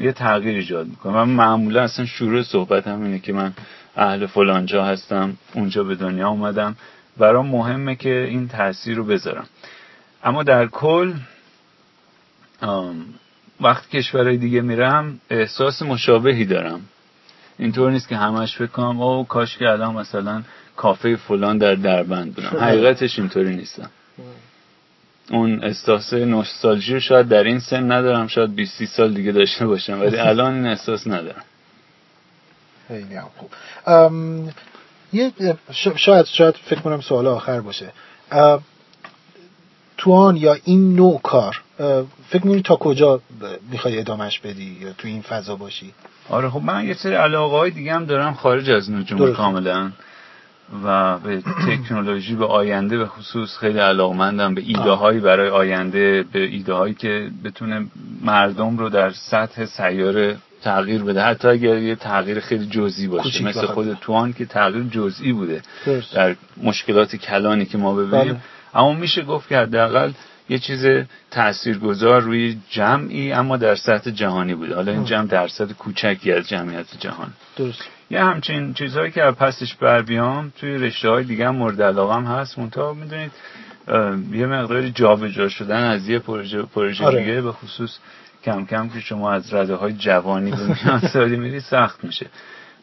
یه 0.00 0.12
تغییر 0.12 0.56
ایجاد 0.56 0.86
می‌کنه. 0.86 1.12
من 1.12 1.28
معمولا 1.28 1.82
اصلا 1.82 2.06
شروع 2.06 2.42
صحبت 2.42 2.86
هم 2.86 3.02
اینه 3.02 3.18
که 3.18 3.32
من 3.32 3.52
اهل 3.96 4.26
فلانجا 4.26 4.84
هستم 4.84 5.36
اونجا 5.54 5.84
به 5.84 5.94
دنیا 5.94 6.28
اومدم. 6.28 6.76
برام 7.16 7.46
مهمه 7.46 7.96
که 7.96 8.26
این 8.30 8.48
تاثیر 8.48 8.96
رو 8.96 9.04
بذارم. 9.04 9.46
اما 10.24 10.42
در 10.42 10.66
کل 10.66 11.12
وقتی 13.60 13.98
کشورهای 13.98 14.36
دیگه 14.36 14.60
میرم 14.60 15.20
احساس 15.30 15.82
مشابهی 15.82 16.44
دارم. 16.44 16.80
اینطور 17.58 17.90
نیست 17.90 18.08
که 18.08 18.16
همش 18.16 18.56
فکر 18.56 18.66
کنم 18.66 19.00
او 19.00 19.24
کاش 19.24 19.58
که 19.58 19.68
الان 19.68 19.94
مثلا 19.94 20.42
کافه 20.76 21.16
فلان 21.16 21.58
در 21.58 21.74
دربند 21.74 22.34
بودم. 22.34 22.48
حقیقتش 22.60 23.18
اینطوری 23.18 23.56
نیستم. 23.56 23.90
اون 25.30 25.64
احساس 25.64 26.12
نوستالژی 26.12 26.94
رو 26.94 27.00
شاید 27.00 27.28
در 27.28 27.44
این 27.44 27.58
سن 27.60 27.92
ندارم 27.92 28.26
شاید 28.26 28.54
20 28.54 28.84
سال 28.84 29.14
دیگه 29.14 29.32
داشته 29.32 29.66
باشم 29.66 30.00
ولی 30.00 30.16
الان 30.30 30.54
این 30.54 30.66
احساس 30.66 31.06
ندارم. 31.06 31.44
خیلی 32.88 33.14
هم 33.14 33.28
خوب. 33.36 33.50
یه 35.12 35.32
شاید 35.96 36.26
شاید 36.26 36.54
فکر 36.54 36.80
کنم 36.80 37.00
سوال 37.00 37.26
آخر 37.26 37.60
باشه. 37.60 37.92
تو 39.96 40.12
آن 40.12 40.36
یا 40.36 40.56
این 40.64 40.96
نوع 40.96 41.20
کار 41.22 41.60
فکر 42.28 42.46
می‌کنی 42.46 42.62
تا 42.62 42.76
کجا 42.76 43.20
می‌خوای 43.70 43.98
ادامش 43.98 44.40
بدی 44.40 44.78
یا 44.80 44.92
تو 44.92 45.08
این 45.08 45.22
فضا 45.22 45.56
باشی؟ 45.56 45.94
آره 46.28 46.50
خب 46.50 46.62
من 46.62 46.86
یه 46.86 46.94
سری 46.94 47.14
علاقه 47.14 47.56
های 47.56 47.70
دیگه 47.70 47.94
هم 47.94 48.04
دارم 48.04 48.34
خارج 48.34 48.70
از 48.70 48.90
نجوم 48.90 49.32
کاملا. 49.32 49.92
و 50.84 51.18
به 51.18 51.42
تکنولوژی 51.68 52.34
به 52.34 52.46
آینده 52.46 52.98
به 52.98 53.06
خصوص 53.06 53.58
خیلی 53.58 53.78
علاقمندم 53.78 54.54
به 54.54 54.62
ایده 54.66 54.90
هایی 54.90 55.20
برای 55.20 55.48
آینده 55.48 56.24
به 56.32 56.40
ایده 56.40 56.72
هایی 56.72 56.94
که 56.94 57.30
بتونه 57.44 57.86
مردم 58.24 58.78
رو 58.78 58.88
در 58.88 59.10
سطح 59.10 59.64
سیاره 59.64 60.36
تغییر 60.62 61.02
بده. 61.02 61.22
حتی 61.22 61.48
اگر 61.48 61.78
یه 61.78 61.94
تغییر 61.94 62.40
خیلی 62.40 62.66
جزئی 62.66 63.06
باشه 63.06 63.44
مثل 63.44 63.66
خود 63.66 63.94
توان 64.00 64.32
که 64.32 64.46
تغییر 64.46 64.84
جزئی 64.84 65.32
بوده 65.32 65.62
در 66.14 66.36
مشکلات 66.62 67.16
کلانی 67.16 67.66
که 67.66 67.78
ما 67.78 67.94
ببینیم. 67.94 68.32
بله. 68.32 68.40
اما 68.74 68.92
میشه 68.92 69.22
گفت 69.22 69.48
که 69.48 69.56
حداقل 69.56 70.12
یه 70.48 70.58
چیز 70.58 70.86
تاثیرگذار 71.30 72.20
روی 72.22 72.56
جمعی 72.70 73.32
اما 73.32 73.56
در 73.56 73.74
سطح 73.74 74.10
جهانی 74.10 74.54
بوده. 74.54 74.74
حالا 74.74 74.92
این 74.92 75.04
جمع 75.04 75.26
درصد 75.26 75.72
کوچکی 75.72 76.32
از 76.32 76.48
جمعیت 76.48 76.86
جهان. 77.00 77.32
درست. 77.56 77.82
یه 78.10 78.20
همچین 78.24 78.74
چیزهایی 78.74 79.10
که 79.10 79.20
پسش 79.20 79.74
بر 79.74 80.02
بیام 80.02 80.52
توی 80.60 80.74
رشته 80.74 81.08
های 81.10 81.24
دیگه 81.24 81.48
هم 81.48 81.56
مورد 81.56 81.82
علاقه 81.82 82.28
هست 82.28 82.58
منتها 82.58 82.94
می‌دونید 82.94 83.32
یه 84.32 84.46
مقداری 84.46 84.90
جابجا 84.90 85.48
شدن 85.48 85.84
از 85.84 86.08
یه 86.08 86.18
پروژه 86.18 86.62
پروژه 86.62 87.04
آره. 87.04 87.20
دیگه 87.20 87.40
به 87.40 87.52
خصوص 87.52 87.98
کم 88.44 88.66
کم 88.66 88.88
که 88.88 89.00
شما 89.00 89.32
از 89.32 89.54
رده 89.54 89.74
های 89.74 89.92
جوانی 89.92 90.50
به 90.50 90.56
میان 90.66 91.00
سالی 91.12 91.36
میری 91.36 91.60
سخت 91.60 92.04
میشه 92.04 92.26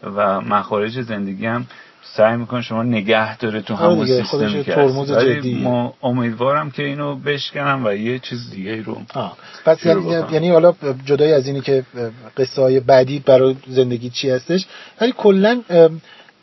و 0.04 0.42
مخارج 0.42 1.02
زندگی 1.02 1.46
هم 1.46 1.66
سعی 2.14 2.38
میکن 2.38 2.62
شما 2.62 2.84
نگه 2.84 3.38
داره 3.38 3.62
تو 3.62 3.74
آره 3.74 3.94
همون 3.94 4.06
سیستمی 4.06 4.64
که 4.64 4.76
ما 5.64 5.94
امیدوارم 6.04 6.72
که 6.72 6.84
اینو 6.84 7.16
بشکنم 7.16 7.82
و 7.86 7.94
یه 7.94 8.20
چیز 8.20 8.50
دیگه 8.50 8.82
رو 8.82 9.02
پس 9.66 9.86
یعنی, 9.86 10.24
یعنی 10.32 10.50
حالا 10.50 10.74
جدای 11.06 11.34
از 11.34 11.48
اینی 11.48 11.62
که 11.62 11.84
قصه 12.38 12.62
های 12.62 12.80
بعدی 12.80 13.20
برای 13.20 13.56
زندگی 13.68 14.10
چی 14.10 14.30
هستش 14.30 14.66
ولی 15.02 15.14
کلا 15.18 15.62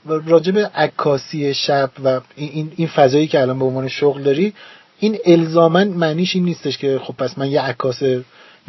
راجع 0.07 0.53
به 0.53 0.67
عکاسی 0.67 1.55
شب 1.55 1.91
و 2.05 2.21
این 2.37 2.73
این 2.77 2.89
فضایی 2.89 3.27
که 3.27 3.41
الان 3.41 3.59
به 3.59 3.65
عنوان 3.65 3.89
شغل 3.89 4.23
داری 4.23 4.53
این 4.99 5.19
الزاما 5.27 5.85
معنیش 5.85 6.37
این 6.37 6.45
نیستش 6.45 6.79
که 6.79 7.01
خب 7.05 7.15
پس 7.15 7.39
من 7.39 7.51
یه 7.51 7.61
عکاس 7.61 8.03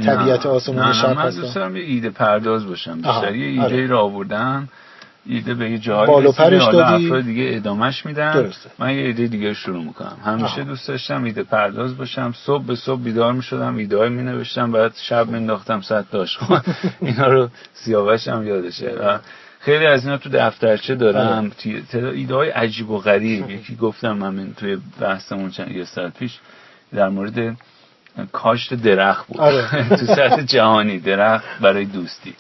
طبیعت 0.05 0.45
آسمون 0.45 0.93
شب 0.93 1.09
هستم 1.09 1.13
من 1.13 1.29
دوست 1.29 1.55
دارم 1.55 1.75
یه 1.75 1.83
ایده 1.83 2.09
پرداز 2.09 2.67
باشم. 2.67 2.95
بیشتر 2.95 3.35
یه 3.35 3.47
ایده 3.47 3.63
آره. 3.63 3.87
رو 3.87 3.97
آوردم 3.97 4.69
ایده 5.25 5.53
به 5.53 5.69
یه 5.71 5.77
جایی 5.77 6.07
بالو 6.07 6.31
پرش 6.31 6.61
دادی. 6.61 7.05
افراد 7.05 7.23
دیگه 7.23 7.51
ادامش 7.55 8.05
میدن. 8.05 8.33
درسته. 8.33 8.69
من 8.79 8.93
یه 8.93 9.01
ایده 9.01 9.27
دیگه 9.27 9.53
شروع 9.53 9.83
می‌کنم. 9.83 10.17
همیشه 10.25 10.61
آه. 10.61 10.63
دوست 10.63 10.87
داشتم 10.87 11.23
ایده 11.23 11.43
پرداز 11.43 11.97
باشم. 11.97 12.33
صبح 12.45 12.65
به 12.65 12.75
صبح 12.75 13.01
بیدار 13.01 13.33
می‌شدم 13.33 13.77
ایده 13.77 13.97
های 13.97 14.09
مینوشتم 14.09 14.71
بعد 14.71 14.93
شب 14.95 15.27
مینداختم 15.27 15.81
صد 15.81 16.05
داشت 16.11 16.39
اینا 17.01 17.27
رو 17.27 17.49
سیاوش 17.73 18.27
هم 18.27 18.47
یادشه. 18.47 18.91
و 18.91 19.17
خیلی 19.59 19.85
از 19.85 20.05
اینا 20.05 20.17
تو 20.17 20.29
دفترچه 20.29 20.95
دارم. 20.95 21.51
بله. 21.65 22.07
ایده 22.09 22.35
های 22.35 22.49
عجیب 22.49 22.89
و 22.89 22.97
غریب. 22.97 23.49
یکی 23.49 23.75
گفتم 23.75 24.11
من 24.11 24.53
توی 24.57 24.77
بحثمون 24.99 25.49
چند 25.49 25.71
یه 25.71 25.85
ساعت 25.85 26.17
پیش 26.19 26.39
در 26.93 27.09
مورد 27.09 27.57
کاشت 28.31 28.73
درخت 28.73 29.27
بود. 29.27 29.39
آره. 29.39 29.89
تو 29.99 30.05
سطح 30.05 30.41
جهانی 30.41 30.99
درخت 30.99 31.45
برای 31.61 31.85
دوستی. 31.85 32.33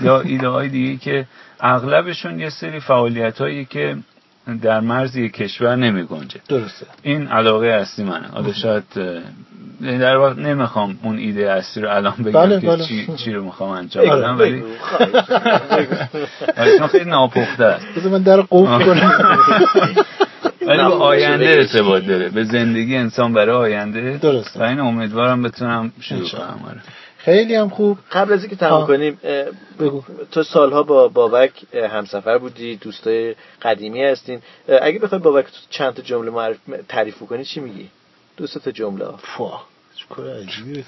یا 0.00 0.20
ایده 0.20 0.48
های 0.48 0.68
دیگه 0.68 0.96
که 0.96 1.26
اغلبشون 1.60 2.40
یه 2.40 2.50
سری 2.50 2.80
فعالیت 2.80 3.38
هایی 3.38 3.64
که 3.64 3.96
در 4.62 4.80
مرز 4.80 5.16
یک 5.16 5.32
کشور 5.32 5.76
نمی 5.76 6.02
گنجه 6.02 6.40
درسته. 6.48 6.86
این 7.02 7.26
علاقه 7.28 7.66
اصلی 7.66 8.04
منه. 8.04 8.28
حالا 8.28 8.52
شاید 8.52 8.84
در 9.82 10.16
واقع 10.16 10.40
نمی‌خوام 10.40 10.98
اون 11.02 11.18
ایده 11.18 11.50
اصلی 11.50 11.82
رو 11.82 11.90
الان 11.90 12.14
بگم 12.24 12.32
بله، 12.32 12.60
که 12.60 12.66
بله. 12.66 12.84
چی, 12.84 13.08
چی 13.16 13.32
رو 13.32 13.44
می‌خوام 13.44 13.70
انجام 13.70 14.08
آره، 14.10 14.20
بدم 14.20 14.38
ولی 14.38 14.62
چون 16.78 16.86
خیلی 16.86 17.10
ناپخته 17.10 17.64
است. 17.64 17.86
بذار 17.96 18.12
من 18.12 18.22
در 18.22 18.40
قوف 18.40 18.68
کنم. 18.68 19.12
ولی 20.66 20.76
به 20.76 20.82
آینده 20.82 21.48
ارتباط 21.48 22.04
داره. 22.04 22.28
به 22.28 22.44
زندگی 22.44 22.96
انسان 22.96 23.32
برای 23.32 23.56
آینده. 23.56 24.18
درسته. 24.22 24.60
و 24.60 24.62
این 24.62 24.80
امیدوارم 24.80 25.42
بتونم 25.42 25.92
شروع 26.00 26.28
کنم. 26.28 26.60
آره. 26.68 26.80
خیلی 27.26 27.54
هم 27.54 27.68
خوب. 27.68 27.98
قبل 28.12 28.32
از 28.32 28.40
اینکه 28.40 28.56
تمام 28.56 28.86
کنیم 28.86 29.18
بگو. 29.78 30.02
تو 30.32 30.42
سالها 30.42 30.82
با 30.82 31.08
بابک 31.08 31.74
همسفر 31.74 32.38
بودی 32.38 32.76
دوستای 32.76 33.34
قدیمی 33.62 34.04
هستین. 34.04 34.40
اگه 34.82 34.98
بخوای 34.98 35.20
بابک 35.20 35.46
چند 35.70 35.94
تا 35.94 36.02
جمله 36.02 36.30
معرف 36.30 36.56
تعریف 36.88 37.18
کنی 37.18 37.44
چی 37.44 37.60
میگی؟ 37.60 37.88
دوست 38.36 38.58
تا 38.58 38.70
جمله 38.70 39.04
کار 40.10 40.26
عجیبه 40.30 40.84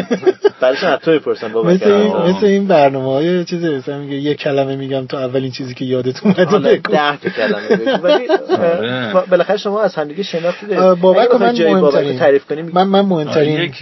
برایش 0.60 0.84
حتی 0.84 1.10
می‌پرسن 1.10 1.52
بابا 1.52 1.70
مثل 1.70 1.92
این, 1.92 2.16
مثل 2.16 2.46
این 2.46 2.66
برنامه 2.66 3.12
های 3.12 3.44
چیزی 3.44 3.68
مثلا 3.68 3.98
میگه 3.98 4.16
یه 4.16 4.34
کلمه 4.34 4.76
میگم 4.76 5.06
تو 5.06 5.16
اولین 5.16 5.50
چیزی 5.50 5.74
که 5.74 5.84
یادت 5.84 6.22
اومده 6.26 6.58
بگو. 6.58 6.92
ده 6.92 7.16
تا 7.16 7.28
کلمه 7.28 7.68
بگو. 7.68 8.02
ولی 8.06 8.28
آره. 8.28 9.12
بالاخره 9.30 9.56
شما 9.56 9.82
از 9.82 9.94
همدیگه 9.94 10.22
شناختید. 10.22 10.78
بابک 10.78 11.34
من 11.34 11.52
مهمترین 11.52 12.18
تعریف 12.18 12.44
کنیم 12.46 12.70
من 12.74 12.84
من 12.84 13.00
مهمترین 13.00 13.72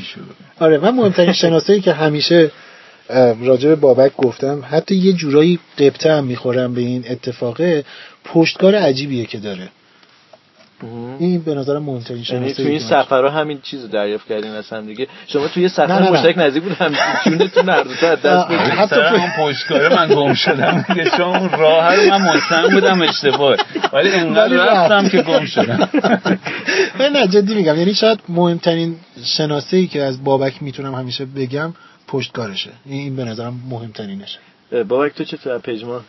آره 0.61 0.79
من 0.79 0.91
مهمترین 0.91 1.33
شناسایی 1.33 1.81
که 1.81 1.93
همیشه 1.93 2.51
راجع 3.43 3.69
به 3.69 3.75
بابک 3.75 4.17
گفتم 4.17 4.65
حتی 4.71 4.95
یه 4.95 5.13
جورایی 5.13 5.59
قبطه 5.79 6.13
هم 6.13 6.25
می‌خورم 6.25 6.75
به 6.75 6.81
این 6.81 7.05
اتفاقه 7.11 7.85
پشتکار 8.25 8.75
عجیبیه 8.75 9.27
که 9.27 9.39
داره. 9.39 9.69
این 11.19 11.43
به 11.43 11.55
نظر 11.55 11.79
مهمترین 11.79 12.25
یعنی 12.29 12.53
تو 12.53 12.63
این 12.63 12.79
سفرها 12.79 13.31
همین 13.31 13.61
چیزو 13.63 13.89
دریافت 13.89 14.29
کردین 14.29 14.51
اصلا 14.51 14.81
دیگه. 14.81 15.07
شما 15.27 15.49
توی 15.49 15.69
سفر 15.69 16.11
مشترک 16.11 16.39
نزدیک 16.39 16.63
بود 16.63 16.73
هم 16.73 16.93
جونتون 17.25 17.69
هر 17.69 17.83
دو 17.83 17.95
تا 17.95 18.15
دست 18.15 18.49
بود 18.49 18.59
حتی 18.59 19.01
اون 19.01 19.31
پشتکار 19.39 19.95
من 19.95 20.09
گم 20.09 20.35
شدم 20.35 20.85
دیگه. 20.89 21.11
چون 21.17 21.37
اون 21.37 21.51
راه 21.51 21.95
رو 21.95 22.11
من 22.11 22.23
مطمئن 22.23 22.69
بودم 22.69 23.03
اشتباه. 23.03 23.57
ولی 23.93 24.11
انقدر 24.11 24.57
رفتم 24.57 25.09
که 25.09 25.23
گم 25.23 25.45
شدم. 25.45 25.89
نه 27.13 27.27
جدی 27.27 27.55
میگم. 27.55 27.79
یعنی 27.79 27.95
شاید 27.95 28.21
مهمترین 28.29 28.97
شناسه 29.25 29.77
ای 29.77 29.87
که 29.87 30.03
از 30.03 30.25
بابک 30.25 30.63
می‌تونم 30.63 30.95
همیشه 30.95 31.25
بگم 31.25 31.75
پشتکارشه. 32.09 32.71
این 32.87 33.17
به 33.17 33.25
نظرم 33.25 33.61
مهمترینشه. 33.71 34.39
بابک 34.89 35.15
تو 35.15 35.25
چطور 35.25 35.59
پژمان؟ 35.59 36.01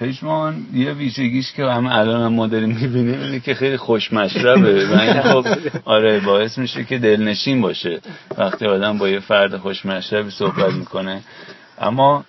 پژمان 0.00 0.66
یه 0.74 0.92
ویژگیش 0.92 1.52
که 1.52 1.64
همه 1.64 1.96
الان 1.96 2.22
هم 2.22 2.32
ما 2.32 2.46
داریم 2.46 2.68
می‌بینیم 2.68 3.20
اینه 3.20 3.40
که 3.40 3.54
خیلی 3.54 3.76
خوش 3.76 4.12
مشربه 4.12 4.86
و 4.86 5.00
این 5.00 5.22
خب 5.22 5.46
آره 5.84 6.20
باعث 6.20 6.58
میشه 6.58 6.84
که 6.84 6.98
دلنشین 6.98 7.60
باشه 7.60 8.00
وقتی 8.38 8.66
آدم 8.66 8.98
با 8.98 9.08
یه 9.08 9.20
فرد 9.20 9.56
خوش 9.56 9.86
مشربی 9.86 10.30
صحبت 10.30 10.72
می‌کنه. 10.72 11.20
اما 11.78 12.24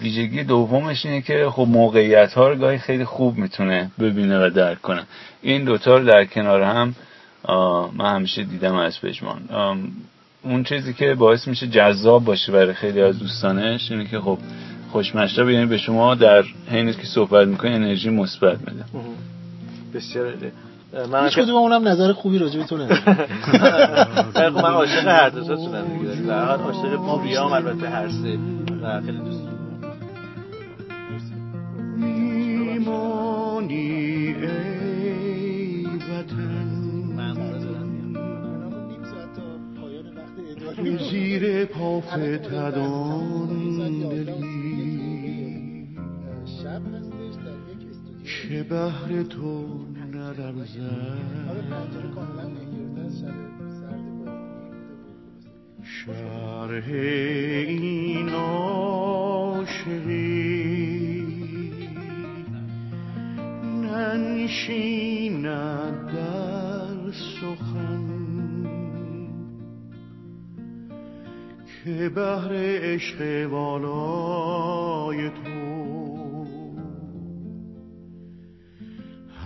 ویژگی 0.00 0.44
دومش 0.44 1.06
اینه 1.06 1.20
که 1.20 1.46
خب 1.50 1.66
موقعیت 1.68 2.32
ها 2.32 2.48
رو 2.48 2.56
گاهی 2.56 2.78
خیلی 2.78 3.04
خوب 3.04 3.36
می‌تونه 3.36 3.90
ببینه 4.00 4.46
و 4.46 4.50
درک 4.50 4.82
کنه. 4.82 5.02
این 5.42 5.64
دوتا 5.64 5.96
رو 5.98 6.04
در 6.04 6.24
کنار 6.24 6.62
هم 6.62 6.94
من 7.98 8.14
همیشه 8.14 8.42
دیدم 8.42 8.74
از 8.74 9.00
پژمان. 9.00 9.42
اون 10.42 10.64
چیزی 10.64 10.94
که 10.94 11.14
باعث 11.14 11.48
میشه 11.48 11.66
جذاب 11.66 12.24
باشه 12.24 12.52
برای 12.52 12.74
خیلی 12.74 13.02
از 13.02 13.18
دوستانش 13.18 13.90
اینه 13.92 14.04
که 14.04 14.20
خب 14.20 14.38
خوشمشرب 14.92 15.50
یعنی 15.50 15.66
به 15.66 15.78
شما 15.78 16.14
در 16.14 16.44
حین 16.70 16.92
که 16.92 17.06
صحبت 17.06 17.48
می‌کنی 17.48 17.74
انرژی 17.74 18.10
مثبت 18.10 18.58
میده. 18.58 18.84
بسیار 19.94 20.26
عالی. 20.26 20.52
من 21.12 21.24
هیچ 21.24 21.38
کدوم 21.38 21.56
اونم 21.56 21.88
نظر 21.88 22.12
خوبی 22.12 22.38
راجع 22.38 22.58
به 22.58 22.64
تو 22.66 22.76
خب، 24.32 24.38
من 24.38 24.62
عاشق 24.62 25.08
هر 25.08 25.28
دو 25.28 25.40
تاتونم 25.40 25.84
دیگه. 25.98 26.22
در 26.26 26.44
حال 26.44 26.58
عاشق 26.58 26.96
پوریا 26.96 27.46
هم 27.48 27.52
البته 27.52 27.88
هر 27.88 28.08
سه. 28.08 28.38
و 28.82 29.00
خیلی 29.00 29.18
دوست 29.18 29.42
میمانی 31.96 33.74
ای 34.42 35.86
وطن. 35.86 36.62
زیر 41.10 41.64
پافتدان 41.64 43.48
دلی. 44.08 44.61
که 48.32 48.62
بهر 48.62 49.22
تو 49.22 49.86
ندرزد 50.12 51.18
شرح 55.82 56.88
این 57.68 58.28
عاشقی 58.28 59.82
ننشیند 63.82 65.46
در 66.06 67.10
سخن 67.10 68.06
که 71.84 72.08
بهر 72.08 72.50
عشق 72.52 73.48
والای 73.50 75.28
تو 75.28 75.71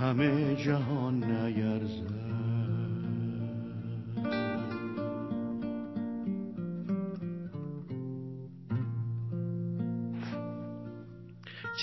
همه 0.07 0.55
جهان 0.55 1.15
نیرزد 1.25 2.16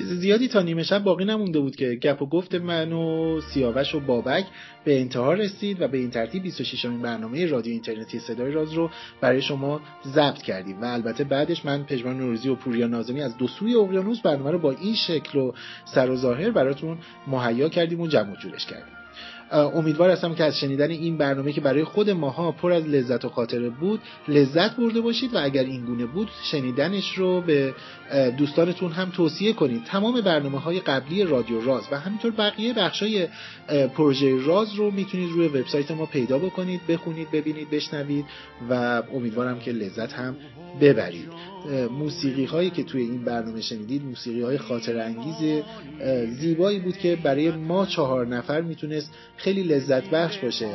چیز 0.04 0.20
زیادی 0.20 0.48
تا 0.48 0.62
نیمه 0.62 0.84
شب 0.84 1.04
باقی 1.04 1.26
نمونده 1.26 1.60
بود 1.60 1.76
که 1.76 1.96
گپ 1.96 2.22
و 2.22 2.26
گفت 2.26 2.56
من 2.56 2.94
و 2.94 3.42
سیاوش 3.42 3.96
و 3.96 4.00
بابک 4.00 4.46
به 4.84 5.00
انتها 5.00 5.34
رسید 5.34 5.82
و 5.82 5.88
به 5.88 5.98
این 5.98 6.10
ترتیب 6.10 6.44
26 6.44 6.86
امین 6.86 7.02
برنامه 7.02 7.46
رادیو 7.46 7.74
اینترنتی 7.74 8.20
صدای 8.20 8.52
راز 8.52 8.74
رو 8.74 8.90
برای 9.22 9.42
شما 9.42 9.82
ضبط 10.08 10.42
کردیم 10.42 10.82
و 10.82 10.86
البته 10.86 11.24
بعدش 11.24 11.66
من 11.66 11.84
پژمان 11.84 12.18
نوروزی 12.18 12.50
و 12.50 12.56
پوریا 12.56 12.88
نازمی 12.88 13.22
از 13.22 13.38
دو 13.38 13.48
سوی 13.48 13.76
اقیانوس 13.76 14.22
برنامه 14.22 14.52
رو 14.52 14.60
با 14.60 14.72
این 14.72 14.96
شکل 14.96 15.40
و 15.40 15.52
سر 15.86 16.10
و 16.10 16.16
ظاهر 16.16 16.52
براتون 16.52 16.98
مهیا 17.28 17.70
کردیم 17.70 18.02
و 18.02 18.08
جمع 18.08 18.36
جورش 18.36 18.66
کردیم. 18.66 19.03
امیدوار 19.54 20.10
هستم 20.10 20.36
که 20.36 20.44
از 20.44 20.60
شنیدن 20.60 20.90
این 20.90 21.18
برنامه 21.18 21.54
که 21.54 21.62
برای 21.62 21.84
خود 21.84 22.10
ماها 22.10 22.52
پر 22.52 22.72
از 22.72 22.84
لذت 22.84 23.26
و 23.26 23.30
خاطره 23.30 23.70
بود 23.70 24.02
لذت 24.28 24.76
برده 24.76 25.02
باشید 25.02 25.34
و 25.34 25.38
اگر 25.44 25.64
این 25.64 25.86
گونه 25.86 26.06
بود 26.06 26.30
شنیدنش 26.44 27.14
رو 27.18 27.42
به 27.42 27.74
دوستانتون 28.38 28.92
هم 28.92 29.10
توصیه 29.10 29.54
کنید. 29.54 29.84
تمام 29.84 30.22
برنامه 30.22 30.60
های 30.60 30.80
قبلی 30.80 31.24
رادیو 31.24 31.62
راز 31.62 31.84
و 31.92 32.00
همینطور 32.00 32.32
بقیه 32.32 32.74
بخش 32.74 33.04
های 33.04 33.28
پروژه 33.96 34.46
راز 34.46 34.74
رو 34.74 34.92
می‌تونید 34.92 35.30
روی 35.30 35.48
وبسایت 35.48 35.92
ما 35.92 36.06
پیدا 36.06 36.38
بکنید 36.40 36.82
بخونید 36.88 37.32
ببینید 37.32 37.70
بشنوید 37.70 38.26
و 38.70 39.04
امیدوارم 39.14 39.60
که 39.60 39.72
لذت 39.72 40.14
هم 40.14 40.36
ببرید. 40.82 41.53
موسیقی 41.92 42.46
هایی 42.46 42.70
که 42.70 42.84
توی 42.84 43.02
این 43.02 43.24
برنامه 43.24 43.62
شنیدید 43.62 44.06
موسیقی 44.06 44.42
های 44.42 44.58
خاطر 44.58 45.00
انگیز 45.00 45.64
زیبایی 46.40 46.80
بود 46.80 46.98
که 46.98 47.16
برای 47.16 47.52
ما 47.52 47.86
چهار 47.86 48.28
نفر 48.28 48.62
می‌تونست 48.62 49.12
خیلی 49.38 49.64
لذت 49.64 50.10
بخش 50.10 50.38
باشه. 50.38 50.70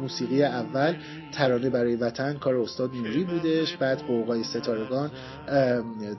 موسیقی 0.00 0.42
اول 0.42 0.94
ترانه 1.32 1.70
برای 1.70 1.96
وطن 1.96 2.34
کار 2.34 2.56
استاد 2.56 2.94
نوری 2.94 3.24
بودش 3.24 3.76
بعد 3.76 3.98
قوقای 3.98 4.44
ستارگان 4.44 5.10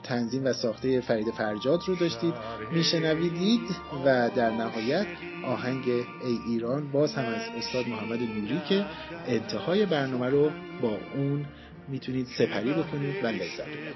تنظیم 0.02 0.44
و 0.44 0.52
ساخته 0.52 1.00
فرید 1.00 1.30
فرجاد 1.30 1.80
رو 1.86 1.94
داشتید. 1.94 2.34
میشنویدید 2.72 3.60
و 4.06 4.30
در 4.36 4.50
نهایت 4.50 5.06
آهنگ 5.46 5.88
ای 5.88 6.38
ایران 6.46 6.92
باز 6.92 7.14
هم 7.14 7.24
از 7.24 7.42
استاد 7.58 7.88
محمد 7.88 8.20
نوری 8.20 8.60
که 8.68 8.84
انتهای 9.26 9.86
برنامه 9.86 10.26
رو 10.26 10.50
با 10.82 10.98
اون 11.14 11.44
می‌تونید 11.88 12.26
سپری 12.26 12.72
بکنید 12.72 13.24
و 13.24 13.26
لذت 13.26 13.60
ببرید. 13.62 13.94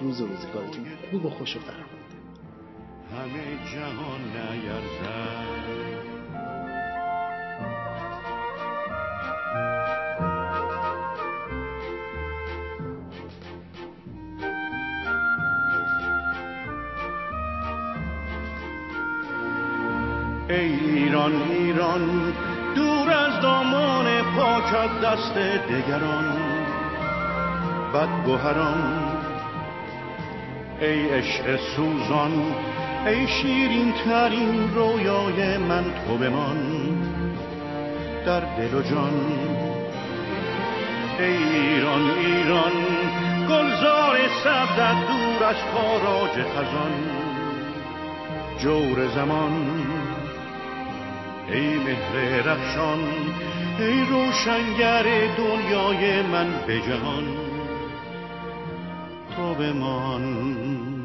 روز 0.00 0.20
روزگارتون 0.20 0.86
خوب 1.10 1.24
و 1.24 1.30
خوش 1.30 1.56
و 1.56 1.60
همه 3.16 3.72
جهان 3.72 4.20
نیرزد 4.20 5.98
ای 20.48 20.56
ایران 20.56 21.32
ایران 21.32 22.32
دور 22.74 23.10
از 23.10 23.42
دامان 23.42 24.22
پاکت 24.36 25.00
دست 25.00 25.34
دگران. 25.68 26.47
بد 27.94 28.24
گوهران 28.24 29.18
ای 30.80 31.08
عشق 31.08 31.56
سوزان 31.76 32.32
ای 33.06 33.26
شیرین 33.26 33.92
ترین 33.92 34.74
رویای 34.74 35.56
من 35.56 35.84
تو 35.84 36.16
بمان. 36.16 36.58
در 38.26 38.40
دل 38.40 38.74
و 38.74 38.82
جان 38.82 39.12
ای 41.18 41.24
ایران 41.24 42.10
ایران 42.10 42.72
گلزار 43.48 44.16
سبزت 44.44 45.08
دور 45.08 45.44
از 45.44 45.56
تاراج 45.74 46.30
خزان. 46.30 46.92
جور 48.58 49.06
زمان 49.06 49.52
ای 51.52 51.76
مهر 51.76 52.42
رخشان 52.42 53.00
ای 53.78 54.04
روشنگر 54.04 55.02
دنیای 55.36 56.22
من 56.22 56.46
به 56.66 56.80
جهان. 56.80 57.47
تو 59.38 59.54
بمان 59.54 60.97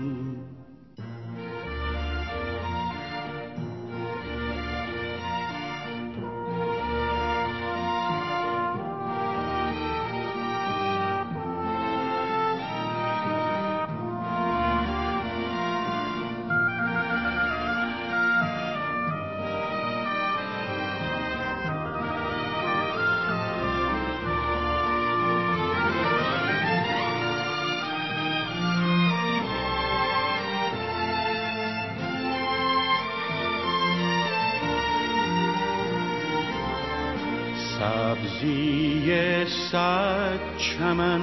صد 39.73 40.57
چمن 40.57 41.21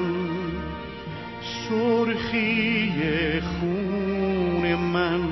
سرخی 1.69 3.41
خون 3.41 4.75
من 4.75 5.23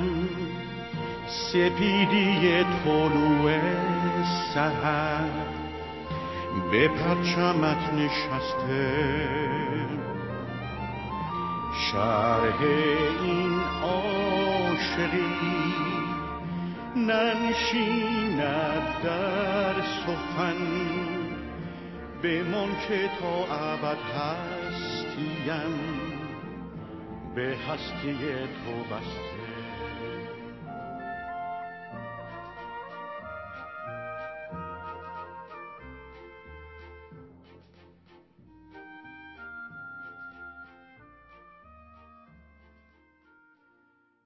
سپیدی 1.27 2.63
طلوع 2.83 3.59
سهر 4.53 5.29
به 6.71 6.87
پرچمت 6.87 7.93
نشسته. 7.93 8.91
شرح 11.91 12.61
این 13.23 13.59
عاشقی 13.83 15.35
ننشیند 16.95 18.43
در 19.03 19.75
سخن. 19.81 21.18
بمان 22.23 22.69
که 22.87 23.09
تا 23.21 23.45
ابد 23.55 23.97
هستیم 23.97 25.45
به 27.35 27.57
هستی 27.67 28.13
تو 28.65 28.95
بسته. 28.95 29.38